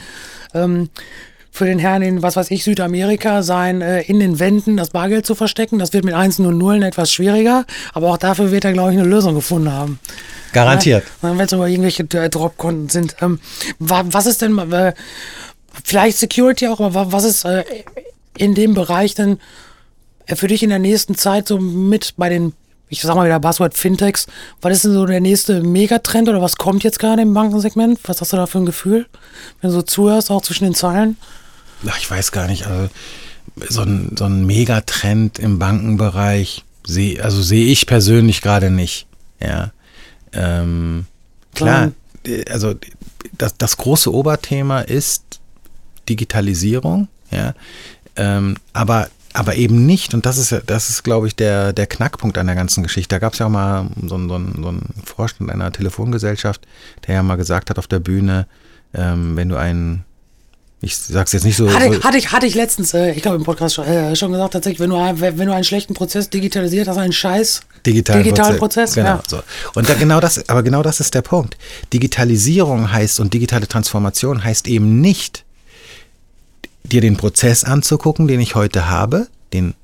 [0.54, 0.90] ähm,
[1.56, 5.26] für den Herrn in, was weiß ich, Südamerika, sein äh, in den Wänden das Bargeld
[5.26, 5.78] zu verstecken.
[5.78, 8.98] Das wird mit Einsen und Nullen etwas schwieriger, aber auch dafür wird er, glaube ich,
[8.98, 9.98] eine Lösung gefunden haben.
[10.52, 11.04] Garantiert.
[11.22, 13.16] Ja, wenn es aber irgendwelche äh, Dropkonten sind.
[13.20, 13.40] Ähm,
[13.78, 14.92] wa- was ist denn, äh,
[15.84, 17.64] vielleicht Security auch, aber wa- was ist äh,
[18.38, 19.38] in dem Bereich denn
[20.26, 22.52] äh, für dich in der nächsten Zeit so mit bei den,
[22.88, 24.26] ich sag mal wieder Buzzword Fintechs,
[24.60, 27.98] was ist denn so der nächste Megatrend oder was kommt jetzt gerade im Bankensegment?
[28.04, 29.06] Was hast du da für ein Gefühl,
[29.60, 31.16] wenn du so zuhörst, auch zwischen den Zeilen?
[31.88, 32.88] Ach, ich weiß gar nicht, also
[33.68, 39.06] so ein, so ein Megatrend im Bankenbereich sehe, also sehe ich persönlich gerade nicht.
[39.40, 39.72] Ja.
[40.32, 41.06] Ähm,
[41.54, 41.92] klar,
[42.26, 42.74] äh, also
[43.38, 45.40] das, das große Oberthema ist
[46.08, 47.54] Digitalisierung, ja.
[48.16, 51.86] Ähm, aber aber eben nicht, und das ist ja, das ist, glaube ich, der, der
[51.86, 53.14] Knackpunkt an der ganzen Geschichte.
[53.14, 56.66] Da gab es ja auch mal so, einen- so, einen- so einen Vorstand einer Telefongesellschaft,
[57.06, 58.46] der ja mal gesagt hat auf der Bühne,
[58.94, 60.04] ähm, wenn du einen,
[60.82, 63.38] ich sag's jetzt nicht so, Hatte, so hatte, ich, hatte ich letztens, äh, ich glaube
[63.38, 66.86] im Podcast schon, äh, schon gesagt, tatsächlich, wenn du, wenn du einen schlechten Prozess digitalisiert
[66.86, 69.22] hast, einen Scheiß digitalen, digitalen Prozess, Genau, ja.
[69.26, 69.40] so.
[69.74, 71.56] Und da, genau das, aber genau das ist der Punkt.
[71.92, 75.44] Digitalisierung heißt und digitale Transformation heißt eben nicht,
[76.84, 79.74] dir den Prozess anzugucken, den ich heute habe, den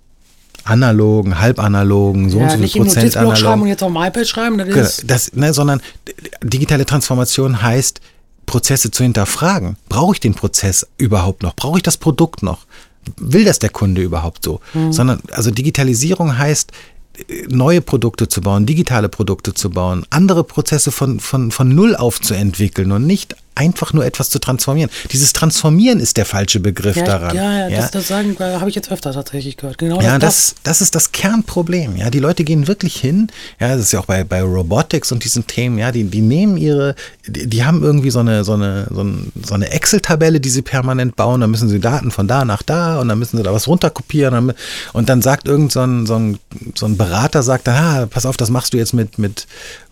[0.65, 4.01] analogen, halbanalogen, so und Ja, so viel nicht Prozent Notizblock schreiben und jetzt auf dem
[4.01, 5.81] iPad schreiben, das Genau, ist, Das, ne, sondern
[6.43, 8.01] digitale Transformation heißt,
[8.53, 9.77] Prozesse zu hinterfragen.
[9.89, 11.57] Brauche ich den Prozess überhaupt noch?
[11.57, 12.67] Brauche ich das Produkt noch?
[13.17, 14.61] Will das der Kunde überhaupt so?
[14.75, 14.93] Mhm.
[14.93, 16.71] Sondern, also Digitalisierung heißt,
[17.29, 21.97] äh, neue Produkte zu bauen, digitale Produkte zu bauen, andere Prozesse von, von, von Null
[21.97, 24.91] auf zu entwickeln und nicht einfach nur etwas zu transformieren.
[25.13, 27.35] Dieses Transformieren ist der falsche Begriff ja, daran.
[27.37, 29.79] ja, ja, Das, das sagen, habe ich jetzt öfter tatsächlich gehört.
[29.79, 31.97] Genau Ja, das, das, das ist das Kernproblem.
[31.97, 33.29] Ja, die Leute gehen wirklich hin.
[33.59, 35.79] Ja, das ist ja auch bei, bei Robotics und diesen Themen.
[35.79, 36.95] Ja, die, die nehmen ihre,
[37.27, 40.63] die, die haben irgendwie so eine, so eine, so ein- so eine Excel-Tabelle, die sie
[40.63, 41.41] permanent bauen.
[41.41, 44.53] Dann müssen sie Daten von da nach da und dann müssen sie da was runterkopieren.
[44.93, 46.39] Und dann- sagt irgend so ein, so ein,
[46.75, 49.47] so ein Berater, sagt dann, ah, pass auf, das machst du jetzt mit, mit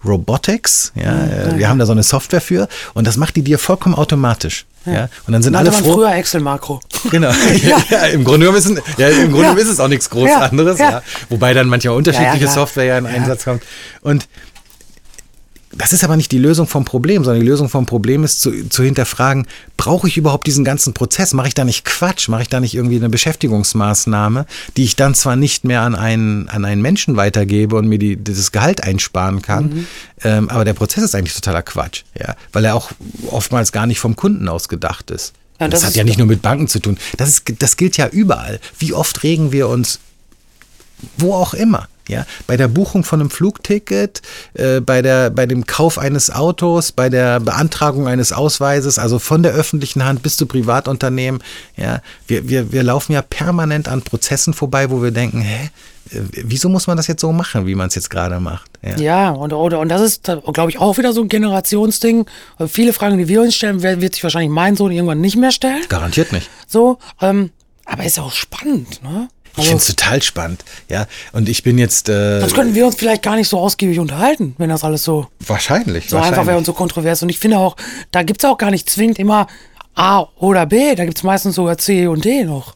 [0.04, 0.92] Robotics.
[0.96, 3.94] Ja, äh, wir haben da so eine Software für und das macht die dir vollkommen
[3.94, 4.64] automatisch.
[4.86, 5.92] Ja, und dann sind nannte alle froh.
[5.94, 6.80] früher Excel-Makro.
[7.10, 7.30] Genau.
[7.90, 8.06] Ja.
[8.06, 9.52] im Grunde genommen ist, es- ja, im Grunde Ja.
[9.52, 10.38] ist es auch nichts groß Ja.
[10.40, 10.90] anderes, ja.
[10.90, 11.02] Ja.
[11.28, 12.50] Wobei dann manchmal unterschiedliche Ja, ja.
[12.50, 13.62] Software ja in Einsatz kommt.
[14.00, 14.26] Und
[15.72, 18.68] das ist aber nicht die Lösung vom Problem, sondern die Lösung vom Problem ist zu,
[18.68, 19.46] zu hinterfragen,
[19.76, 21.32] brauche ich überhaupt diesen ganzen Prozess?
[21.32, 22.28] Mache ich da nicht Quatsch?
[22.28, 24.46] Mache ich da nicht irgendwie eine Beschäftigungsmaßnahme,
[24.76, 28.16] die ich dann zwar nicht mehr an einen, an einen Menschen weitergebe und mir die,
[28.16, 29.86] dieses Gehalt einsparen kann, Mhm.
[30.24, 32.90] ähm, aber der Prozess ist eigentlich totaler Quatsch, ja, weil er auch
[33.28, 35.34] oftmals gar nicht vom Kunden aus gedacht ist.
[35.60, 36.98] Ja, das, das hat ja nicht nur mit Banken zu tun.
[37.18, 38.58] Das, ist, das gilt ja überall.
[38.78, 40.00] Wie oft regen wir uns
[41.16, 41.88] wo auch immer.
[42.10, 44.20] Ja, bei der Buchung von einem Flugticket,
[44.54, 49.42] äh, bei, der, bei dem Kauf eines Autos, bei der Beantragung eines Ausweises, also von
[49.44, 51.40] der öffentlichen Hand bis zu Privatunternehmen.
[51.76, 55.70] Ja, wir, wir, wir laufen ja permanent an Prozessen vorbei, wo wir denken, hä,
[56.10, 58.70] äh, wieso muss man das jetzt so machen, wie man es jetzt gerade macht?
[58.82, 58.96] Ja.
[58.98, 62.26] Ja, und, und, und das ist, glaube ich, auch wieder so ein Generationsding.
[62.58, 65.52] Äh, Viele Fragen, die wir uns stellen, wird sich wahrscheinlich mein Sohn irgendwann nicht mehr
[65.52, 65.82] stellen.
[65.88, 66.50] Garantiert nicht.
[66.66, 67.50] So, ähm,
[67.84, 69.28] Aber ist auch spannend, ne?
[69.56, 71.06] Ich finde es total spannend, ja.
[71.32, 72.08] Und ich bin jetzt.
[72.08, 75.26] Äh, Sonst könnten wir uns vielleicht gar nicht so ausgiebig unterhalten, wenn das alles so.
[75.46, 76.08] Wahrscheinlich.
[76.08, 76.38] So wahrscheinlich.
[76.38, 77.22] einfach wäre und so kontrovers.
[77.22, 77.76] Und ich finde auch,
[78.10, 79.46] da gibt es auch gar nicht zwingend immer
[79.94, 82.74] A oder B, da gibt es meistens sogar C und D noch.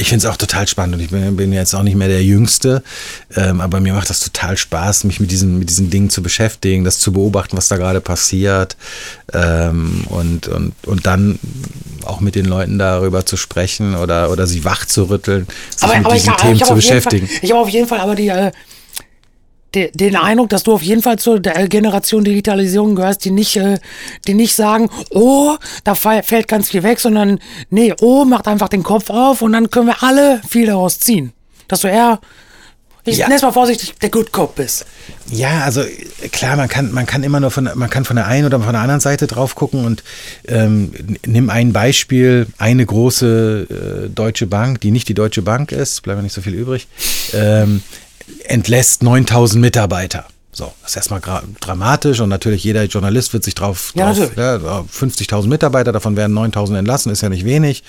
[0.00, 2.22] Ich finde es auch total spannend und ich bin, bin, jetzt auch nicht mehr der
[2.22, 2.84] Jüngste,
[3.34, 6.84] ähm, aber mir macht das total Spaß, mich mit diesen, mit diesen Dingen zu beschäftigen,
[6.84, 8.76] das zu beobachten, was da gerade passiert
[9.32, 11.40] ähm, und, und, und dann
[12.04, 15.96] auch mit den Leuten darüber zu sprechen oder, oder sie wach zu rütteln, sich aber,
[15.96, 17.26] mit aber diesen ich, Themen zu beschäftigen.
[17.26, 18.52] Fall, ich habe auf jeden Fall aber die, äh,
[19.74, 23.78] de, den Eindruck, dass du auf jeden Fall zur Generation Digitalisierung gehörst, die nicht, äh,
[24.26, 27.38] die nicht sagen, oh, da fällt ganz viel weg, sondern
[27.70, 31.32] nee, oh, macht einfach den Kopf auf und dann können wir alle viel daraus ziehen.
[31.68, 32.20] Dass du eher
[33.08, 33.28] ich ja.
[33.28, 34.84] nenne mal vorsichtig, der Good Cop bist.
[35.30, 35.82] Ja, also
[36.30, 38.72] klar, man kann, man kann immer nur von, man kann von der einen oder von
[38.72, 40.02] der anderen Seite drauf gucken und
[40.46, 40.92] ähm,
[41.24, 46.18] nimm ein Beispiel, eine große äh, deutsche Bank, die nicht die Deutsche Bank ist, bleibt
[46.18, 46.86] ja nicht so viel übrig,
[47.32, 47.82] ähm,
[48.44, 50.26] entlässt 9000 Mitarbeiter.
[50.58, 51.20] So, das ist erstmal
[51.60, 56.36] dramatisch und natürlich jeder Journalist wird sich drauf, ja, drauf ja, 50.000 Mitarbeiter, davon werden
[56.36, 57.84] 9.000 entlassen, ist ja nicht wenig.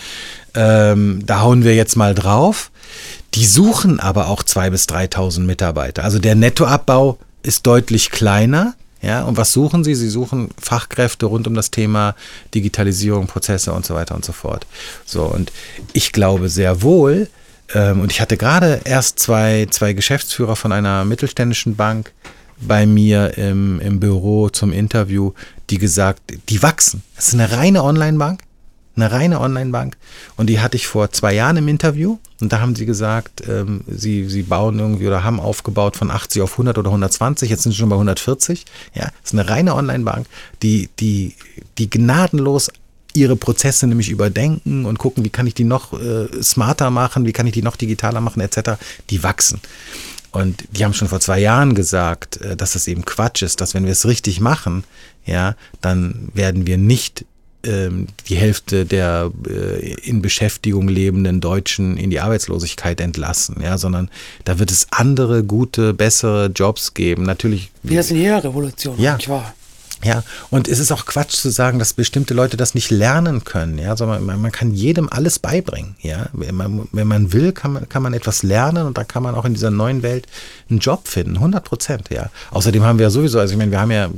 [0.54, 2.70] Ähm, da hauen wir jetzt mal drauf.
[3.34, 6.04] Die suchen aber auch 2.000 bis 3.000 Mitarbeiter.
[6.04, 8.76] Also der Nettoabbau ist deutlich kleiner.
[9.02, 9.96] Ja, und was suchen sie?
[9.96, 12.16] Sie suchen Fachkräfte rund um das Thema
[12.54, 14.68] Digitalisierung, Prozesse und so weiter und so fort.
[15.06, 15.52] So, und
[15.94, 17.30] ich glaube sehr wohl,
[17.74, 22.12] und ich hatte gerade erst zwei, zwei Geschäftsführer von einer mittelständischen Bank
[22.62, 25.34] bei mir im, im Büro zum Interview,
[25.70, 27.04] die gesagt, die wachsen.
[27.16, 28.42] Das ist eine reine Online-Bank,
[28.96, 29.98] eine reine Online-Bank.
[30.36, 32.18] Und die hatte ich vor zwei Jahren im Interview.
[32.42, 36.42] Und da haben sie gesagt, ähm, sie, sie bauen irgendwie oder haben aufgebaut von 80
[36.42, 37.50] auf 100 oder 120.
[37.50, 38.66] Jetzt sind sie schon bei 140.
[38.94, 40.28] Ja, das ist eine reine Online-Bank,
[40.62, 41.36] die, die,
[41.78, 42.70] die gnadenlos
[43.14, 47.32] ihre Prozesse nämlich überdenken und gucken, wie kann ich die noch äh, smarter machen, wie
[47.32, 48.72] kann ich die noch digitaler machen, etc.,
[49.10, 49.60] die wachsen.
[50.32, 53.74] Und die haben schon vor zwei Jahren gesagt, äh, dass das eben Quatsch ist, dass
[53.74, 54.84] wenn wir es richtig machen,
[55.26, 57.26] ja, dann werden wir nicht
[57.66, 64.10] ähm, die Hälfte der äh, in Beschäftigung lebenden Deutschen in die Arbeitslosigkeit entlassen, ja, sondern
[64.46, 67.24] da wird es andere, gute, bessere Jobs geben.
[67.24, 67.72] Natürlich.
[67.84, 69.18] Wie das in jeder Revolution, ja.
[69.18, 69.54] nicht wahr?
[70.04, 73.78] Ja, und es ist auch Quatsch zu sagen, dass bestimmte Leute das nicht lernen können.
[73.78, 75.96] Ja, also man, man kann jedem alles beibringen.
[76.00, 79.24] Ja, wenn man, wenn man will, kann man, kann man etwas lernen und da kann
[79.24, 80.26] man auch in dieser neuen Welt
[80.70, 81.36] einen Job finden.
[81.36, 82.30] 100 Prozent, ja.
[82.52, 84.10] Außerdem haben wir ja sowieso, also ich meine, wir haben ja,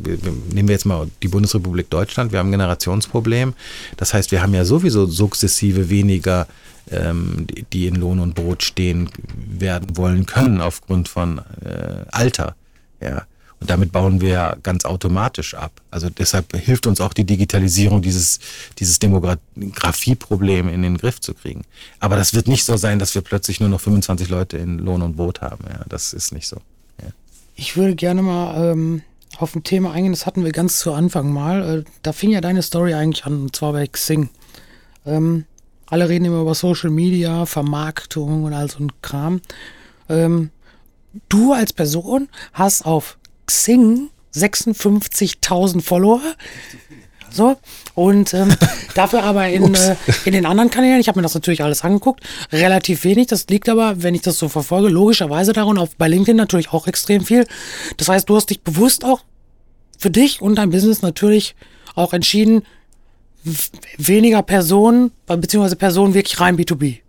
[0.51, 3.53] nehmen wir jetzt mal die Bundesrepublik Deutschland, wir haben ein Generationsproblem.
[3.97, 6.47] Das heißt, wir haben ja sowieso sukzessive weniger
[6.89, 12.55] ähm, die in Lohn und Brot stehen werden wollen können aufgrund von äh, Alter.
[12.99, 13.23] Ja.
[13.61, 15.71] Und damit bauen wir ganz automatisch ab.
[15.91, 18.39] Also deshalb hilft uns auch die Digitalisierung, dieses,
[18.79, 21.61] dieses Demografieproblem in den Griff zu kriegen.
[21.99, 25.03] Aber das wird nicht so sein, dass wir plötzlich nur noch 25 Leute in Lohn
[25.03, 25.63] und Brot haben.
[25.69, 26.57] Ja, das ist nicht so.
[27.03, 27.09] Ja.
[27.55, 29.03] Ich würde gerne mal ähm,
[29.37, 31.81] auf ein Thema eingehen, das hatten wir ganz zu Anfang mal.
[31.81, 34.29] Äh, da fing ja deine Story eigentlich an, und zwar bei Xing.
[35.05, 35.45] Ähm,
[35.85, 39.39] alle reden immer über Social Media, Vermarktung und all so ein Kram.
[40.09, 40.49] Ähm,
[41.29, 43.19] du als Person hast auf
[43.51, 46.21] Xing 56.000 Follower.
[47.29, 47.57] So,
[47.95, 48.53] und ähm,
[48.95, 49.95] dafür aber in, äh,
[50.25, 53.27] in den anderen Kanälen, ich habe mir das natürlich alles angeguckt, relativ wenig.
[53.27, 56.87] Das liegt aber, wenn ich das so verfolge, logischerweise daran, auf bei LinkedIn natürlich auch
[56.87, 57.45] extrem viel.
[57.97, 59.21] Das heißt, du hast dich bewusst auch
[59.97, 61.55] für dich und dein Business natürlich
[61.95, 62.63] auch entschieden,
[63.97, 66.99] weniger Personen, beziehungsweise Personen wirklich rein B2B.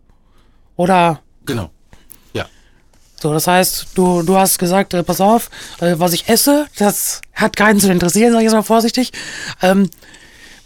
[0.76, 1.20] Oder?
[1.46, 1.70] Genau.
[3.22, 5.48] So, das heißt, du, du hast gesagt, äh, pass auf,
[5.80, 9.12] äh, was ich esse, das hat keinen zu interessieren, sag ich jetzt mal vorsichtig.
[9.62, 9.88] Ähm,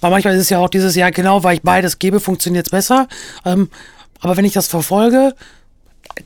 [0.01, 2.71] weil manchmal ist es ja auch dieses Jahr, genau, weil ich beides gebe, funktioniert es
[2.71, 3.09] besser.
[3.45, 3.69] Ähm,
[4.21, 5.35] aber wenn ich das verfolge,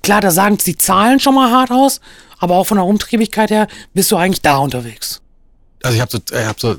[0.04, 2.00] klar, da sagen die Zahlen schon mal hart aus,
[2.38, 5.20] aber auch von der Umtriebigkeit her bist du eigentlich da unterwegs.
[5.82, 6.76] Also ich habe so, ich hab so,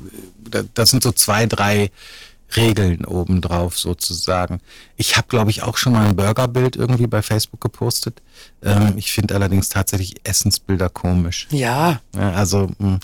[0.72, 1.90] das sind so zwei, drei
[2.56, 4.60] Regeln obendrauf sozusagen.
[4.96, 8.22] Ich habe, glaube ich, auch schon mal ein Burgerbild irgendwie bei Facebook gepostet.
[8.62, 11.48] Ähm, ich finde allerdings tatsächlich Essensbilder komisch.
[11.50, 12.00] Ja.
[12.14, 12.74] ja also, mh.
[12.78, 13.00] Hm.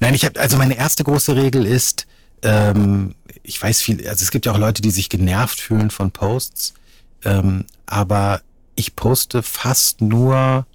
[0.00, 2.06] nein, ich habe, also meine erste große Regel ist,
[2.42, 6.10] ähm, ich weiß viel, also es gibt ja auch Leute, die sich genervt fühlen von
[6.10, 6.74] Posts,
[7.24, 8.42] ähm, aber
[8.74, 10.66] ich poste fast nur,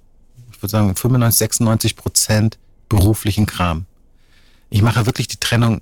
[0.52, 2.58] ich würde sagen 95, 96 Prozent
[2.88, 3.86] beruflichen Kram.
[4.68, 5.80] Ich mache wirklich die Trennung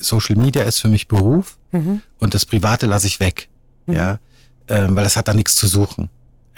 [0.00, 2.02] Social Media ist für mich Beruf mhm.
[2.18, 3.48] und das Private lasse ich weg.
[3.86, 3.94] Mhm.
[3.94, 4.18] Ja,
[4.68, 6.08] ähm, weil das hat da nichts zu suchen.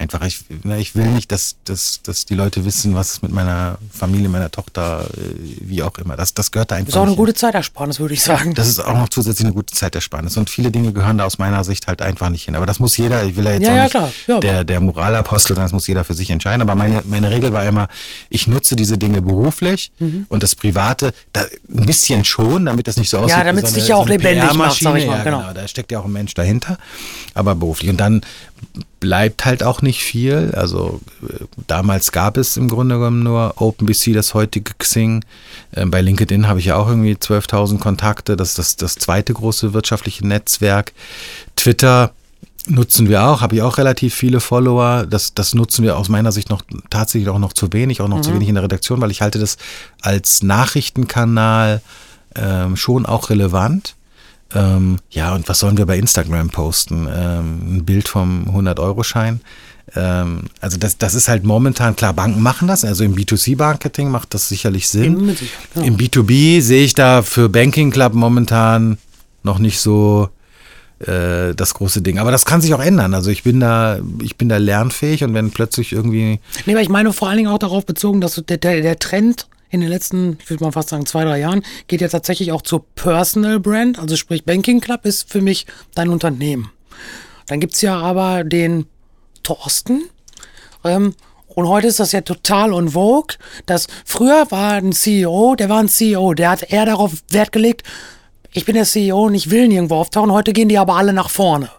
[0.02, 3.78] Einfach, ich, na, ich will nicht, dass, dass, dass die Leute wissen, was mit meiner
[3.92, 6.16] Familie, meiner Tochter, äh, wie auch immer.
[6.16, 6.86] Das, das gehört da einfach.
[6.86, 8.54] Das ist auch eine gute Zeitersparnis, würde ich sagen.
[8.54, 10.36] das ist auch noch zusätzlich eine gute Zeitersparnis.
[10.36, 12.56] Und viele Dinge gehören da aus meiner Sicht halt einfach nicht hin.
[12.56, 14.28] Aber das muss jeder, ich will ja jetzt Ja, auch ja, nicht.
[14.28, 14.40] Ja.
[14.40, 16.62] Der, der Moralapostel, sein, das muss jeder für sich entscheiden.
[16.62, 17.86] Aber meine, meine Regel war immer,
[18.28, 20.26] ich nutze diese Dinge beruflich Mhm.
[20.28, 23.36] und das Private da, ein bisschen schon, damit das nicht so aussieht.
[23.36, 25.40] Ja, damit es dich ja auch so lebendig macht, sag ich mal, genau.
[25.40, 25.52] genau.
[25.52, 26.78] Da steckt ja auch ein Mensch dahinter.
[27.34, 27.90] Aber beruflich.
[27.90, 28.22] Und dann
[29.00, 30.52] bleibt halt auch nicht viel.
[30.56, 35.24] Also äh, damals gab es im Grunde genommen nur OpenBC, das heutige Xing.
[35.74, 38.36] Ähm, bei LinkedIn habe ich ja auch irgendwie 12.000 Kontakte.
[38.36, 40.92] Das ist das, das zweite große wirtschaftliche Netzwerk.
[41.56, 42.12] Twitter
[42.66, 45.06] nutzen wir auch, habe ich auch relativ viele Follower.
[45.06, 48.20] Das, das nutzen wir aus meiner Sicht noch tatsächlich auch noch zu wenig, auch noch
[48.20, 49.56] zu wenig in der Redaktion, weil ich halte das
[50.00, 51.82] als Nachrichtenkanal
[52.36, 53.96] ähm, schon auch relevant.
[54.54, 57.08] Ähm, ja, und was sollen wir bei Instagram posten?
[57.12, 59.40] Ähm, ein Bild vom 100-Euro-Schein.
[59.94, 64.34] Ähm, also das, das ist halt momentan, klar, Banken machen das, also im B2C-Marketing macht
[64.34, 65.36] das sicherlich Sinn.
[65.74, 65.82] Ja.
[65.82, 68.98] Im B2B sehe ich da für Banking Club momentan
[69.42, 70.28] noch nicht so
[71.00, 72.18] äh, das große Ding.
[72.18, 73.14] Aber das kann sich auch ändern.
[73.14, 76.88] Also ich bin da, ich bin da lernfähig und wenn plötzlich irgendwie Nee, aber ich
[76.88, 80.38] meine vor allen Dingen auch darauf bezogen, dass der, der, der Trend in den letzten,
[80.40, 83.98] ich würde mal fast sagen, zwei, drei Jahren, geht ja tatsächlich auch zur Personal Brand.
[83.98, 86.70] Also sprich, Banking Club ist für mich dein Unternehmen.
[87.46, 88.86] Dann gibt's ja aber den
[89.42, 90.04] Thorsten.
[90.84, 91.14] Ähm,
[91.46, 93.36] und heute ist das ja total on vogue.
[93.64, 97.82] Dass früher war ein CEO, der war ein CEO, der hat eher darauf Wert gelegt,
[98.52, 100.30] ich bin der CEO und ich will nirgendwo auftauchen.
[100.30, 101.70] Heute gehen die aber alle nach vorne.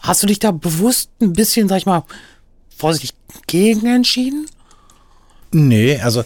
[0.00, 2.04] Hast du dich da bewusst ein bisschen, sag ich mal,
[2.74, 3.14] vorsichtig
[3.46, 4.46] gegen entschieden?
[5.50, 6.24] Nee, also,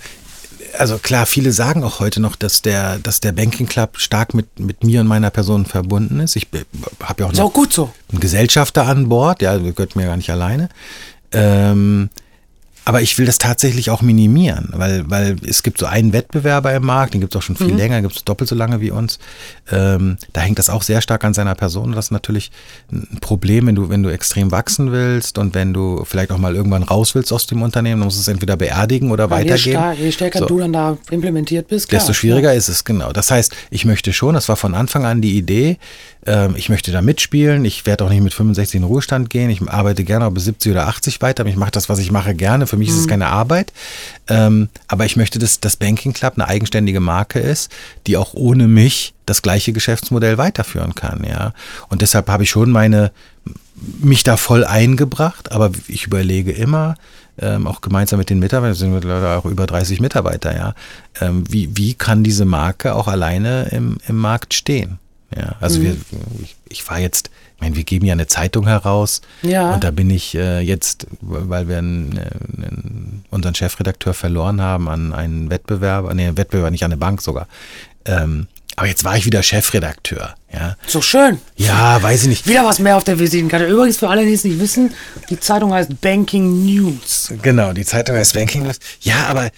[0.78, 4.58] also klar, viele sagen auch heute noch, dass der, dass der Banking Club stark mit,
[4.58, 6.36] mit mir und meiner Person verbunden ist.
[6.36, 6.48] Ich
[7.02, 7.92] habe ja auch noch auch gut so.
[8.10, 10.68] einen Gesellschafter an Bord, ja, gehört mir gar nicht alleine.
[11.32, 12.10] Ähm,
[12.84, 16.84] aber ich will das tatsächlich auch minimieren, weil, weil es gibt so einen Wettbewerber im
[16.84, 19.18] Markt, den gibt es auch schon viel länger, gibt es doppelt so lange wie uns.
[19.70, 21.92] Ähm, da hängt das auch sehr stark an seiner Person.
[21.92, 22.50] Das ist natürlich
[22.90, 26.56] ein Problem, wenn du, wenn du extrem wachsen willst und wenn du vielleicht auch mal
[26.56, 29.78] irgendwann raus willst aus dem Unternehmen, dann musst du es entweder beerdigen oder Je, weitergeben.
[29.78, 32.00] star je stärker So du dann da implementiert bist, klar.
[32.00, 33.12] Desto schwieriger ist es, genau.
[33.12, 35.78] Das heißt, ich möchte schon, das war von Anfang an die Idee,
[36.24, 39.50] ähm, ich möchte da mitspielen, ich werde auch nicht mit 65 in den Ruhestand gehen,
[39.50, 42.12] ich arbeite gerne auch bis 70 oder 80 weiter, aber ich mache das, was ich
[42.12, 42.66] mache, gerne.
[42.66, 43.72] Für mich ist es keine Arbeit,
[44.28, 47.72] ähm, aber ich möchte, dass das Banking Club eine eigenständige Marke ist,
[48.06, 51.52] die auch ohne mich das gleiche Geschäftsmodell weiterführen kann, ja.
[51.88, 53.10] Und deshalb habe ich schon meine,
[54.00, 56.94] mich da voll eingebracht, aber ich überlege immer,
[57.38, 60.74] ähm, auch gemeinsam mit den Mitarbeitern, sind mittlerweile auch über 30 Mitarbeiter, ja,
[61.20, 64.98] ähm, wie, wie kann diese Marke auch alleine im, im Markt stehen?
[65.36, 65.96] Ja, also wir,
[66.42, 69.74] ich, ich war jetzt, ich meine, wir geben ja eine Zeitung heraus Ja.
[69.74, 72.20] und da bin ich äh, jetzt, weil wir einen, äh,
[72.56, 77.22] einen, unseren Chefredakteur verloren haben an einen Wettbewerber, nee, einen Wettbewerber, nicht an eine Bank
[77.22, 77.46] sogar.
[78.04, 80.76] Ähm, aber jetzt war ich wieder Chefredakteur, ja.
[80.86, 81.38] So schön.
[81.56, 82.46] Ja, weiß ich nicht.
[82.48, 83.66] Wieder was mehr auf der Visitenkarte.
[83.66, 84.92] Übrigens, für alle, die es nicht wissen,
[85.28, 87.32] die Zeitung heißt Banking News.
[87.42, 88.78] Genau, die Zeitung heißt Banking News.
[89.02, 89.50] Ja, aber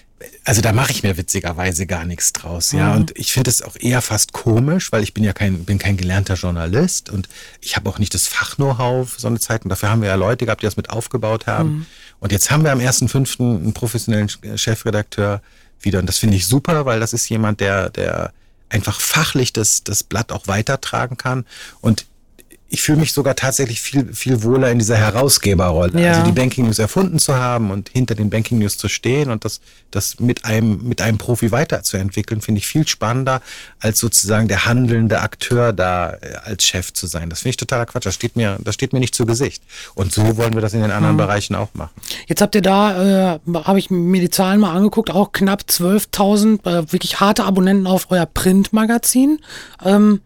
[0.45, 2.95] also da mache ich mir witzigerweise gar nichts draus, ja.
[2.95, 5.97] Und ich finde es auch eher fast komisch, weil ich bin ja kein, bin kein
[5.97, 7.29] gelernter Journalist und
[7.61, 9.69] ich habe auch nicht das Fach-Know-how für so eine Zeitung.
[9.69, 11.87] Dafür haben wir ja Leute gehabt, die das mit aufgebaut haben.
[12.21, 13.41] Und jetzt haben wir am 1.5.
[13.41, 15.43] einen professionellen Chefredakteur
[15.81, 15.99] wieder.
[15.99, 18.33] Und das finde ich super, weil das ist jemand, der, der
[18.69, 21.45] einfach fachlich das, das Blatt auch weitertragen kann.
[21.81, 22.07] Und
[22.75, 26.01] ich fühle mich sogar tatsächlich viel, viel wohler in dieser Herausgeberrolle.
[26.01, 26.11] Ja.
[26.11, 29.45] Also die Banking News erfunden zu haben und hinter den Banking News zu stehen und
[29.45, 29.61] das,
[29.93, 33.43] das mit einem, mit einem Profi weiterzuentwickeln, finde ich viel spannender,
[33.79, 37.31] als sozusagen der handelnde Akteur da äh, als Chef zu sein.
[37.31, 38.07] Das finde ich totaler Quatsch.
[38.07, 39.63] Das steht mir, das steht mir nicht zu Gesicht.
[39.95, 41.93] Und so wollen wir das in den anderen Bereichen auch machen.
[42.27, 46.67] Jetzt habt ihr da, äh, habe ich mir die Zahlen mal angeguckt, auch knapp 12.000
[46.67, 49.39] äh, wirklich harte Abonnenten auf euer Printmagazin.
[49.85, 50.21] Ähm,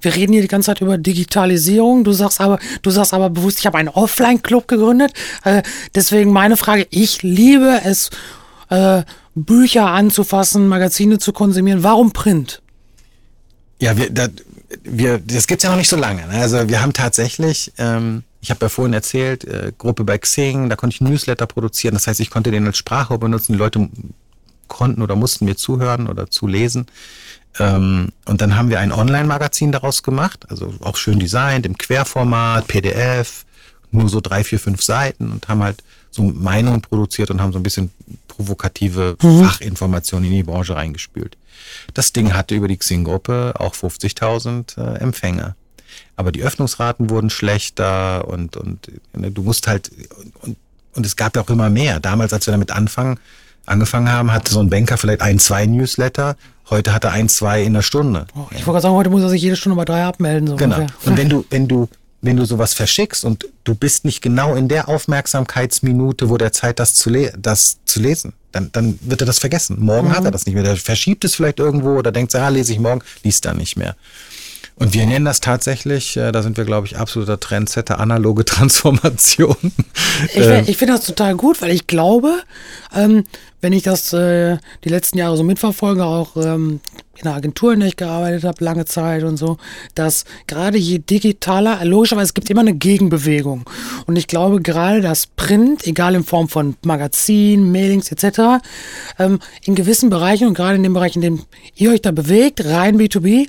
[0.00, 2.04] wir reden hier die ganze Zeit über Digitalisierung.
[2.04, 5.12] Du sagst aber, du sagst aber bewusst, ich habe einen Offline-Club gegründet.
[5.44, 5.62] Äh,
[5.94, 8.10] deswegen meine Frage: Ich liebe es,
[8.68, 9.02] äh,
[9.34, 11.82] Bücher anzufassen, Magazine zu konsumieren.
[11.82, 12.62] Warum Print?
[13.80, 14.28] Ja, wir, da,
[14.82, 16.26] wir, das gibt's ja noch nicht so lange.
[16.26, 16.40] Ne?
[16.40, 20.76] Also wir haben tatsächlich, ähm, ich habe ja vorhin erzählt, äh, Gruppe bei Xing, da
[20.76, 21.94] konnte ich Newsletter produzieren.
[21.94, 23.52] Das heißt, ich konnte den als Sprache benutzen.
[23.52, 23.88] Die Leute
[24.68, 26.86] konnten oder mussten mir zuhören oder zulesen.
[26.86, 26.88] Ähm,
[27.58, 33.44] und dann haben wir ein Online-Magazin daraus gemacht, also auch schön designt, im Querformat, PDF,
[33.90, 37.58] nur so drei, vier, fünf Seiten und haben halt so Meinungen produziert und haben so
[37.58, 37.90] ein bisschen
[38.28, 41.36] provokative Fachinformationen in die Branche reingespült.
[41.94, 45.56] Das Ding hatte über die Xing-Gruppe auch 50.000 äh, Empfänger.
[46.16, 49.90] Aber die Öffnungsraten wurden schlechter und, und ne, du musst halt,
[50.42, 50.56] und,
[50.94, 52.00] und es gab ja auch immer mehr.
[52.00, 53.18] Damals, als wir damit anfangen,
[53.66, 56.36] angefangen haben, hatte so ein Banker vielleicht ein, zwei Newsletter.
[56.70, 58.26] Heute hat er ein, zwei in der Stunde.
[58.34, 60.46] Oh, ich wollte gerade sagen, heute muss er sich jede Stunde mal drei abmelden.
[60.48, 60.76] So genau.
[60.76, 60.96] ungefähr.
[61.10, 61.88] Und wenn du, wenn du,
[62.22, 66.78] wenn du sowas verschickst und du bist nicht genau in der Aufmerksamkeitsminute, wo der Zeit
[66.78, 69.78] das zu, le das zu lesen, dann, dann wird er das vergessen.
[69.80, 70.12] Morgen Mhm.
[70.16, 70.64] hat er das nicht mehr.
[70.64, 73.96] Der verschiebt es vielleicht irgendwo oder denkt, ah, lese ich morgen, liest dann nicht mehr.
[74.76, 79.56] Und wir nennen das tatsächlich, äh, da sind wir, glaube ich, absoluter Trendsetter, analoge Transformation.
[80.32, 82.40] Ich, Ähm, ich finde das total gut, weil ich glaube,
[82.94, 83.24] ähm,
[83.60, 86.80] wenn ich das äh, die letzten Jahre so mitverfolge, auch ähm,
[87.16, 89.58] in der Agentur, in der ich gearbeitet habe, lange Zeit und so,
[89.94, 93.68] dass gerade je digitaler, logischerweise es gibt immer eine Gegenbewegung.
[94.06, 98.62] Und ich glaube, gerade das Print, egal in Form von Magazin, Mailings etc.,
[99.18, 101.42] ähm, in gewissen Bereichen und gerade in dem Bereich, in dem
[101.74, 103.48] ihr euch da bewegt, rein B2B,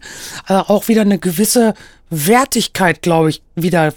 [0.50, 1.74] äh, auch wieder eine gewisse
[2.10, 3.94] Wertigkeit, glaube ich, wieder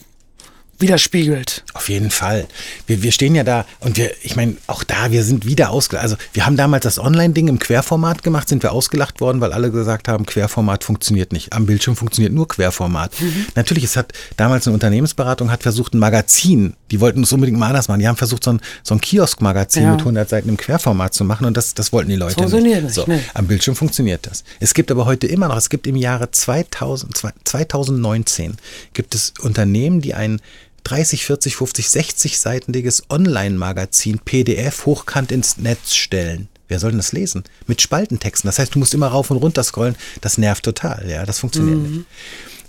[0.78, 1.64] widerspiegelt.
[1.74, 2.46] Auf jeden Fall.
[2.86, 6.02] Wir, wir stehen ja da und wir, ich meine, auch da, wir sind wieder ausgelacht.
[6.04, 9.70] Also wir haben damals das Online-Ding im Querformat gemacht, sind wir ausgelacht worden, weil alle
[9.70, 11.52] gesagt haben, Querformat funktioniert nicht.
[11.52, 13.12] Am Bildschirm funktioniert nur Querformat.
[13.54, 17.68] Natürlich, es hat damals eine Unternehmensberatung hat versucht, ein Magazin, die wollten es unbedingt mal
[17.68, 18.00] anders machen.
[18.00, 19.90] Die haben versucht, so ein, so ein Kiosk-Magazin Ja.
[19.92, 22.84] mit 100 Seiten im Querformat zu machen und das, das wollten die Leute Funktioniert nicht.
[22.84, 23.20] nicht, So, nee.
[23.34, 24.44] Am Bildschirm funktioniert das.
[24.60, 28.56] Es gibt aber heute immer noch, es gibt im Jahre 2000, 2019,
[28.92, 30.40] gibt es Unternehmen, die ein
[30.84, 36.48] 30, 40, 50, 60 seitendiges Online-Magazin PDF hochkant ins Netz stellen.
[36.68, 37.44] Wer soll denn das lesen?
[37.66, 38.48] Mit Spaltentexten.
[38.48, 39.96] Das heißt, du musst immer rauf und runter scrollen.
[40.20, 41.08] Das nervt total.
[41.08, 42.06] Ja, das funktioniert nicht.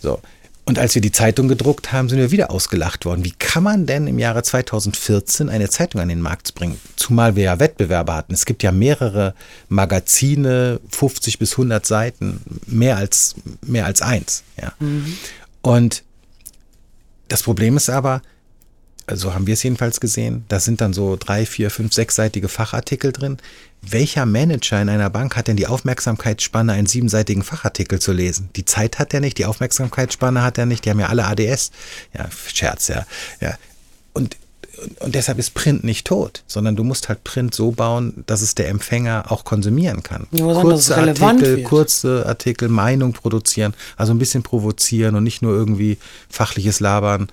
[0.02, 0.20] So.
[0.68, 3.24] Und als wir die Zeitung gedruckt haben, sind wir wieder ausgelacht worden.
[3.24, 6.80] Wie kann man denn im Jahre 2014 eine Zeitung an den Markt bringen?
[6.96, 8.34] Zumal wir ja Wettbewerber hatten.
[8.34, 9.36] Es gibt ja mehrere
[9.70, 14.44] Magazine, 50 bis 100 Seiten, mehr als, mehr als eins.
[14.60, 14.74] Ja.
[15.62, 16.04] Und
[17.28, 18.22] das Problem ist aber,
[19.14, 23.12] so haben wir es jedenfalls gesehen, da sind dann so drei, vier, fünf, sechsseitige Fachartikel
[23.12, 23.38] drin.
[23.82, 28.50] Welcher Manager in einer Bank hat denn die Aufmerksamkeitsspanne, einen siebenseitigen Fachartikel zu lesen?
[28.56, 31.72] Die Zeit hat er nicht, die Aufmerksamkeitsspanne hat er nicht, die haben ja alle ADS.
[32.18, 33.06] Ja, Scherz, ja.
[33.42, 33.56] ja.
[34.14, 34.38] Und,
[35.00, 38.56] und, deshalb ist Print nicht tot, sondern du musst halt Print so bauen, dass es
[38.56, 40.28] der Empfänger auch konsumieren kann.
[40.32, 41.66] Ja, kurze Artikel, wird.
[41.66, 45.98] kurze Artikel, Meinung produzieren, also ein bisschen provozieren und nicht nur irgendwie
[46.30, 47.30] fachliches Labern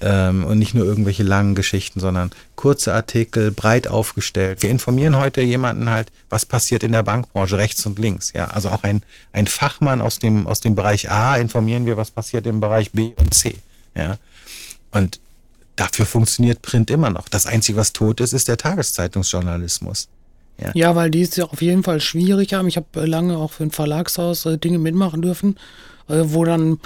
[0.00, 4.62] ähm, und nicht nur irgendwelche langen Geschichten, sondern kurze Artikel, breit aufgestellt.
[4.62, 8.32] Wir informieren heute jemanden halt, was passiert in der Bankbranche rechts und links.
[8.34, 9.02] Ja, also auch ein,
[9.32, 13.12] ein Fachmann aus dem, aus dem Bereich A informieren wir, was passiert im Bereich B
[13.16, 13.56] und C.
[13.94, 14.18] Ja,
[14.90, 15.20] und
[15.76, 17.28] dafür funktioniert Print immer noch.
[17.28, 20.08] Das Einzige, was tot ist, ist der Tageszeitungsjournalismus.
[20.58, 20.70] Ja.
[20.74, 22.66] Ja, weil die es ja auf jeden Fall schwierig haben.
[22.66, 25.56] Ich habe äh, lange auch für ein Verlagshaus äh, Dinge mitmachen dürfen,
[26.08, 26.80] äh, wo dann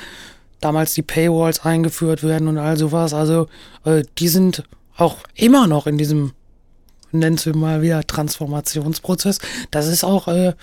[0.61, 3.15] damals die Paywalls eingeführt werden und all sowas.
[3.15, 3.49] Also
[3.85, 4.65] äh, die sind
[4.97, 6.33] auch immer noch in diesem,
[7.13, 9.39] nennen wir mal wieder, Transformationsprozess.
[9.71, 10.55] Das ist auch, äh,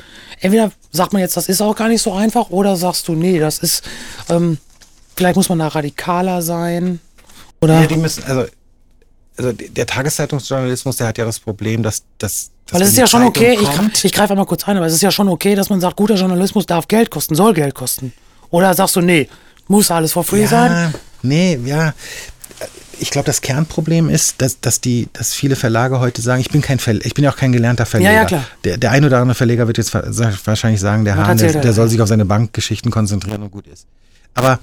[0.41, 3.39] entweder sagt man jetzt, das ist auch gar nicht so einfach, oder sagst du, nee,
[3.39, 3.83] das ist,
[4.29, 4.57] ähm,
[5.15, 6.99] vielleicht muss man da radikaler sein.
[7.61, 8.45] Oder Ja, die müssen, also,
[9.37, 13.07] also der Tageszeitungsjournalismus, der hat ja das Problem, dass, dass, dass Weil es ist ja
[13.07, 13.57] schon Zeitung okay,
[13.93, 15.95] ich, ich greife einmal kurz ein, aber es ist ja schon okay, dass man sagt,
[15.95, 18.13] guter Journalismus darf Geld kosten, soll Geld kosten.
[18.49, 19.27] Oder sagst du, nee,
[19.67, 20.71] muss alles for free sein?
[20.71, 21.93] ja, nee, ja.
[22.99, 26.61] Ich glaube, das Kernproblem ist, dass, dass die, dass viele Verlage heute sagen, ich bin
[26.61, 28.11] kein Verleger, ich bin ja auch kein gelernter Verleger.
[28.11, 28.43] Ja, ja, klar.
[28.63, 30.03] Der, der ein oder andere Verleger wird jetzt wa-
[30.45, 33.67] wahrscheinlich sagen, der Hahn, der, er der soll sich auf seine Bankgeschichten konzentrieren und gut
[33.67, 33.85] ist.
[34.33, 34.59] Aber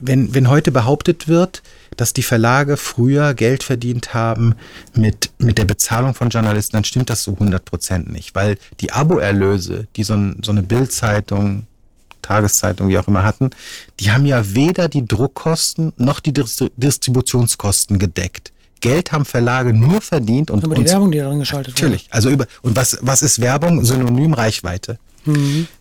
[0.00, 1.62] wenn, wenn heute behauptet wird,
[1.96, 4.54] dass die Verlage früher Geld verdient haben
[4.94, 8.92] mit, mit der Bezahlung von Journalisten, dann stimmt das so 100 Prozent nicht, weil die
[8.92, 11.66] Aboerlöse, die so, ein, so eine Bildzeitung,
[12.22, 13.50] Tageszeitung, wie auch immer hatten,
[14.00, 18.52] die haben ja weder die Druckkosten noch die Distri- Distributionskosten gedeckt.
[18.80, 21.82] Geld haben Verlage nur verdient und, Über die Werbung, die da drin geschaltet wird.
[21.82, 22.06] Natürlich.
[22.10, 23.84] Also über und was was ist Werbung?
[23.84, 24.98] Synonym Reichweite.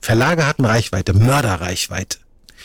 [0.01, 2.17] Verlage hatten Reichweite, Mörderreichweite.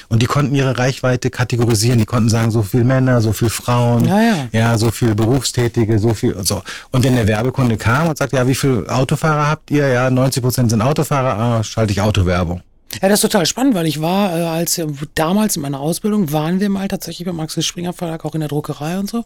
[0.08, 1.98] Und die konnten ihre Reichweite kategorisieren.
[1.98, 4.48] Die konnten sagen, so viel Männer, so viel Frauen, Ja, ja.
[4.52, 6.62] ja so viel Berufstätige, so viel und so.
[6.90, 9.88] Und wenn der Werbekunde kam und sagt, ja, wie viel Autofahrer habt ihr?
[9.88, 12.62] Ja, 90 Prozent sind Autofahrer, ah, schalte ich Autowerbung.
[13.00, 16.30] Ja, das ist total spannend, weil ich war, äh, als äh, damals in meiner Ausbildung,
[16.30, 19.24] waren wir mal tatsächlich beim Axel Springer Verlag auch in der Druckerei und so.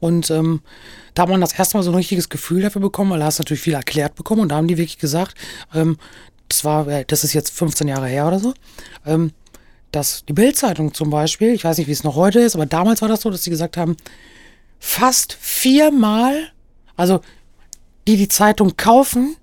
[0.00, 0.60] Und ähm,
[1.14, 3.38] da hat man das erste Mal so ein richtiges Gefühl dafür bekommen, weil da hast
[3.38, 5.34] du natürlich viel erklärt bekommen und da haben die wirklich gesagt,
[5.74, 5.96] ähm,
[6.48, 8.52] das war, äh, das ist jetzt 15 Jahre her oder so,
[9.06, 9.32] ähm,
[9.96, 13.00] dass die Bildzeitung zum Beispiel, ich weiß nicht, wie es noch heute ist, aber damals
[13.00, 13.96] war das so, dass sie gesagt haben,
[14.78, 16.52] fast viermal,
[16.96, 17.20] also
[18.06, 19.36] die die Zeitung kaufen,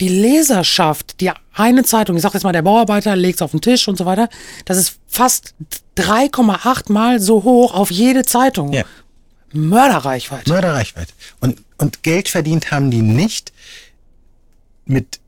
[0.00, 3.60] die Leserschaft, die eine Zeitung, ich sag jetzt mal, der Bauarbeiter legt es auf den
[3.60, 4.28] Tisch und so weiter,
[4.64, 5.54] das ist fast
[5.96, 8.72] 3,8 Mal so hoch auf jede Zeitung.
[8.72, 8.84] Ja.
[9.52, 10.50] Mörderreichweite.
[10.50, 11.12] Mörderreichweite.
[11.40, 13.52] Und, und Geld verdient haben die nicht
[14.84, 15.20] mit,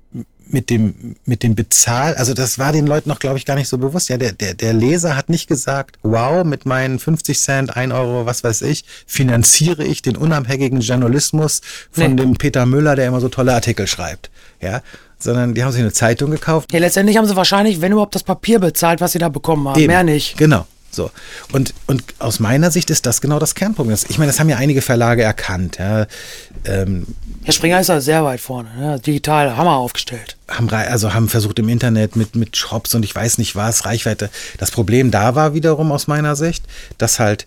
[0.48, 3.68] mit dem, mit dem Bezahl, also das war den Leuten noch, glaube ich, gar nicht
[3.68, 4.08] so bewusst.
[4.08, 8.26] Ja, der, der, der Leser hat nicht gesagt, wow, mit meinen 50 Cent, 1 Euro,
[8.26, 12.22] was weiß ich, finanziere ich den unabhängigen Journalismus von Nee.
[12.22, 14.30] dem Peter Müller, der immer so tolle Artikel schreibt.
[14.60, 14.82] Ja,
[15.18, 18.22] sondern die haben sich eine Zeitung gekauft, Ja, letztendlich haben sie wahrscheinlich, wenn überhaupt, das
[18.22, 19.78] Papier bezahlt, was sie da bekommen haben.
[19.80, 19.88] Eben.
[19.92, 20.36] Mehr nicht.
[20.36, 20.66] Genau.
[20.90, 21.10] So.
[21.52, 23.96] Und, und aus meiner Sicht ist das genau das Kernproblem.
[24.08, 25.76] Ich meine, das haben ja einige Verlage erkannt.
[25.78, 26.06] Ja.
[26.64, 27.06] Ähm,
[27.46, 28.70] Herr Springer ist da sehr weit vorne.
[28.76, 28.98] Ne?
[28.98, 30.36] Digital Hammer aufgestellt.
[30.48, 34.30] haben, also haben versucht im Internet mit, mit Shops und ich weiß nicht was, Reichweite.
[34.58, 36.64] Das Problem da war wiederum aus meiner Sicht,
[36.98, 37.46] dass halt,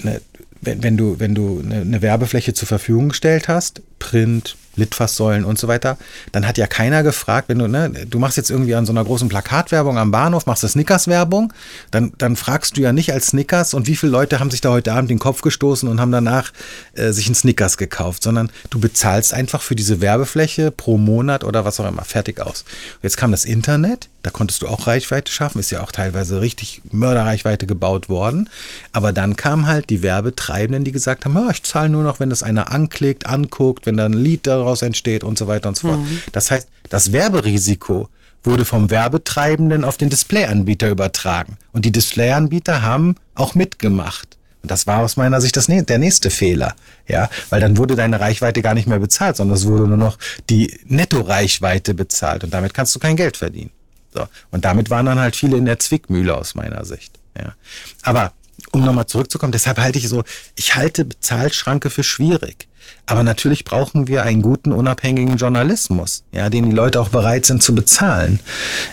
[0.00, 0.20] ne,
[0.60, 5.58] wenn, wenn du, wenn du eine, eine Werbefläche zur Verfügung gestellt hast, Print, Litfaßsäulen und
[5.58, 5.98] so weiter,
[6.32, 9.04] dann hat ja keiner gefragt, wenn du, ne, du machst jetzt irgendwie an so einer
[9.04, 11.52] großen Plakatwerbung am Bahnhof, machst du Snickers-Werbung,
[11.90, 14.70] dann, dann fragst du ja nicht als Snickers und wie viele Leute haben sich da
[14.70, 16.52] heute Abend den Kopf gestoßen und haben danach
[16.94, 21.64] äh, sich einen Snickers gekauft, sondern du bezahlst einfach für diese Werbefläche pro Monat oder
[21.64, 22.64] was auch immer, fertig aus.
[23.02, 26.82] Jetzt kam das Internet, da konntest du auch Reichweite schaffen, ist ja auch teilweise richtig
[26.90, 28.48] Mörderreichweite gebaut worden,
[28.92, 32.42] aber dann kamen halt die Werbetreibenden, die gesagt haben, ich zahle nur noch, wenn das
[32.42, 36.00] einer anklickt, anguckt, wenn da ein Lied daraus entsteht und so weiter und so fort.
[36.32, 38.08] Das heißt, das Werberisiko
[38.44, 41.56] wurde vom Werbetreibenden auf den Displayanbieter übertragen.
[41.72, 44.36] Und die Displayanbieter haben auch mitgemacht.
[44.62, 46.74] Und das war aus meiner Sicht das, der nächste Fehler.
[47.08, 50.18] Ja, weil dann wurde deine Reichweite gar nicht mehr bezahlt, sondern es wurde nur noch
[50.50, 52.44] die Nettoreichweite bezahlt.
[52.44, 53.70] Und damit kannst du kein Geld verdienen.
[54.14, 54.26] So.
[54.50, 57.18] Und damit waren dann halt viele in der Zwickmühle aus meiner Sicht.
[57.36, 57.54] Ja.
[58.02, 58.32] Aber
[58.72, 60.24] um nochmal zurückzukommen, deshalb halte ich so,
[60.56, 62.68] ich halte Bezahlschranke für schwierig.
[63.06, 67.62] Aber natürlich brauchen wir einen guten, unabhängigen Journalismus, ja, den die Leute auch bereit sind
[67.62, 68.40] zu bezahlen.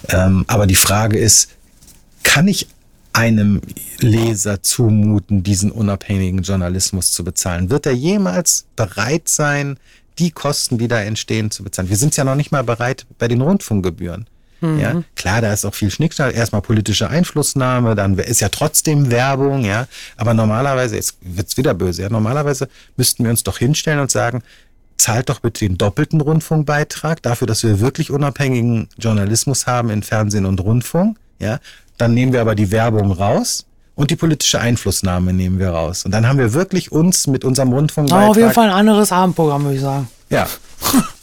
[0.09, 1.49] Ähm, aber die Frage ist,
[2.23, 2.67] kann ich
[3.13, 3.61] einem
[3.99, 7.69] Leser zumuten, diesen unabhängigen Journalismus zu bezahlen?
[7.69, 9.77] Wird er jemals bereit sein,
[10.19, 11.89] die Kosten, die da entstehen, zu bezahlen?
[11.89, 14.27] Wir sind ja noch nicht mal bereit bei den Rundfunkgebühren.
[14.61, 16.35] Ja, klar, da ist auch viel Schnickschnack.
[16.35, 19.87] Erstmal politische Einflussnahme, dann ist ja trotzdem Werbung, ja.
[20.17, 22.09] Aber normalerweise, jetzt wird's wieder böse, ja.
[22.09, 22.67] Normalerweise
[22.97, 24.43] müssten wir uns doch hinstellen und sagen,
[24.97, 30.45] zahlt doch bitte den doppelten Rundfunkbeitrag dafür, dass wir wirklich unabhängigen Journalismus haben in Fernsehen
[30.45, 31.59] und Rundfunk, ja.
[31.97, 33.65] Dann nehmen wir aber die Werbung raus
[33.95, 36.05] und die politische Einflussnahme nehmen wir raus.
[36.05, 39.11] Und dann haben wir wirklich uns mit unserem Rundfunkbeitrag Aber auf jeden Fall ein anderes
[39.11, 40.09] Abendprogramm, würde ich sagen.
[40.29, 40.47] ja.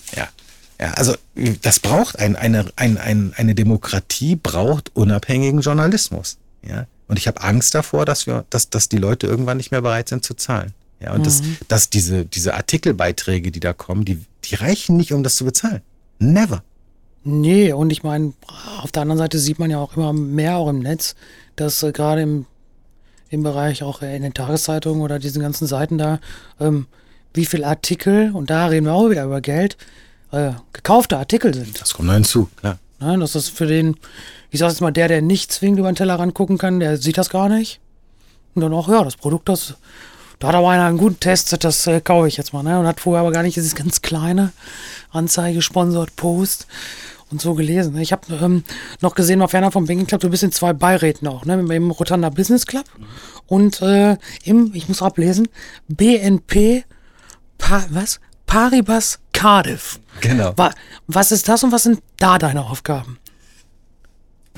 [0.81, 0.93] ja.
[0.93, 1.15] Also
[1.63, 6.39] das braucht ein, eine, ein, ein, eine Demokratie braucht unabhängigen Journalismus.
[6.67, 6.87] Ja.
[7.09, 10.09] Und ich habe Angst davor, dass wir, dass, dass die Leute irgendwann nicht mehr bereit
[10.09, 10.73] sind zu zahlen.
[11.01, 15.23] Ja, und dass, dass diese, diese Artikelbeiträge, die da kommen, die, die reichen nicht, um
[15.23, 15.83] das zu bezahlen.
[16.19, 16.63] Never.
[17.23, 18.33] Nee, und ich meine,
[18.81, 21.15] auf der anderen Seite sieht man ja auch immer mehr auch im Netz,
[21.55, 22.47] dass äh, gerade im,
[23.29, 26.21] im Bereich auch in den Tageszeitungen oder diesen ganzen Seiten da,
[26.61, 26.87] ähm,
[27.35, 29.77] wie viel Artikel, und da reden wir auch wieder über Geld,
[30.33, 31.81] äh, gekaufte Artikel sind.
[31.81, 32.79] Das kommt noch hinzu, klar.
[33.01, 33.19] Ne?
[33.19, 33.97] Das ist für den,
[34.51, 37.19] ich sag jetzt mal, der, der nicht zwingend über den Tellerrand gucken kann, der sieht
[37.19, 37.81] das gar nicht.
[38.55, 39.75] Und dann auch, ja, das Produkt, das,
[40.39, 42.79] da hat aber einer einen guten Test, das äh, kaufe ich jetzt mal, ne?
[42.79, 44.53] Und hat vorher aber gar nicht dieses ganz kleine
[45.11, 46.67] Anzeige, sponsort Post
[47.31, 47.95] und so gelesen.
[47.95, 48.03] ne?
[48.03, 48.65] Ich habe ähm,
[49.01, 51.55] noch gesehen, mal ferner vom Banking Club, du bist in zwei Beiräten auch, ne?
[51.75, 52.85] Im Rotanda Business Club
[53.47, 55.49] und äh, im, ich muss ablesen,
[55.89, 56.85] BNP,
[57.59, 58.21] pa was?
[58.47, 59.99] Paribas Cardiff.
[60.21, 60.53] Genau.
[60.57, 60.73] Wa
[61.07, 63.19] was ist das und was sind da deine Aufgaben?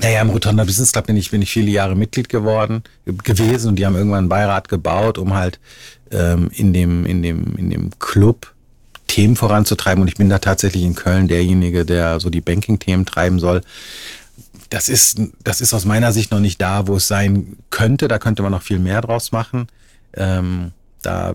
[0.01, 3.75] Naja, im Rotonda Business Club bin ich, bin ich viele Jahre Mitglied geworden, gewesen und
[3.75, 5.59] die haben irgendwann einen Beirat gebaut, um halt
[6.11, 8.53] ähm, in, dem, in, dem, in dem Club
[9.07, 10.01] Themen voranzutreiben.
[10.01, 13.61] Und ich bin da tatsächlich in Köln derjenige, der so die Banking-Themen treiben soll.
[14.69, 18.07] Das ist, das ist aus meiner Sicht noch nicht da, wo es sein könnte.
[18.07, 19.67] Da könnte man noch viel mehr draus machen.
[20.13, 20.71] Ähm,
[21.01, 21.33] da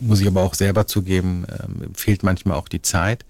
[0.00, 3.24] muss ich aber auch selber zugeben, ähm, fehlt manchmal auch die Zeit.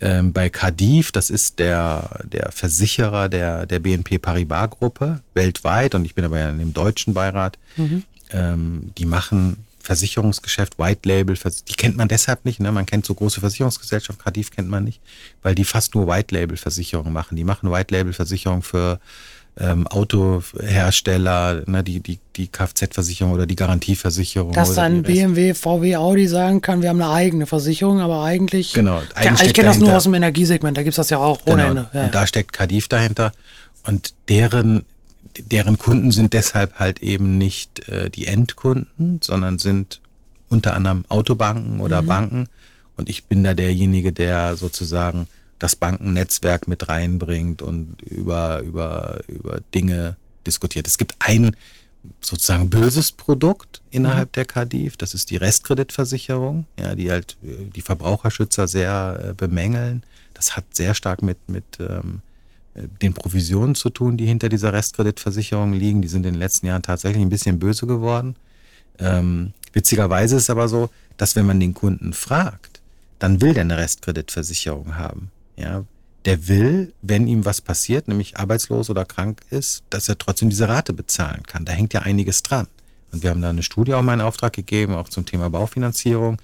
[0.00, 6.04] Ähm, bei Cardiff, das ist der, der Versicherer der, der BNP Paribas Gruppe weltweit und
[6.04, 7.58] ich bin aber ja in dem deutschen Beirat.
[8.30, 11.34] Ähm, die machen Versicherungsgeschäft, White Label,
[11.66, 12.70] die kennt man deshalb nicht, ne?
[12.70, 15.00] Man kennt so große Versicherungsgesellschaften, Cardiff kennt man nicht,
[15.42, 17.36] weil die fast nur White Label Versicherungen machen.
[17.36, 19.00] Die machen White Label Versicherungen für
[19.60, 24.52] ähm, Autohersteller, ne, die, die, die Kfz-Versicherung oder die Garantieversicherung.
[24.52, 28.72] Dass dann BMW, VW, Audi sagen kann, wir haben eine eigene Versicherung, aber eigentlich.
[28.72, 31.18] Genau, Ich, eigentlich ich kenne das nur aus dem Energiesegment, da gibt es das ja
[31.18, 31.68] auch ohne Genau.
[31.68, 31.88] Ende.
[31.92, 33.32] Ja, Und da steckt Cardiff dahinter.
[33.84, 34.84] Und deren,
[35.38, 40.00] deren Kunden sind deshalb halt eben nicht äh, die Endkunden, sondern sind
[40.48, 42.48] unter anderem Autobanken oder Banken.
[42.96, 45.26] Und ich bin da derjenige, der sozusagen
[45.58, 50.16] das Bankennetzwerk mit reinbringt und über, über, über Dinge
[50.46, 50.86] diskutiert.
[50.86, 51.56] Es gibt ein
[52.20, 54.32] sozusagen böses Produkt innerhalb mhm.
[54.32, 60.02] der KDIV, das ist die Restkreditversicherung, ja, die halt äh, die Verbraucherschützer sehr äh, bemängeln.
[60.34, 62.20] Das hat sehr stark mit, mit ähm,
[62.74, 66.02] äh, den Provisionen zu tun, die hinter dieser Restkreditversicherung liegen.
[66.02, 68.36] Die sind in den letzten Jahren tatsächlich ein bisschen böse geworden.
[68.98, 72.80] Ähm, witzigerweise ist es aber so, dass wenn man den Kunden fragt,
[73.18, 75.30] dann will der eine Restkreditversicherung haben.
[75.58, 75.84] Ja,
[76.24, 80.68] der will, wenn ihm was passiert, nämlich arbeitslos oder krank ist, dass er trotzdem diese
[80.68, 81.64] Rate bezahlen kann.
[81.64, 82.66] Da hängt ja einiges dran.
[83.12, 86.38] Und wir haben da eine Studie auch mal in Auftrag gegeben, auch zum Thema Baufinanzierung.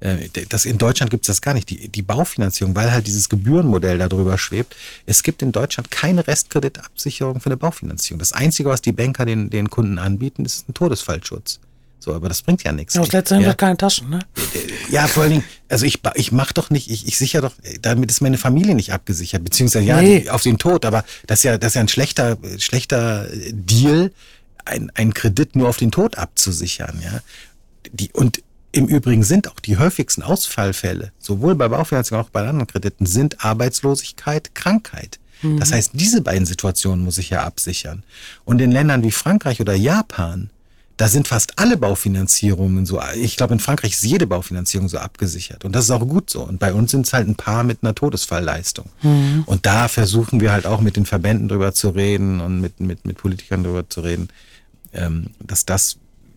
[0.00, 3.28] Äh, das in Deutschland gibt es das gar nicht, die, die Baufinanzierung, weil halt dieses
[3.28, 4.76] Gebührenmodell darüber schwebt.
[5.06, 8.18] Es gibt in Deutschland keine Restkreditabsicherung für eine Baufinanzierung.
[8.18, 11.60] Das Einzige, was die Banker den, den Kunden anbieten, ist ein Todesfallschutz.
[12.00, 12.94] So, aber das bringt ja nichts.
[12.94, 13.54] Ja, das letzte ja.
[13.54, 14.20] keine Taschen, ne?
[14.90, 17.52] Ja, vor allen Dingen, also ich, ich mach doch nicht, ich, ich sichere doch,
[17.82, 20.28] damit ist meine Familie nicht abgesichert, beziehungsweise ja, nee.
[20.30, 24.12] auf den Tod, aber das ist ja, das ist ja ein schlechter, schlechter Deal,
[24.64, 27.20] ein, ein Kredit nur auf den Tod abzusichern, ja.
[27.92, 32.46] Die, und im Übrigen sind auch die häufigsten Ausfallfälle, sowohl bei Baufinanzierung als auch bei
[32.46, 35.18] anderen Krediten, sind Arbeitslosigkeit, Krankheit.
[35.42, 35.74] Das mhm.
[35.74, 38.04] heißt, diese beiden Situationen muss ich ja absichern.
[38.44, 40.50] Und in Ländern wie Frankreich oder Japan,
[41.00, 45.64] da sind fast alle Baufinanzierungen so, ich glaube in Frankreich ist jede Baufinanzierung so abgesichert
[45.64, 46.42] und das ist auch gut so.
[46.42, 48.84] Und bei uns sind es halt ein paar mit einer Todesfallleistung.
[49.00, 49.44] Mhm.
[49.46, 53.06] Und da versuchen wir halt auch mit den Verbänden drüber zu reden und mit, mit,
[53.06, 54.28] mit Politikern drüber zu reden,
[54.92, 55.96] ähm, dass das,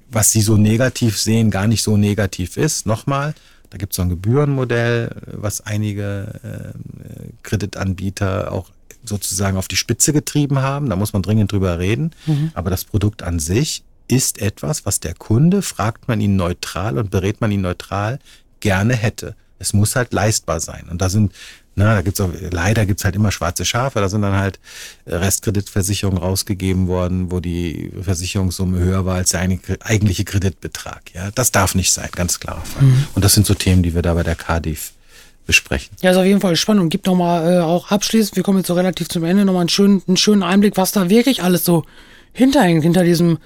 [0.09, 2.85] was sie so negativ sehen, gar nicht so negativ ist.
[2.85, 3.35] Nochmal,
[3.69, 8.69] da gibt es so ein Gebührenmodell, was einige äh, Kreditanbieter auch
[9.03, 10.89] sozusagen auf die Spitze getrieben haben.
[10.89, 12.11] Da muss man dringend drüber reden.
[12.27, 12.51] Mhm.
[12.53, 17.11] Aber das Produkt an sich ist etwas, was der Kunde, fragt man ihn neutral und
[17.11, 18.19] berät man ihn neutral,
[18.59, 19.35] gerne hätte.
[19.59, 20.87] Es muss halt leistbar sein.
[20.89, 21.31] Und da sind,
[21.75, 24.59] na, da gibt's auch, leider gibt's halt immer schwarze Schafe, da sind dann halt
[25.07, 31.13] Restkreditversicherungen rausgegeben worden, wo die Versicherungssumme höher war als der eigentliche Kreditbetrag.
[31.13, 32.61] Ja, das darf nicht sein, ganz klar.
[32.79, 33.07] Mhm.
[33.15, 34.91] Und das sind so Themen, die wir da bei der KDIF
[35.45, 35.95] besprechen.
[36.01, 38.67] Ja, ist auf jeden Fall spannend und gibt nochmal äh, auch abschließend, wir kommen jetzt
[38.67, 41.85] so relativ zum Ende, nochmal einen schönen, einen schönen Einblick, was da wirklich alles so
[42.33, 43.37] hinterhängt, hinter diesem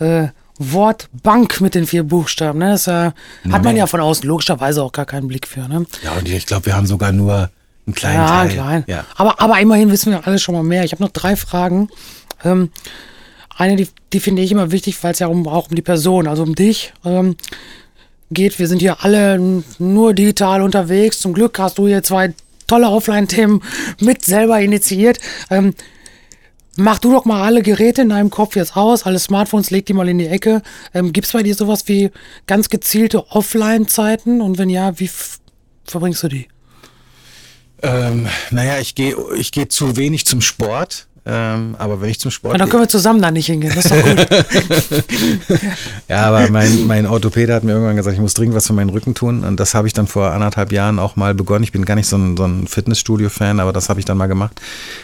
[0.00, 2.60] äh, Wort Bank mit den vier Buchstaben.
[2.60, 2.70] Ne?
[2.70, 3.10] Das äh,
[3.50, 5.68] hat man ja von außen logischerweise auch gar keinen Blick für.
[5.68, 5.86] Ne?
[6.02, 7.50] Ja, und ich glaube, wir haben sogar nur
[7.86, 8.48] einen kleinen ja, Teil.
[8.50, 8.84] Klein.
[8.86, 10.84] Ja, aber, aber immerhin wissen wir alle schon mal mehr.
[10.84, 11.88] Ich habe noch drei Fragen.
[12.44, 12.70] Ähm,
[13.56, 16.26] eine, die, die finde ich immer wichtig, weil es ja um, auch um die Person,
[16.26, 17.36] also um dich ähm,
[18.30, 18.58] geht.
[18.58, 21.20] Wir sind hier alle nur digital unterwegs.
[21.20, 22.32] Zum Glück hast du hier zwei
[22.66, 23.62] tolle Offline-Themen
[24.00, 25.18] mit selber initiiert.
[25.50, 25.74] Ähm,
[26.76, 29.92] Mach du doch mal alle Geräte in deinem Kopf jetzt aus, alle Smartphones, leg die
[29.92, 30.60] mal in die Ecke.
[30.92, 32.10] Ähm, Gibt es bei dir sowas wie
[32.46, 34.40] ganz gezielte Offline-Zeiten?
[34.40, 35.10] Und wenn ja, wie
[35.84, 36.48] verbringst du die?
[37.82, 41.06] Ähm, naja, ich gehe ich geh zu wenig zum Sport.
[41.26, 42.52] Ähm, aber wenn ich zum Sport.
[42.52, 43.72] Ja, dann können wir zusammen da nicht hingehen.
[43.74, 45.60] Das ist doch gut.
[46.08, 48.90] ja, aber mein, mein Orthopäde hat mir irgendwann gesagt, ich muss dringend was für meinen
[48.90, 49.42] Rücken tun.
[49.42, 51.64] Und das habe ich dann vor anderthalb Jahren auch mal begonnen.
[51.64, 54.26] Ich bin gar nicht so ein, so ein Fitnessstudio-Fan, aber das habe ich dann mal
[54.26, 54.60] gemacht.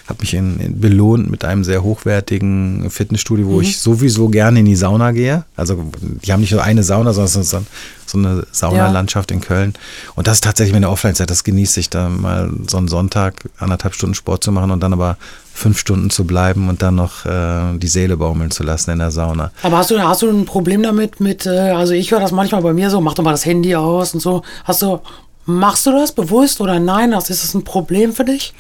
[0.09, 3.63] Habe mich in, in belohnt mit einem sehr hochwertigen Fitnessstudio, wo mhm.
[3.63, 5.45] ich sowieso gerne in die Sauna gehe.
[5.57, 7.63] Also die haben nicht nur eine Sauna, sondern so,
[8.05, 9.37] so eine Saunalandschaft ja.
[9.37, 9.73] in Köln.
[10.17, 11.31] Und das ist tatsächlich meine Offline-Zeit.
[11.31, 14.93] Das genieße ich da mal so einen Sonntag anderthalb Stunden Sport zu machen und dann
[14.93, 15.17] aber
[15.61, 19.11] fünf Stunden zu bleiben und dann noch äh, die Seele baumeln zu lassen in der
[19.11, 19.53] Sauna.
[19.63, 22.63] Aber hast du, hast du ein Problem damit, mit, äh, also ich höre das manchmal
[22.63, 24.43] bei mir so, mach doch mal das Handy aus und so.
[24.65, 25.01] Hast du,
[25.45, 27.13] machst du das bewusst oder nein?
[27.13, 28.55] Ist das ein Problem für dich?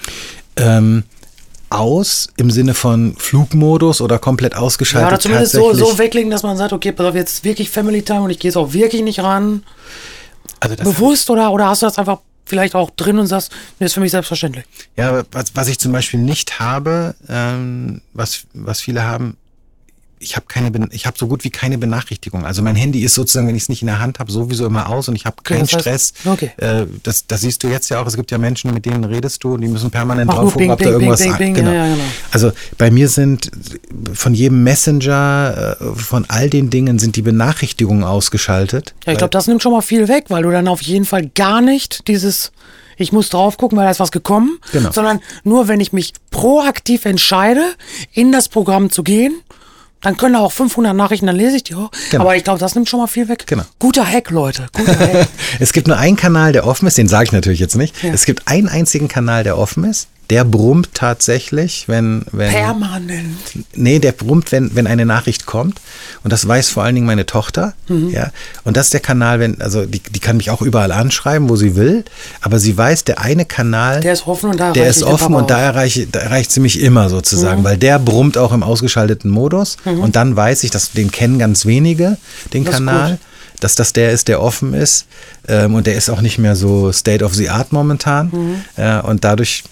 [0.56, 1.05] Ähm,
[1.70, 5.09] aus im Sinne von Flugmodus oder komplett ausgeschaltet?
[5.09, 7.70] Ja, oder zumindest so, so weglegen, dass man sagt, okay, pass auf, jetzt ist wirklich
[7.70, 9.62] Family Time und ich gehe es auch wirklich nicht ran.
[10.59, 12.18] Also Bewusst oder, oder hast du das einfach
[12.51, 14.66] vielleicht auch drin und sagst, das ist für mich selbstverständlich.
[14.97, 19.39] Ja, was, was ich zum Beispiel nicht habe, ähm, was, was viele haben,
[20.23, 22.45] ich habe keine, ich habe so gut wie keine Benachrichtigung.
[22.45, 24.91] Also mein Handy ist sozusagen, wenn ich es nicht in der Hand habe, sowieso immer
[24.91, 26.13] aus und ich habe keinen okay, Stress.
[26.27, 26.51] Okay.
[26.59, 28.07] Äh, das, das siehst du jetzt ja auch.
[28.07, 30.71] Es gibt ja Menschen, mit denen redest du und die müssen permanent Mach drauf gucken,
[30.71, 31.71] ob da irgendwas bing, bing, genau.
[31.71, 32.05] Ja, ja, genau.
[32.33, 33.51] Also bei mir sind
[34.13, 38.95] von jedem Messenger, äh, von all den Dingen sind die Benachrichtigungen ausgeschaltet.
[39.07, 41.29] Ja, ich glaube, das nimmt schon mal viel weg, weil du dann auf jeden Fall
[41.29, 42.53] gar nicht dieses
[42.99, 44.93] ich muss drauf gucken, weil da ist was gekommen, genau.
[44.93, 47.63] sondern nur wenn ich mich proaktiv entscheide,
[48.13, 49.41] in das Programm zu gehen
[50.01, 51.90] dann können da auch 500 Nachrichten, dann lese ich die auch.
[52.10, 52.24] Genau.
[52.24, 53.47] Aber ich glaube, das nimmt schon mal viel weg.
[53.47, 53.64] Genau.
[53.78, 54.66] Guter Hack, Leute.
[54.72, 55.28] Guter Hack.
[55.60, 58.02] es gibt nur einen Kanal, der offen ist, den sage ich natürlich jetzt nicht.
[58.02, 58.12] Ja.
[58.12, 60.09] Es gibt einen einzigen Kanal, der offen ist.
[60.31, 62.51] Der brummt tatsächlich, wenn, wenn.
[62.51, 63.36] Permanent.
[63.74, 65.81] Nee, der brummt, wenn, wenn eine Nachricht kommt.
[66.23, 67.74] Und das weiß vor allen Dingen meine Tochter.
[67.89, 68.11] Mhm.
[68.11, 68.31] Ja.
[68.65, 71.57] Und das ist der Kanal, wenn, also die, die kann mich auch überall anschreiben, wo
[71.57, 72.05] sie will.
[72.40, 74.01] Aber sie weiß, der eine Kanal.
[74.01, 76.81] Der ist offen und da Der ist offen und da erreiche, da erreicht sie mich
[76.81, 79.77] immer sozusagen, weil der brummt auch im ausgeschalteten Modus.
[79.85, 82.16] Und dann weiß ich, dass den kennen ganz wenige,
[82.52, 82.66] den Mhm.
[82.66, 83.19] Das Kanal.
[83.59, 85.05] Dass das der ist, der offen ist.
[85.47, 88.31] Ähm, und der ist auch nicht mehr so State of the Art momentan.
[88.32, 88.65] Mhm.
[88.77, 89.65] Äh, und dadurch,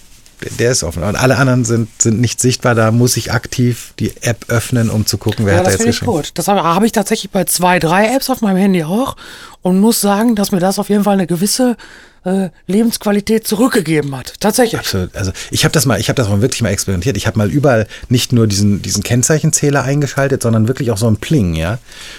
[0.59, 1.03] der ist offen.
[1.03, 2.75] Und alle anderen sind, sind nicht sichtbar.
[2.75, 5.81] Da muss ich aktiv die App öffnen, um zu gucken, wer Ja, hat da das
[5.81, 6.13] jetzt geschrieben.
[6.13, 6.31] gut.
[6.35, 9.17] Das habe, habe ich tatsächlich bei zwei, drei Apps auf meinem Handy auch
[9.63, 11.77] und muss sagen, dass mir das auf jeden Fall eine gewisse
[12.25, 14.35] äh, Lebensqualität zurückgegeben hat.
[14.41, 14.79] Tatsächlich.
[14.79, 15.15] Absolut.
[15.17, 17.17] Also ich habe das mal, ich habe das mal wirklich mal experimentiert.
[17.17, 21.17] Ich habe mal überall nicht nur diesen, diesen Kennzeichenzähler eingeschaltet, sondern wirklich auch so ein
[21.17, 21.79] Pling, ja.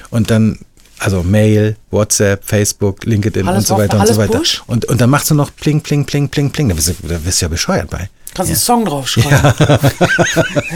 [0.09, 0.59] Und dann,
[0.99, 4.37] also Mail, WhatsApp, Facebook, LinkedIn Alles und so offen, weiter und alles so weiter.
[4.37, 4.63] Push?
[4.67, 6.69] Und, und dann machst du noch Pling, Pling, Pling, Pling, Pling.
[6.69, 8.09] Da bist du, da bist du ja bescheuert bei.
[8.33, 9.31] Kannst einen Song draufschreiben.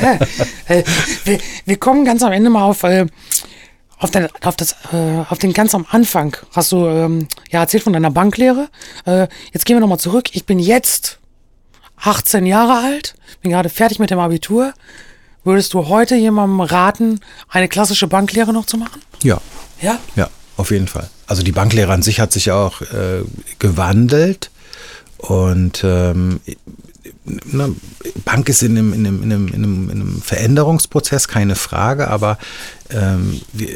[0.01, 0.19] Ja.
[1.25, 3.05] Wir, wir kommen ganz am Ende mal auf, äh,
[3.99, 6.35] auf, den, auf, das, äh, auf den ganz am Anfang.
[6.51, 8.69] Hast du ähm, ja erzählt von deiner Banklehre.
[9.05, 10.29] Äh, jetzt gehen wir nochmal zurück.
[10.33, 11.19] Ich bin jetzt
[11.97, 14.73] 18 Jahre alt, bin gerade fertig mit dem Abitur.
[15.43, 17.19] Würdest du heute jemandem raten,
[17.49, 19.01] eine klassische Banklehre noch zu machen?
[19.21, 19.39] Ja.
[19.83, 19.99] Ja?
[20.15, 21.09] Ja, auf jeden Fall.
[21.27, 23.23] Also die Banklehre an sich hat sich auch äh,
[23.59, 24.49] gewandelt
[25.17, 26.39] und ähm,
[27.25, 27.69] na,
[28.25, 32.07] Bank ist in einem, in, einem, in, einem, in, einem, in einem Veränderungsprozess, keine Frage,
[32.07, 32.37] aber
[32.89, 33.75] ähm, wir,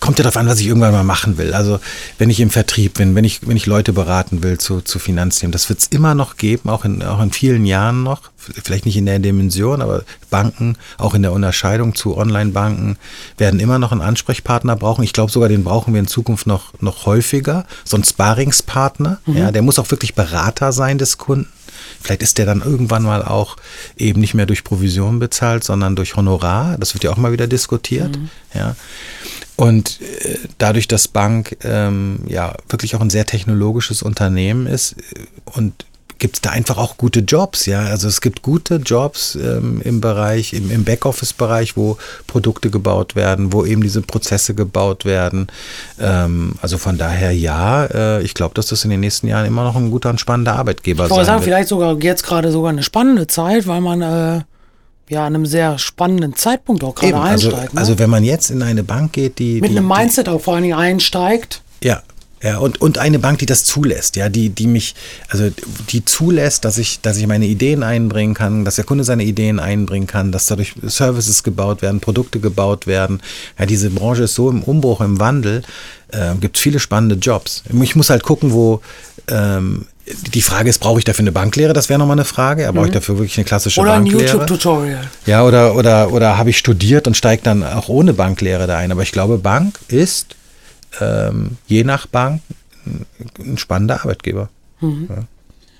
[0.00, 1.54] kommt ja darauf an, was ich irgendwann mal machen will.
[1.54, 1.80] Also
[2.18, 5.52] wenn ich im Vertrieb bin, wenn ich, wenn ich Leute beraten will zu, zu Finanzthemen,
[5.52, 8.22] das wird es immer noch geben, auch in, auch in vielen Jahren noch.
[8.36, 12.96] Vielleicht nicht in der Dimension, aber Banken, auch in der Unterscheidung zu Online-Banken,
[13.38, 15.02] werden immer noch einen Ansprechpartner brauchen.
[15.02, 17.66] Ich glaube sogar, den brauchen wir in Zukunft noch, noch häufiger.
[17.84, 21.48] So ein Sparingspartner, ja, der muss auch wirklich Berater sein des Kunden.
[22.00, 23.56] Vielleicht ist der dann irgendwann mal auch
[23.96, 26.76] eben nicht mehr durch Provision bezahlt, sondern durch Honorar.
[26.78, 28.18] Das wird ja auch mal wieder diskutiert.
[28.54, 28.76] Ja.
[29.56, 35.26] Und äh, dadurch, dass Bank ähm, ja wirklich auch ein sehr technologisches Unternehmen ist äh,
[35.44, 35.86] und
[36.18, 37.80] gibt es da einfach auch gute Jobs, ja.
[37.84, 43.52] Also es gibt gute Jobs ähm, im Bereich, im, im Backoffice-Bereich, wo Produkte gebaut werden,
[43.52, 45.48] wo eben diese Prozesse gebaut werden.
[46.00, 49.64] Ähm, also von daher ja, äh, ich glaube, dass das in den nächsten Jahren immer
[49.64, 51.44] noch ein guter und spannender Arbeitgeber Ich sein sagen, wird.
[51.44, 54.40] vielleicht sogar jetzt gerade sogar eine spannende Zeit, weil man äh,
[55.08, 57.74] ja an einem sehr spannenden Zeitpunkt auch gerade Eben, also, einsteigt.
[57.74, 57.80] ne?
[57.80, 60.40] also wenn man jetzt in eine Bank geht, die Mit die, einem die, Mindset auch
[60.40, 61.62] vor allen Dingen einsteigt.
[62.42, 64.94] Ja, und, und eine Bank, die das zulässt, ja, die, die mich,
[65.28, 65.50] also
[65.88, 69.58] die zulässt, dass ich, dass ich meine Ideen einbringen kann, dass der Kunde seine Ideen
[69.58, 73.22] einbringen kann, dass dadurch Services gebaut werden, Produkte gebaut werden.
[73.58, 75.62] Ja, diese Branche ist so im Umbruch, im Wandel,
[76.12, 77.62] äh, gibt viele spannende Jobs.
[77.82, 78.82] Ich muss halt gucken, wo
[79.28, 79.86] ähm,
[80.34, 81.72] die Frage ist, brauche ich dafür eine Banklehre?
[81.72, 82.62] Das wäre nochmal eine Frage.
[82.62, 84.24] Ja, brauche ich dafür wirklich eine klassische Oder ein Banklehre?
[84.24, 85.10] YouTube-Tutorial.
[85.24, 88.92] Ja, oder, oder, oder habe ich studiert und steige dann auch ohne Banklehre da ein.
[88.92, 90.36] Aber ich glaube, Bank ist
[91.00, 92.40] ähm, je nach Bank
[93.38, 94.48] ein, spannender Arbeitgeber.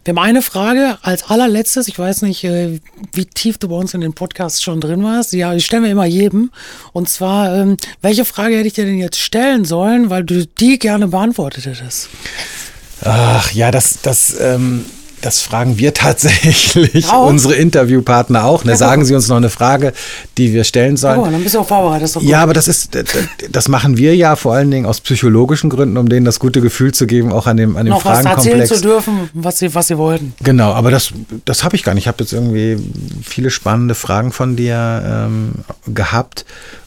[0.06, 1.88] Wir haben eine Frage als allerletztes.
[1.88, 2.78] Ich weiß nicht, äh,
[3.12, 5.32] wie tief du bei uns in den Podcasts schon drin warst.
[5.32, 6.52] Ja, die stellen wir immer jedem.
[6.93, 10.78] Und zwar, ähm, welche Frage hätte ich dir denn jetzt stellen sollen, weil du die
[10.78, 12.09] gerne beantwortet hättest?
[13.02, 14.84] Ach ja, das, das, ähm,
[15.22, 17.26] das fragen wir tatsächlich Auch?
[17.28, 18.64] unsere Interviewpartner auch.
[18.64, 18.72] Ne?
[18.72, 19.05] Ja, Sagen.
[19.05, 19.93] Sie uns noch eine Frage,
[20.36, 21.20] die wir stellen sollen.
[21.20, 22.16] Oh, dann bist du auch vorbereitet.
[22.22, 22.97] Ja, aber das ist,
[23.51, 26.93] das machen wir ja vor allen Dingen aus psychologischen Gründen, um denen das gute Gefühl
[26.93, 28.68] zu geben, auch an dem, an dem noch was erzählen Fragenkomplex.
[28.68, 30.34] zu dürfen, was sie, was sie wollten.
[30.43, 31.12] Genau, aber das,
[31.44, 32.05] das habe ich gar nicht.
[32.05, 32.76] Ich habe jetzt irgendwie
[33.22, 35.52] viele spannende Fragen von dir ähm,
[35.86, 36.44] gehabt.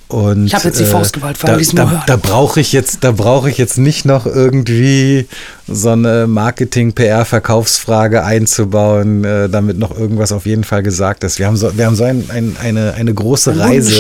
[0.10, 2.04] Und, Ich hab jetzt die Faust geballt, für da, alle, die's nur da, hören.
[2.08, 5.28] da brauche ich jetzt, da brauche ich jetzt nicht noch irgendwie
[5.68, 11.38] so eine Marketing-PR-Verkaufsfrage einzubauen, äh, damit noch irgendwas auf jeden Fall gesagt ist.
[11.38, 13.92] Wir haben so, wir haben so ein, ein, eine, eine große Einen Reise.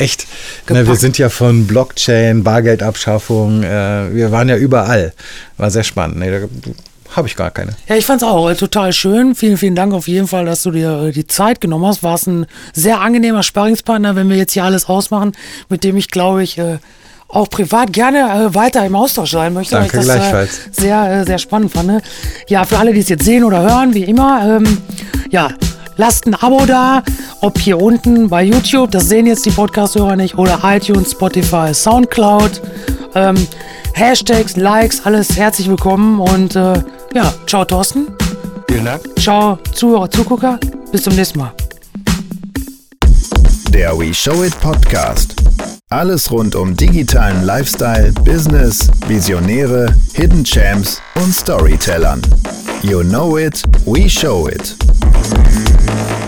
[0.00, 0.26] Echt.
[0.68, 5.12] Ne, wir sind ja von Blockchain, Bargeldabschaffung, äh, wir waren ja überall.
[5.58, 6.18] War sehr spannend.
[6.18, 6.48] Nee, da
[7.16, 7.72] habe ich gar keine.
[7.88, 9.34] Ja, ich fand's auch äh, total schön.
[9.34, 12.02] Vielen, vielen Dank auf jeden Fall, dass du dir äh, die Zeit genommen hast.
[12.02, 15.32] Warst ein sehr angenehmer Sparringspartner, wenn wir jetzt hier alles ausmachen,
[15.68, 16.78] mit dem ich, glaube ich, äh,
[17.28, 18.18] auch privat gerne
[18.50, 19.74] äh, weiter im Austausch sein möchte.
[19.74, 20.58] weil Danke ich das, gleichfalls.
[20.58, 21.88] Äh, sehr, äh, sehr spannend fand.
[21.88, 22.02] ne?
[22.48, 24.78] Ja, für alle, die es jetzt sehen oder hören, wie immer, ähm,
[25.30, 25.48] ja,
[25.96, 27.02] lasst ein Abo da,
[27.40, 32.60] ob hier unten bei YouTube, das sehen jetzt die Podcast-Hörer nicht, oder iTunes, Spotify, Soundcloud.
[33.14, 33.36] Ähm,
[33.94, 36.82] Hashtags, Likes, alles herzlich willkommen und äh,
[37.14, 38.08] ja, ciao Thorsten,
[38.68, 39.00] Vielen Dank.
[39.18, 40.58] ciao Zuhörer, Zugucker,
[40.92, 41.52] bis zum nächsten Mal.
[43.70, 45.34] Der We Show It Podcast.
[45.88, 52.20] Alles rund um digitalen Lifestyle, Business, Visionäre, Hidden Champs und Storytellern.
[52.82, 54.76] You know it, we show it.
[55.28, 56.25] Yeah.